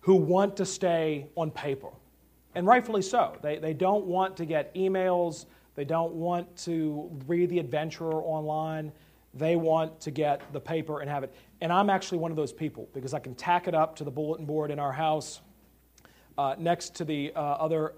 who 0.00 0.14
want 0.14 0.56
to 0.56 0.64
stay 0.64 1.26
on 1.36 1.50
paper. 1.50 1.90
And 2.54 2.66
rightfully 2.66 3.02
so. 3.02 3.36
They, 3.42 3.58
they 3.58 3.74
don't 3.74 4.06
want 4.06 4.34
to 4.38 4.46
get 4.46 4.74
emails, 4.74 5.44
they 5.74 5.84
don't 5.84 6.14
want 6.14 6.56
to 6.64 7.10
read 7.26 7.50
The 7.50 7.58
Adventurer 7.58 8.22
online. 8.22 8.92
They 9.34 9.56
want 9.56 10.00
to 10.00 10.10
get 10.10 10.40
the 10.52 10.60
paper 10.60 11.00
and 11.00 11.10
have 11.10 11.24
it. 11.24 11.34
And 11.60 11.70
I'm 11.72 11.90
actually 11.90 12.18
one 12.18 12.30
of 12.30 12.36
those 12.36 12.52
people 12.52 12.88
because 12.94 13.12
I 13.12 13.18
can 13.18 13.34
tack 13.34 13.68
it 13.68 13.74
up 13.74 13.96
to 13.96 14.04
the 14.04 14.10
bulletin 14.10 14.46
board 14.46 14.70
in 14.70 14.78
our 14.78 14.92
house 14.92 15.40
uh, 16.38 16.54
next 16.58 16.94
to 16.96 17.04
the 17.04 17.32
uh, 17.34 17.40
other 17.40 17.94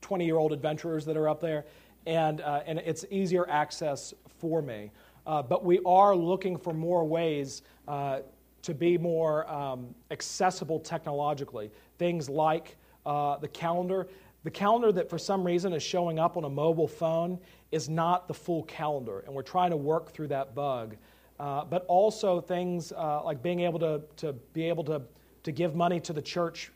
20 0.00 0.24
year 0.24 0.36
old 0.36 0.52
adventurers 0.52 1.04
that 1.04 1.16
are 1.16 1.28
up 1.28 1.40
there, 1.40 1.64
and, 2.06 2.40
uh, 2.40 2.62
and 2.66 2.78
it's 2.80 3.04
easier 3.10 3.48
access 3.48 4.14
for 4.38 4.62
me. 4.62 4.90
Uh, 5.26 5.42
but 5.42 5.64
we 5.64 5.80
are 5.84 6.14
looking 6.14 6.56
for 6.56 6.72
more 6.72 7.04
ways 7.04 7.62
uh, 7.88 8.20
to 8.62 8.74
be 8.74 8.96
more 8.96 9.50
um, 9.50 9.94
accessible 10.10 10.78
technologically. 10.78 11.70
Things 11.98 12.28
like 12.28 12.76
the 13.04 13.50
calendar. 13.52 14.08
The 14.44 14.50
calendar 14.52 14.92
that 14.92 15.10
for 15.10 15.18
some 15.18 15.42
reason 15.42 15.72
is 15.72 15.82
showing 15.82 16.20
up 16.20 16.36
on 16.36 16.44
a 16.44 16.48
mobile 16.48 16.86
phone 16.86 17.40
is 17.72 17.88
not 17.88 18.28
the 18.28 18.34
full 18.34 18.62
calendar, 18.62 19.24
and 19.26 19.34
we're 19.34 19.42
trying 19.42 19.70
to 19.70 19.76
work 19.76 20.12
through 20.12 20.28
that 20.28 20.54
bug. 20.54 20.96
Uh, 21.38 21.64
but 21.64 21.84
also 21.86 22.40
things 22.40 22.92
uh, 22.92 23.22
like 23.22 23.42
being 23.42 23.60
able 23.60 23.78
to, 23.78 24.00
to 24.16 24.32
be 24.52 24.68
able 24.68 24.84
to, 24.84 25.02
to 25.42 25.52
give 25.52 25.74
money 25.74 26.00
to 26.00 26.12
the 26.12 26.22
church 26.22 26.70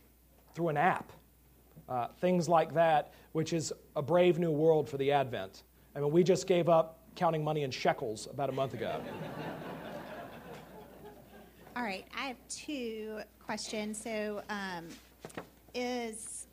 through 0.55 0.68
an 0.68 0.76
app. 0.76 1.12
Uh, 1.88 2.07
things 2.20 2.48
like 2.48 2.72
that, 2.74 3.12
which 3.32 3.53
is 3.53 3.72
a 3.96 4.03
brave 4.03 4.38
new 4.38 4.53
world 4.53 4.88
for 4.88 4.96
the 4.96 5.11
Advent. 5.11 5.64
I 5.96 6.01
mean, 6.01 6.12
we 6.12 6.22
just 6.22 6.46
gave 6.46 6.68
up 6.68 7.01
counting 7.16 7.42
money 7.42 7.62
in 7.62 7.70
shekels 7.70 8.28
about 8.30 8.48
a 8.48 8.53
month 8.53 8.74
ago. 8.74 9.01
All 11.76 11.82
right, 11.82 12.05
I 12.16 12.26
have 12.26 12.36
two 12.48 13.20
questions. 13.44 14.01
So, 14.01 14.42
um, 14.51 14.86
is 15.74 16.46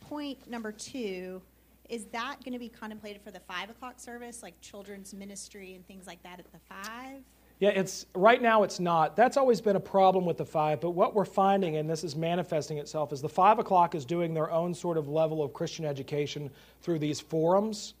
point 0.00 0.48
number 0.48 0.72
two, 0.72 1.42
is 1.88 2.06
that 2.06 2.36
going 2.44 2.52
to 2.52 2.58
be 2.58 2.68
contemplated 2.68 3.20
for 3.22 3.30
the 3.30 3.40
five 3.40 3.70
o'clock 3.70 3.98
service, 3.98 4.42
like 4.42 4.58
children's 4.60 5.12
ministry 5.12 5.74
and 5.74 5.86
things 5.86 6.06
like 6.06 6.22
that 6.22 6.38
at 6.38 6.46
the 6.52 6.58
five? 6.68 7.22
Yeah, 7.58 7.70
it's 7.70 8.04
right 8.14 8.42
now 8.42 8.64
it's 8.64 8.78
not. 8.78 9.16
That's 9.16 9.38
always 9.38 9.62
been 9.62 9.76
a 9.76 9.80
problem 9.80 10.26
with 10.26 10.36
the 10.36 10.44
five. 10.44 10.80
But 10.80 10.90
what 10.90 11.14
we're 11.14 11.24
finding, 11.24 11.76
and 11.76 11.88
this 11.88 12.04
is 12.04 12.14
manifesting 12.14 12.76
itself, 12.76 13.14
is 13.14 13.22
the 13.22 13.30
five 13.30 13.58
o'clock 13.58 13.94
is 13.94 14.04
doing 14.04 14.34
their 14.34 14.50
own 14.50 14.74
sort 14.74 14.98
of 14.98 15.08
level 15.08 15.42
of 15.42 15.54
Christian 15.54 15.86
education 15.86 16.50
through 16.82 16.98
these 16.98 17.18
forums, 17.18 17.94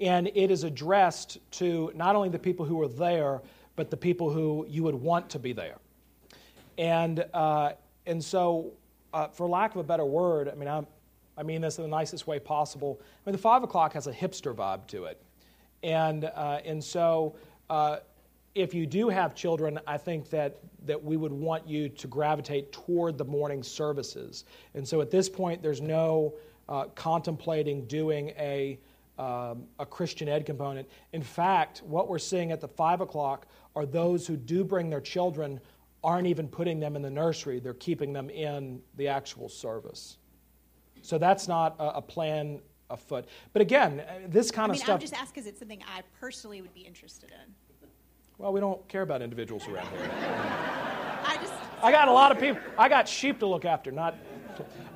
and 0.00 0.28
it 0.34 0.50
is 0.50 0.64
addressed 0.64 1.38
to 1.52 1.92
not 1.94 2.16
only 2.16 2.28
the 2.28 2.40
people 2.40 2.66
who 2.66 2.80
are 2.82 2.88
there, 2.88 3.40
but 3.76 3.88
the 3.88 3.96
people 3.96 4.30
who 4.30 4.66
you 4.68 4.82
would 4.82 4.96
want 4.96 5.30
to 5.30 5.38
be 5.38 5.52
there. 5.52 5.76
And 6.76 7.24
uh, 7.32 7.74
and 8.04 8.22
so, 8.22 8.72
uh, 9.14 9.28
for 9.28 9.48
lack 9.48 9.72
of 9.72 9.76
a 9.76 9.84
better 9.84 10.04
word, 10.04 10.48
I 10.48 10.56
mean 10.56 10.68
I'm, 10.68 10.88
I 11.36 11.44
mean 11.44 11.60
this 11.60 11.78
in 11.78 11.84
the 11.84 11.88
nicest 11.88 12.26
way 12.26 12.40
possible. 12.40 13.00
I 13.00 13.30
mean 13.30 13.32
the 13.32 13.42
five 13.42 13.62
o'clock 13.62 13.92
has 13.92 14.08
a 14.08 14.12
hipster 14.12 14.52
vibe 14.52 14.88
to 14.88 15.04
it, 15.04 15.22
and 15.84 16.24
uh, 16.24 16.62
and 16.64 16.82
so 16.82 17.36
uh, 17.70 17.98
if 18.58 18.74
you 18.74 18.86
do 18.86 19.08
have 19.08 19.36
children, 19.36 19.78
I 19.86 19.96
think 19.96 20.28
that, 20.30 20.58
that 20.84 21.02
we 21.02 21.16
would 21.16 21.32
want 21.32 21.68
you 21.68 21.88
to 21.88 22.08
gravitate 22.08 22.72
toward 22.72 23.16
the 23.16 23.24
morning 23.24 23.62
services. 23.62 24.44
And 24.74 24.86
so 24.86 25.00
at 25.00 25.12
this 25.12 25.28
point, 25.28 25.62
there's 25.62 25.80
no 25.80 26.34
uh, 26.68 26.86
contemplating 26.96 27.86
doing 27.86 28.30
a, 28.30 28.80
um, 29.16 29.64
a 29.78 29.86
Christian 29.86 30.28
ed 30.28 30.44
component. 30.44 30.88
In 31.12 31.22
fact, 31.22 31.82
what 31.84 32.08
we're 32.08 32.18
seeing 32.18 32.50
at 32.50 32.60
the 32.60 32.66
5 32.66 33.00
o'clock 33.00 33.46
are 33.76 33.86
those 33.86 34.26
who 34.26 34.36
do 34.36 34.64
bring 34.64 34.90
their 34.90 35.00
children 35.00 35.60
aren't 36.02 36.26
even 36.26 36.48
putting 36.48 36.80
them 36.80 36.96
in 36.96 37.02
the 37.02 37.10
nursery, 37.10 37.60
they're 37.60 37.74
keeping 37.74 38.12
them 38.12 38.28
in 38.28 38.80
the 38.96 39.06
actual 39.06 39.48
service. 39.48 40.18
So 41.02 41.16
that's 41.16 41.46
not 41.46 41.76
a, 41.78 41.96
a 41.98 42.02
plan 42.02 42.60
afoot. 42.90 43.26
But 43.52 43.62
again, 43.62 44.00
uh, 44.00 44.26
this 44.26 44.50
kind 44.50 44.70
I 44.70 44.72
mean, 44.72 44.80
of 44.80 44.84
stuff. 44.84 44.94
I'm 44.94 45.00
just 45.00 45.14
asking 45.14 45.30
because 45.34 45.46
it's 45.46 45.58
something 45.60 45.82
I 45.94 46.02
personally 46.18 46.60
would 46.60 46.74
be 46.74 46.80
interested 46.80 47.30
in. 47.30 47.54
Well, 48.38 48.52
we 48.52 48.60
don't 48.60 48.86
care 48.86 49.02
about 49.02 49.20
individuals 49.20 49.66
around 49.66 49.88
here. 49.88 50.10
I 51.24 51.38
just. 51.40 51.52
I 51.82 51.90
got 51.90 52.06
a 52.06 52.12
lot 52.12 52.30
of 52.30 52.38
people. 52.38 52.62
I 52.78 52.88
got 52.88 53.08
sheep 53.08 53.40
to 53.40 53.46
look 53.46 53.64
after, 53.64 53.90
not. 53.90 54.16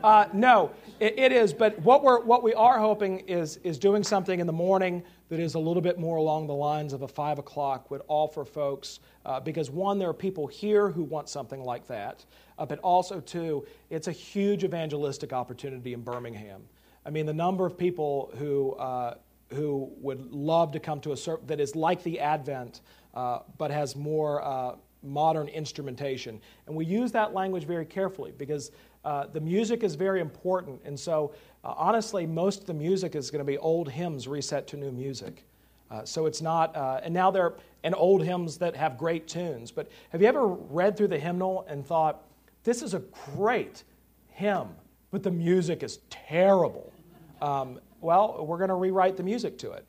Uh, 0.05 0.26
no, 0.32 0.70
it, 1.01 1.18
it 1.18 1.32
is. 1.32 1.53
But 1.53 1.76
what 1.80 2.05
we're 2.05 2.20
what 2.20 2.45
we 2.45 2.55
are 2.55 2.78
hoping 2.78 3.18
is 3.20 3.57
is 3.64 3.80
doing 3.80 4.05
something 4.05 4.38
in 4.38 4.47
the 4.47 4.53
morning 4.53 5.03
that 5.28 5.40
is 5.40 5.55
a 5.55 5.59
little 5.59 5.82
bit 5.82 5.99
more 5.99 6.18
along 6.18 6.47
the 6.47 6.55
lines 6.55 6.93
of 6.93 7.03
a 7.03 7.09
five 7.09 7.40
o'clock 7.40 7.90
would 7.90 8.03
offer 8.07 8.45
folks 8.45 9.01
uh, 9.26 9.40
because 9.40 9.70
one, 9.70 9.99
there 9.99 10.09
are 10.09 10.14
people 10.14 10.47
here 10.47 10.88
who 10.88 11.03
want 11.03 11.28
something 11.28 11.64
like 11.64 11.84
that, 11.88 12.24
uh, 12.59 12.66
but 12.66 12.78
also 12.78 13.18
two, 13.18 13.66
it's 13.90 14.07
a 14.07 14.12
huge 14.12 14.62
evangelistic 14.62 15.32
opportunity 15.32 15.95
in 15.95 16.03
Birmingham. 16.03 16.62
I 17.05 17.11
mean, 17.11 17.26
the 17.26 17.34
number 17.34 17.66
of 17.66 17.76
people 17.76 18.32
who 18.38 18.74
uh, 18.74 19.14
who 19.53 19.93
would 20.01 20.30
love 20.30 20.72
to 20.72 20.80
come 20.80 21.01
to 21.01 21.12
a 21.12 21.16
service 21.16 21.45
that 21.47 21.61
is 21.61 21.76
like 21.76 22.03
the 22.03 22.20
Advent 22.20 22.80
but 23.14 23.70
has 23.70 23.96
more 23.96 24.42
uh, 24.42 24.76
modern 25.02 25.48
instrumentation. 25.48 26.40
And 26.66 26.76
we 26.76 26.84
use 26.84 27.12
that 27.12 27.34
language 27.34 27.64
very 27.64 27.84
carefully 27.84 28.32
because 28.36 28.70
uh, 29.04 29.26
the 29.26 29.40
music 29.40 29.82
is 29.82 29.94
very 29.94 30.20
important. 30.20 30.80
And 30.84 30.98
so, 30.98 31.34
uh, 31.64 31.74
honestly, 31.76 32.26
most 32.26 32.60
of 32.60 32.66
the 32.66 32.74
music 32.74 33.16
is 33.16 33.30
going 33.30 33.40
to 33.40 33.44
be 33.44 33.58
old 33.58 33.90
hymns 33.90 34.28
reset 34.28 34.66
to 34.68 34.76
new 34.76 34.92
music. 34.92 35.44
Uh, 35.90 36.04
so 36.04 36.24
it's 36.26 36.40
not, 36.40 36.74
and 37.04 37.12
now 37.12 37.30
there 37.30 37.44
are 37.44 37.54
and 37.84 37.94
old 37.96 38.22
hymns 38.22 38.58
that 38.58 38.76
have 38.76 38.96
great 38.96 39.26
tunes. 39.26 39.70
But 39.70 39.90
have 40.10 40.22
you 40.22 40.28
ever 40.28 40.46
read 40.46 40.96
through 40.96 41.08
the 41.08 41.18
hymnal 41.18 41.64
and 41.68 41.84
thought, 41.84 42.22
this 42.64 42.82
is 42.82 42.94
a 42.94 43.00
great 43.34 43.82
hymn, 44.28 44.68
but 45.10 45.22
the 45.22 45.30
music 45.30 45.82
is 45.82 45.98
terrible? 46.10 46.92
Um, 47.40 47.80
well, 48.00 48.44
we're 48.46 48.58
going 48.58 48.68
to 48.68 48.74
rewrite 48.74 49.16
the 49.16 49.22
music 49.22 49.58
to 49.58 49.72
it. 49.72 49.84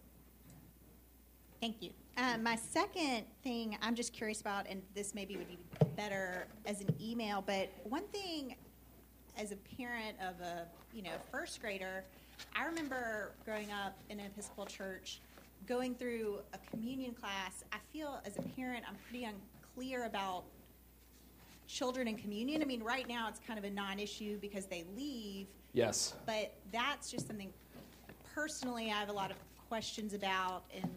Thank 1.62 1.82
you. 1.82 1.92
Um, 2.18 2.44
my 2.44 2.56
second 2.56 3.24
thing 3.44 3.78
I'm 3.82 3.96
just 3.96 4.14
curious 4.14 4.42
about, 4.42 4.68
and 4.70 4.82
this 4.94 5.16
maybe 5.16 5.36
would 5.36 5.48
be 5.48 5.58
better 5.96 6.46
as 6.66 6.82
an 6.82 6.96
email, 7.02 7.44
but 7.46 7.70
one 7.84 8.04
thing 8.12 8.56
as 9.38 9.52
a 9.52 9.56
parent 9.78 10.16
of 10.20 10.40
a 10.42 10.68
you 10.94 11.02
know 11.02 11.14
first 11.32 11.60
grader, 11.60 12.04
I 12.56 12.66
remember 12.66 13.32
growing 13.46 13.72
up 13.72 13.98
in 14.10 14.20
an 14.20 14.28
Episcopal 14.28 14.66
church, 14.66 15.22
going 15.68 15.96
through 15.96 16.40
a 16.54 16.60
communion 16.70 17.14
class. 17.14 17.64
I 17.72 17.78
feel 17.92 18.22
as 18.26 18.38
a 18.38 18.42
parent, 18.42 18.84
I'm 18.88 18.98
pretty 19.10 19.26
unclear 19.26 20.06
about 20.06 20.44
children 21.68 22.08
in 22.08 22.16
communion. 22.16 22.62
I 22.62 22.66
mean, 22.66 22.84
right 22.84 23.08
now 23.08 23.28
it's 23.28 23.40
kind 23.40 23.58
of 23.58 23.66
a 23.66 23.70
non-issue 23.70 24.38
because 24.40 24.68
they 24.68 24.86
leave. 24.96 25.48
Yes. 25.74 26.14
But 26.28 26.54
that's 26.72 27.10
just 27.10 27.26
something 27.26 27.52
personally 28.36 28.92
I 28.92 28.96
have 28.96 29.10
a 29.10 29.14
lot 29.14 29.32
of 29.32 29.38
questions 29.70 30.14
about 30.14 30.64
and 30.76 30.90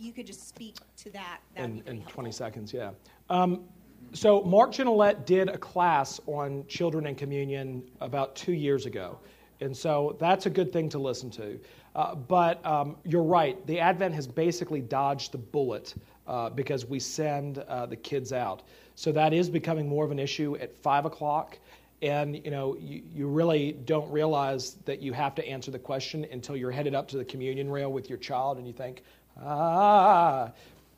you 0.00 0.12
could 0.12 0.26
just 0.26 0.48
speak 0.48 0.76
to 0.96 1.10
that, 1.10 1.40
that 1.54 1.64
in, 1.64 1.82
in 1.86 2.02
20 2.04 2.32
seconds, 2.32 2.72
yeah. 2.72 2.90
Um, 3.28 3.64
so 4.12 4.42
Mark 4.42 4.72
Genelette 4.72 5.26
did 5.26 5.48
a 5.48 5.58
class 5.58 6.20
on 6.26 6.64
children 6.66 7.06
and 7.06 7.16
communion 7.16 7.82
about 8.00 8.34
two 8.34 8.52
years 8.52 8.86
ago. 8.86 9.18
And 9.60 9.76
so 9.76 10.16
that's 10.18 10.46
a 10.46 10.50
good 10.50 10.72
thing 10.72 10.88
to 10.88 10.98
listen 10.98 11.30
to. 11.32 11.60
Uh, 11.94 12.14
but 12.14 12.64
um, 12.64 12.96
you're 13.04 13.22
right, 13.22 13.64
the 13.66 13.78
Advent 13.78 14.14
has 14.14 14.26
basically 14.26 14.80
dodged 14.80 15.32
the 15.32 15.38
bullet 15.38 15.94
uh, 16.26 16.48
because 16.48 16.86
we 16.86 16.98
send 16.98 17.58
uh, 17.58 17.86
the 17.86 17.96
kids 17.96 18.32
out. 18.32 18.62
So 18.94 19.12
that 19.12 19.32
is 19.34 19.50
becoming 19.50 19.88
more 19.88 20.04
of 20.04 20.10
an 20.10 20.18
issue 20.18 20.56
at 20.56 20.74
5 20.82 21.04
o'clock. 21.04 21.58
And 22.02 22.42
you 22.42 22.50
know, 22.50 22.76
you, 22.78 23.02
you 23.14 23.26
really 23.26 23.72
don't 23.72 24.10
realize 24.10 24.76
that 24.86 25.02
you 25.02 25.12
have 25.12 25.34
to 25.34 25.46
answer 25.46 25.70
the 25.70 25.78
question 25.78 26.26
until 26.32 26.56
you're 26.56 26.70
headed 26.70 26.94
up 26.94 27.06
to 27.08 27.18
the 27.18 27.24
communion 27.24 27.70
rail 27.70 27.92
with 27.92 28.08
your 28.08 28.18
child 28.18 28.56
and 28.56 28.66
you 28.66 28.72
think, 28.72 29.02
Ah. 29.42 30.52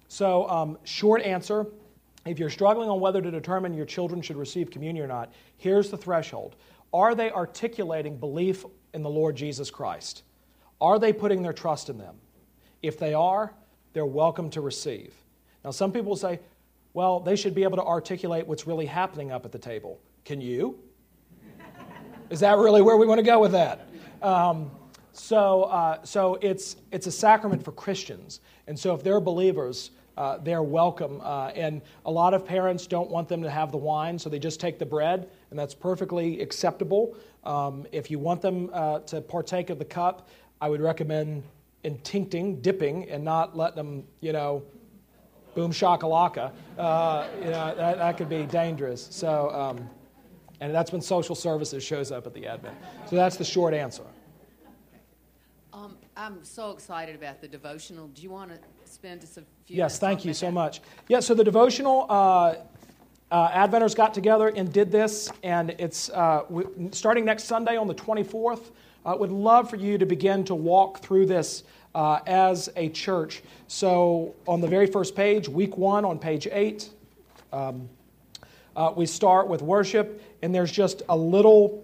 So, 0.08 0.48
um, 0.48 0.78
short 0.84 1.22
answer 1.22 1.66
if 2.24 2.38
you're 2.38 2.50
struggling 2.50 2.88
on 2.88 3.00
whether 3.00 3.20
to 3.20 3.30
determine 3.30 3.74
your 3.74 3.86
children 3.86 4.22
should 4.22 4.36
receive 4.36 4.70
communion 4.70 5.04
or 5.04 5.08
not, 5.08 5.32
here's 5.56 5.90
the 5.90 5.96
threshold. 5.96 6.54
Are 6.92 7.14
they 7.14 7.32
articulating 7.32 8.16
belief 8.16 8.64
in 8.94 9.02
the 9.02 9.10
Lord 9.10 9.34
Jesus 9.34 9.70
Christ? 9.70 10.22
Are 10.80 10.98
they 10.98 11.12
putting 11.12 11.42
their 11.42 11.52
trust 11.52 11.88
in 11.88 11.98
them? 11.98 12.16
If 12.82 12.98
they 12.98 13.14
are, 13.14 13.52
they're 13.92 14.06
welcome 14.06 14.50
to 14.50 14.60
receive. 14.60 15.14
Now, 15.64 15.70
some 15.70 15.92
people 15.92 16.16
say, 16.16 16.40
well, 16.94 17.20
they 17.20 17.36
should 17.36 17.54
be 17.54 17.62
able 17.62 17.76
to 17.76 17.84
articulate 17.84 18.46
what's 18.46 18.66
really 18.66 18.86
happening 18.86 19.32
up 19.32 19.44
at 19.44 19.52
the 19.52 19.58
table. 19.58 19.98
Can 20.24 20.40
you? 20.40 20.78
Is 22.30 22.40
that 22.40 22.58
really 22.58 22.82
where 22.82 22.96
we 22.96 23.06
want 23.06 23.18
to 23.18 23.24
go 23.24 23.40
with 23.40 23.52
that? 23.52 23.88
Um, 24.22 24.70
so, 25.12 25.64
uh, 25.64 26.02
so 26.04 26.38
it's, 26.40 26.76
it's 26.90 27.06
a 27.06 27.12
sacrament 27.12 27.64
for 27.64 27.72
Christians. 27.72 28.40
And 28.66 28.78
so 28.78 28.94
if 28.94 29.02
they're 29.02 29.20
believers, 29.20 29.90
uh, 30.16 30.38
they're 30.38 30.62
welcome. 30.62 31.20
Uh, 31.22 31.48
and 31.48 31.82
a 32.04 32.10
lot 32.10 32.34
of 32.34 32.44
parents 32.44 32.86
don't 32.86 33.10
want 33.10 33.28
them 33.28 33.42
to 33.42 33.50
have 33.50 33.72
the 33.72 33.78
wine, 33.78 34.18
so 34.18 34.28
they 34.28 34.38
just 34.38 34.60
take 34.60 34.78
the 34.78 34.86
bread, 34.86 35.28
and 35.50 35.58
that's 35.58 35.74
perfectly 35.74 36.40
acceptable. 36.40 37.16
Um, 37.44 37.86
if 37.92 38.10
you 38.10 38.18
want 38.18 38.42
them 38.42 38.70
uh, 38.72 39.00
to 39.00 39.20
partake 39.20 39.70
of 39.70 39.78
the 39.78 39.84
cup, 39.84 40.28
I 40.60 40.68
would 40.68 40.80
recommend 40.80 41.42
intincting, 41.84 42.62
dipping, 42.62 43.08
and 43.10 43.24
not 43.24 43.56
let 43.56 43.74
them, 43.74 44.04
you 44.20 44.32
know, 44.32 44.62
boom 45.54 45.72
shakalaka. 45.72 46.52
Uh, 46.78 47.26
you 47.40 47.50
know, 47.50 47.74
that, 47.74 47.98
that 47.98 48.16
could 48.16 48.28
be 48.28 48.44
dangerous. 48.44 49.08
So, 49.10 49.50
um, 49.50 49.88
And 50.60 50.72
that's 50.72 50.92
when 50.92 51.02
social 51.02 51.34
services 51.34 51.82
shows 51.82 52.12
up 52.12 52.26
at 52.26 52.34
the 52.34 52.46
Advent. 52.46 52.76
So 53.10 53.16
that's 53.16 53.36
the 53.36 53.44
short 53.44 53.74
answer. 53.74 54.04
I'm 56.22 56.44
so 56.44 56.70
excited 56.70 57.16
about 57.16 57.40
the 57.40 57.48
devotional. 57.48 58.06
Do 58.06 58.22
you 58.22 58.30
want 58.30 58.52
to 58.52 58.58
spend 58.84 59.22
just 59.22 59.38
a 59.38 59.40
few 59.64 59.76
minutes? 59.76 59.94
Yes, 59.94 59.98
thank 59.98 60.24
you 60.24 60.32
so 60.32 60.46
that? 60.46 60.52
much. 60.52 60.80
Yeah, 61.08 61.18
so 61.18 61.34
the 61.34 61.42
devotional, 61.42 62.06
uh, 62.08 62.54
uh, 63.32 63.48
Adventers 63.48 63.96
got 63.96 64.14
together 64.14 64.46
and 64.46 64.72
did 64.72 64.92
this, 64.92 65.32
and 65.42 65.70
it's 65.80 66.10
uh, 66.10 66.44
w- 66.48 66.90
starting 66.92 67.24
next 67.24 67.44
Sunday 67.44 67.76
on 67.76 67.88
the 67.88 67.94
24th. 67.96 68.70
Uh, 69.04 69.16
would 69.18 69.32
love 69.32 69.68
for 69.68 69.74
you 69.74 69.98
to 69.98 70.06
begin 70.06 70.44
to 70.44 70.54
walk 70.54 71.00
through 71.00 71.26
this 71.26 71.64
uh, 71.96 72.20
as 72.28 72.68
a 72.76 72.88
church. 72.90 73.42
So, 73.66 74.36
on 74.46 74.60
the 74.60 74.68
very 74.68 74.86
first 74.86 75.16
page, 75.16 75.48
week 75.48 75.76
one 75.76 76.04
on 76.04 76.20
page 76.20 76.46
eight, 76.52 76.88
um, 77.52 77.88
uh, 78.76 78.92
we 78.94 79.06
start 79.06 79.48
with 79.48 79.60
worship, 79.60 80.22
and 80.40 80.54
there's 80.54 80.70
just 80.70 81.02
a 81.08 81.16
little, 81.16 81.82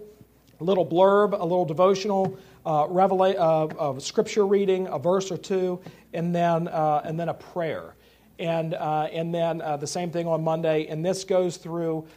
little 0.61 0.85
blurb, 0.85 1.33
a 1.33 1.43
little 1.43 1.65
devotional, 1.65 2.39
uh, 2.65 2.85
revela- 2.87 3.35
uh, 3.37 3.99
scripture 3.99 4.45
reading, 4.45 4.87
a 4.87 4.99
verse 4.99 5.31
or 5.31 5.37
two, 5.37 5.79
and 6.13 6.33
then 6.35 6.67
uh, 6.67 7.01
and 7.03 7.19
then 7.19 7.29
a 7.29 7.33
prayer, 7.33 7.95
and 8.37 8.73
uh, 8.73 9.07
and 9.11 9.33
then 9.33 9.61
uh, 9.61 9.77
the 9.77 9.87
same 9.87 10.11
thing 10.11 10.27
on 10.27 10.43
Monday. 10.43 10.87
And 10.87 11.05
this 11.05 11.23
goes 11.23 11.57
through 11.57 12.07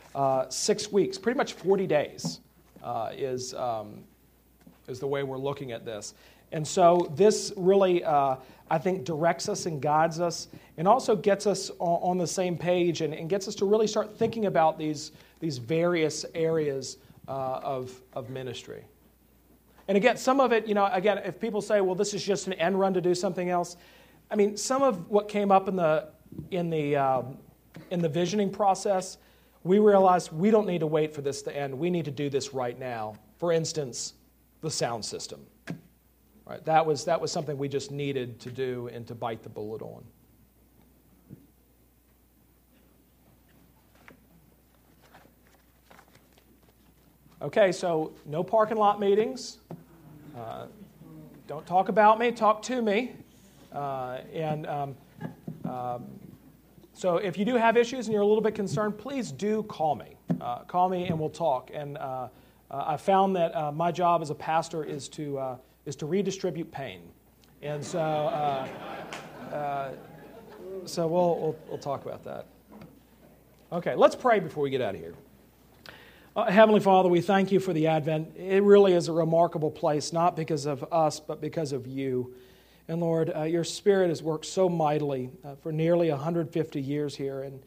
six 0.48 0.90
weeks, 0.90 1.18
pretty 1.18 1.36
much 1.36 1.54
40 1.54 1.86
days, 1.86 2.40
is 3.12 3.54
um, 3.54 4.04
is 4.88 5.00
the 5.00 5.06
way 5.06 5.22
we're 5.22 5.38
looking 5.38 5.72
at 5.72 5.84
this. 5.84 6.14
And 6.52 6.66
so 6.68 7.10
this 7.16 7.52
really, 7.56 8.04
uh, 8.04 8.36
I 8.70 8.78
think, 8.78 9.04
directs 9.04 9.48
us 9.48 9.66
and 9.66 9.80
guides 9.80 10.20
us, 10.20 10.48
and 10.76 10.86
also 10.86 11.16
gets 11.16 11.46
us 11.46 11.70
on, 11.78 12.10
on 12.10 12.18
the 12.18 12.26
same 12.26 12.56
page 12.56 13.00
and, 13.00 13.14
and, 13.14 13.28
gets 13.28 13.48
us 13.48 13.54
to 13.56 13.64
really 13.64 13.86
start 13.86 14.18
thinking 14.18 14.46
about 14.46 14.78
these, 14.78 15.12
these 15.40 15.56
various 15.56 16.26
areas 16.34 16.98
uh, 17.26 17.60
of, 17.62 17.98
of 18.12 18.28
ministry. 18.28 18.84
And 19.88 19.96
again, 19.96 20.16
some 20.16 20.40
of 20.40 20.52
it, 20.52 20.66
you 20.66 20.74
know, 20.74 20.88
again, 20.92 21.18
if 21.18 21.40
people 21.40 21.60
say, 21.60 21.80
well, 21.80 21.94
this 21.94 22.14
is 22.14 22.24
just 22.24 22.46
an 22.46 22.54
end 22.54 22.78
run 22.78 22.94
to 22.94 23.00
do 23.00 23.14
something 23.14 23.50
else, 23.50 23.76
I 24.30 24.36
mean, 24.36 24.56
some 24.56 24.82
of 24.82 25.10
what 25.10 25.28
came 25.28 25.50
up 25.50 25.68
in 25.68 25.76
the, 25.76 26.08
in 26.50 26.70
the, 26.70 26.96
um, 26.96 27.38
in 27.90 28.00
the 28.00 28.08
visioning 28.08 28.50
process, 28.50 29.18
we 29.64 29.78
realized 29.78 30.32
we 30.32 30.50
don't 30.50 30.66
need 30.66 30.80
to 30.80 30.86
wait 30.86 31.14
for 31.14 31.22
this 31.22 31.42
to 31.42 31.56
end. 31.56 31.78
We 31.78 31.90
need 31.90 32.04
to 32.06 32.10
do 32.10 32.30
this 32.30 32.54
right 32.54 32.78
now. 32.78 33.14
For 33.36 33.52
instance, 33.52 34.14
the 34.60 34.70
sound 34.70 35.04
system. 35.04 35.44
Right? 36.46 36.64
That, 36.64 36.84
was, 36.84 37.04
that 37.04 37.20
was 37.20 37.30
something 37.30 37.56
we 37.56 37.68
just 37.68 37.90
needed 37.90 38.40
to 38.40 38.50
do 38.50 38.88
and 38.92 39.06
to 39.06 39.14
bite 39.14 39.42
the 39.42 39.48
bullet 39.48 39.82
on. 39.82 40.04
Okay, 47.42 47.72
so 47.72 48.12
no 48.24 48.44
parking 48.44 48.76
lot 48.76 49.00
meetings. 49.00 49.58
Uh, 50.38 50.66
don't 51.48 51.66
talk 51.66 51.88
about 51.88 52.20
me, 52.20 52.30
talk 52.30 52.62
to 52.62 52.80
me. 52.80 53.16
Uh, 53.72 54.18
and 54.32 54.64
um, 54.68 54.94
um, 55.64 56.04
so 56.92 57.16
if 57.16 57.36
you 57.36 57.44
do 57.44 57.56
have 57.56 57.76
issues 57.76 58.06
and 58.06 58.12
you're 58.12 58.22
a 58.22 58.26
little 58.26 58.44
bit 58.44 58.54
concerned, 58.54 58.96
please 58.96 59.32
do 59.32 59.64
call 59.64 59.96
me. 59.96 60.14
Uh, 60.40 60.58
call 60.60 60.88
me 60.88 61.08
and 61.08 61.18
we'll 61.18 61.30
talk. 61.30 61.72
And 61.74 61.98
uh, 61.98 62.28
uh, 62.70 62.84
I 62.86 62.96
found 62.96 63.34
that 63.34 63.56
uh, 63.56 63.72
my 63.72 63.90
job 63.90 64.22
as 64.22 64.30
a 64.30 64.36
pastor 64.36 64.84
is 64.84 65.08
to, 65.08 65.58
is 65.84 65.96
to 65.96 66.06
redistribute 66.06 66.70
pain. 66.70 67.00
And 67.60 67.84
so, 67.84 68.68
so 70.84 71.08
we'll, 71.08 71.40
we'll, 71.40 71.56
we'll, 71.68 71.78
talk 71.78 72.06
about 72.06 72.22
that. 72.22 72.46
Okay, 73.72 73.96
let's 73.96 74.14
pray 74.14 74.38
before 74.38 74.62
we 74.62 74.70
get 74.70 74.80
out 74.80 74.94
of 74.94 75.00
here. 75.00 75.14
Uh, 76.34 76.50
Heavenly 76.50 76.80
Father, 76.80 77.10
we 77.10 77.20
thank 77.20 77.52
you 77.52 77.60
for 77.60 77.74
the 77.74 77.88
Advent. 77.88 78.34
It 78.38 78.62
really 78.62 78.94
is 78.94 79.08
a 79.08 79.12
remarkable 79.12 79.70
place, 79.70 80.14
not 80.14 80.34
because 80.34 80.64
of 80.64 80.82
us, 80.90 81.20
but 81.20 81.42
because 81.42 81.72
of 81.72 81.86
you. 81.86 82.34
And 82.88 83.02
Lord, 83.02 83.30
your 83.48 83.64
Spirit 83.64 84.08
has 84.08 84.22
worked 84.22 84.46
so 84.46 84.66
mightily 84.66 85.28
for 85.62 85.72
nearly 85.72 86.08
150 86.08 86.80
years 86.80 87.16
here 87.16 87.42
and 87.42 87.62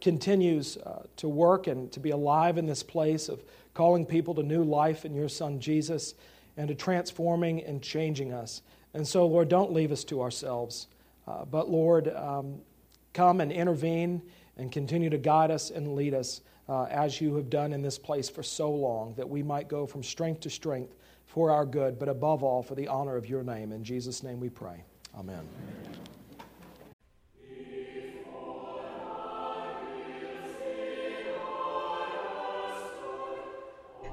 continues 0.00 0.76
to 1.18 1.28
work 1.28 1.68
and 1.68 1.90
to 1.92 2.00
be 2.00 2.10
alive 2.10 2.58
in 2.58 2.66
this 2.66 2.82
place 2.82 3.28
of 3.28 3.44
calling 3.74 4.04
people 4.04 4.34
to 4.34 4.42
new 4.42 4.64
life 4.64 5.04
in 5.04 5.14
your 5.14 5.28
Son 5.28 5.60
Jesus 5.60 6.14
and 6.56 6.66
to 6.66 6.74
transforming 6.74 7.62
and 7.62 7.80
changing 7.80 8.32
us. 8.32 8.62
And 8.92 9.06
so, 9.06 9.24
Lord, 9.24 9.48
don't 9.48 9.72
leave 9.72 9.92
us 9.92 10.02
to 10.04 10.20
ourselves, 10.20 10.88
uh, 11.28 11.44
but 11.44 11.70
Lord, 11.70 12.08
um, 12.08 12.60
come 13.14 13.40
and 13.40 13.52
intervene 13.52 14.20
and 14.56 14.72
continue 14.72 15.10
to 15.10 15.18
guide 15.18 15.52
us 15.52 15.70
and 15.70 15.94
lead 15.94 16.12
us 16.12 16.40
uh, 16.70 16.84
as 16.84 17.20
you 17.20 17.34
have 17.34 17.50
done 17.50 17.72
in 17.72 17.82
this 17.82 17.98
place 17.98 18.28
for 18.28 18.44
so 18.44 18.70
long, 18.70 19.12
that 19.16 19.28
we 19.28 19.42
might 19.42 19.68
go 19.68 19.86
from 19.86 20.04
strength 20.04 20.40
to 20.40 20.50
strength 20.50 20.94
for 21.26 21.50
our 21.50 21.66
good, 21.66 21.98
but 21.98 22.08
above 22.08 22.44
all 22.44 22.62
for 22.62 22.76
the 22.76 22.86
honor 22.86 23.16
of 23.16 23.28
your 23.28 23.42
name. 23.42 23.72
In 23.72 23.82
Jesus' 23.82 24.22
name 24.22 24.38
we 24.38 24.48
pray. 24.48 24.84
Amen. 25.18 25.40
Amen. 25.40 26.00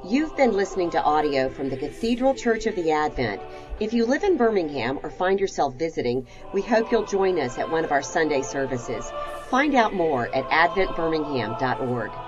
You've 0.06 0.38
been 0.38 0.54
listening 0.54 0.90
to 0.92 1.04
audio 1.04 1.50
from 1.50 1.70
the 1.70 1.78
Cathedral 1.78 2.34
Church 2.34 2.66
of 2.66 2.76
the 2.76 2.92
Advent. 2.92 3.42
If 3.80 3.94
you 3.94 4.06
live 4.06 4.24
in 4.24 4.38
Birmingham 4.38 5.00
or 5.04 5.12
find 5.12 5.40
yourself 5.40 5.76
visiting, 5.76 6.26
we 6.54 6.62
hope 6.62 6.92
you'll 6.92 7.06
join 7.06 7.40
us 7.40 7.58
at 7.58 7.70
one 7.70 7.84
of 7.84 7.92
our 7.92 8.02
Sunday 8.02 8.42
services. 8.42 9.12
Find 9.50 9.76
out 9.76 9.94
more 9.94 10.34
at 10.34 10.46
adventbirmingham.org. 10.46 12.27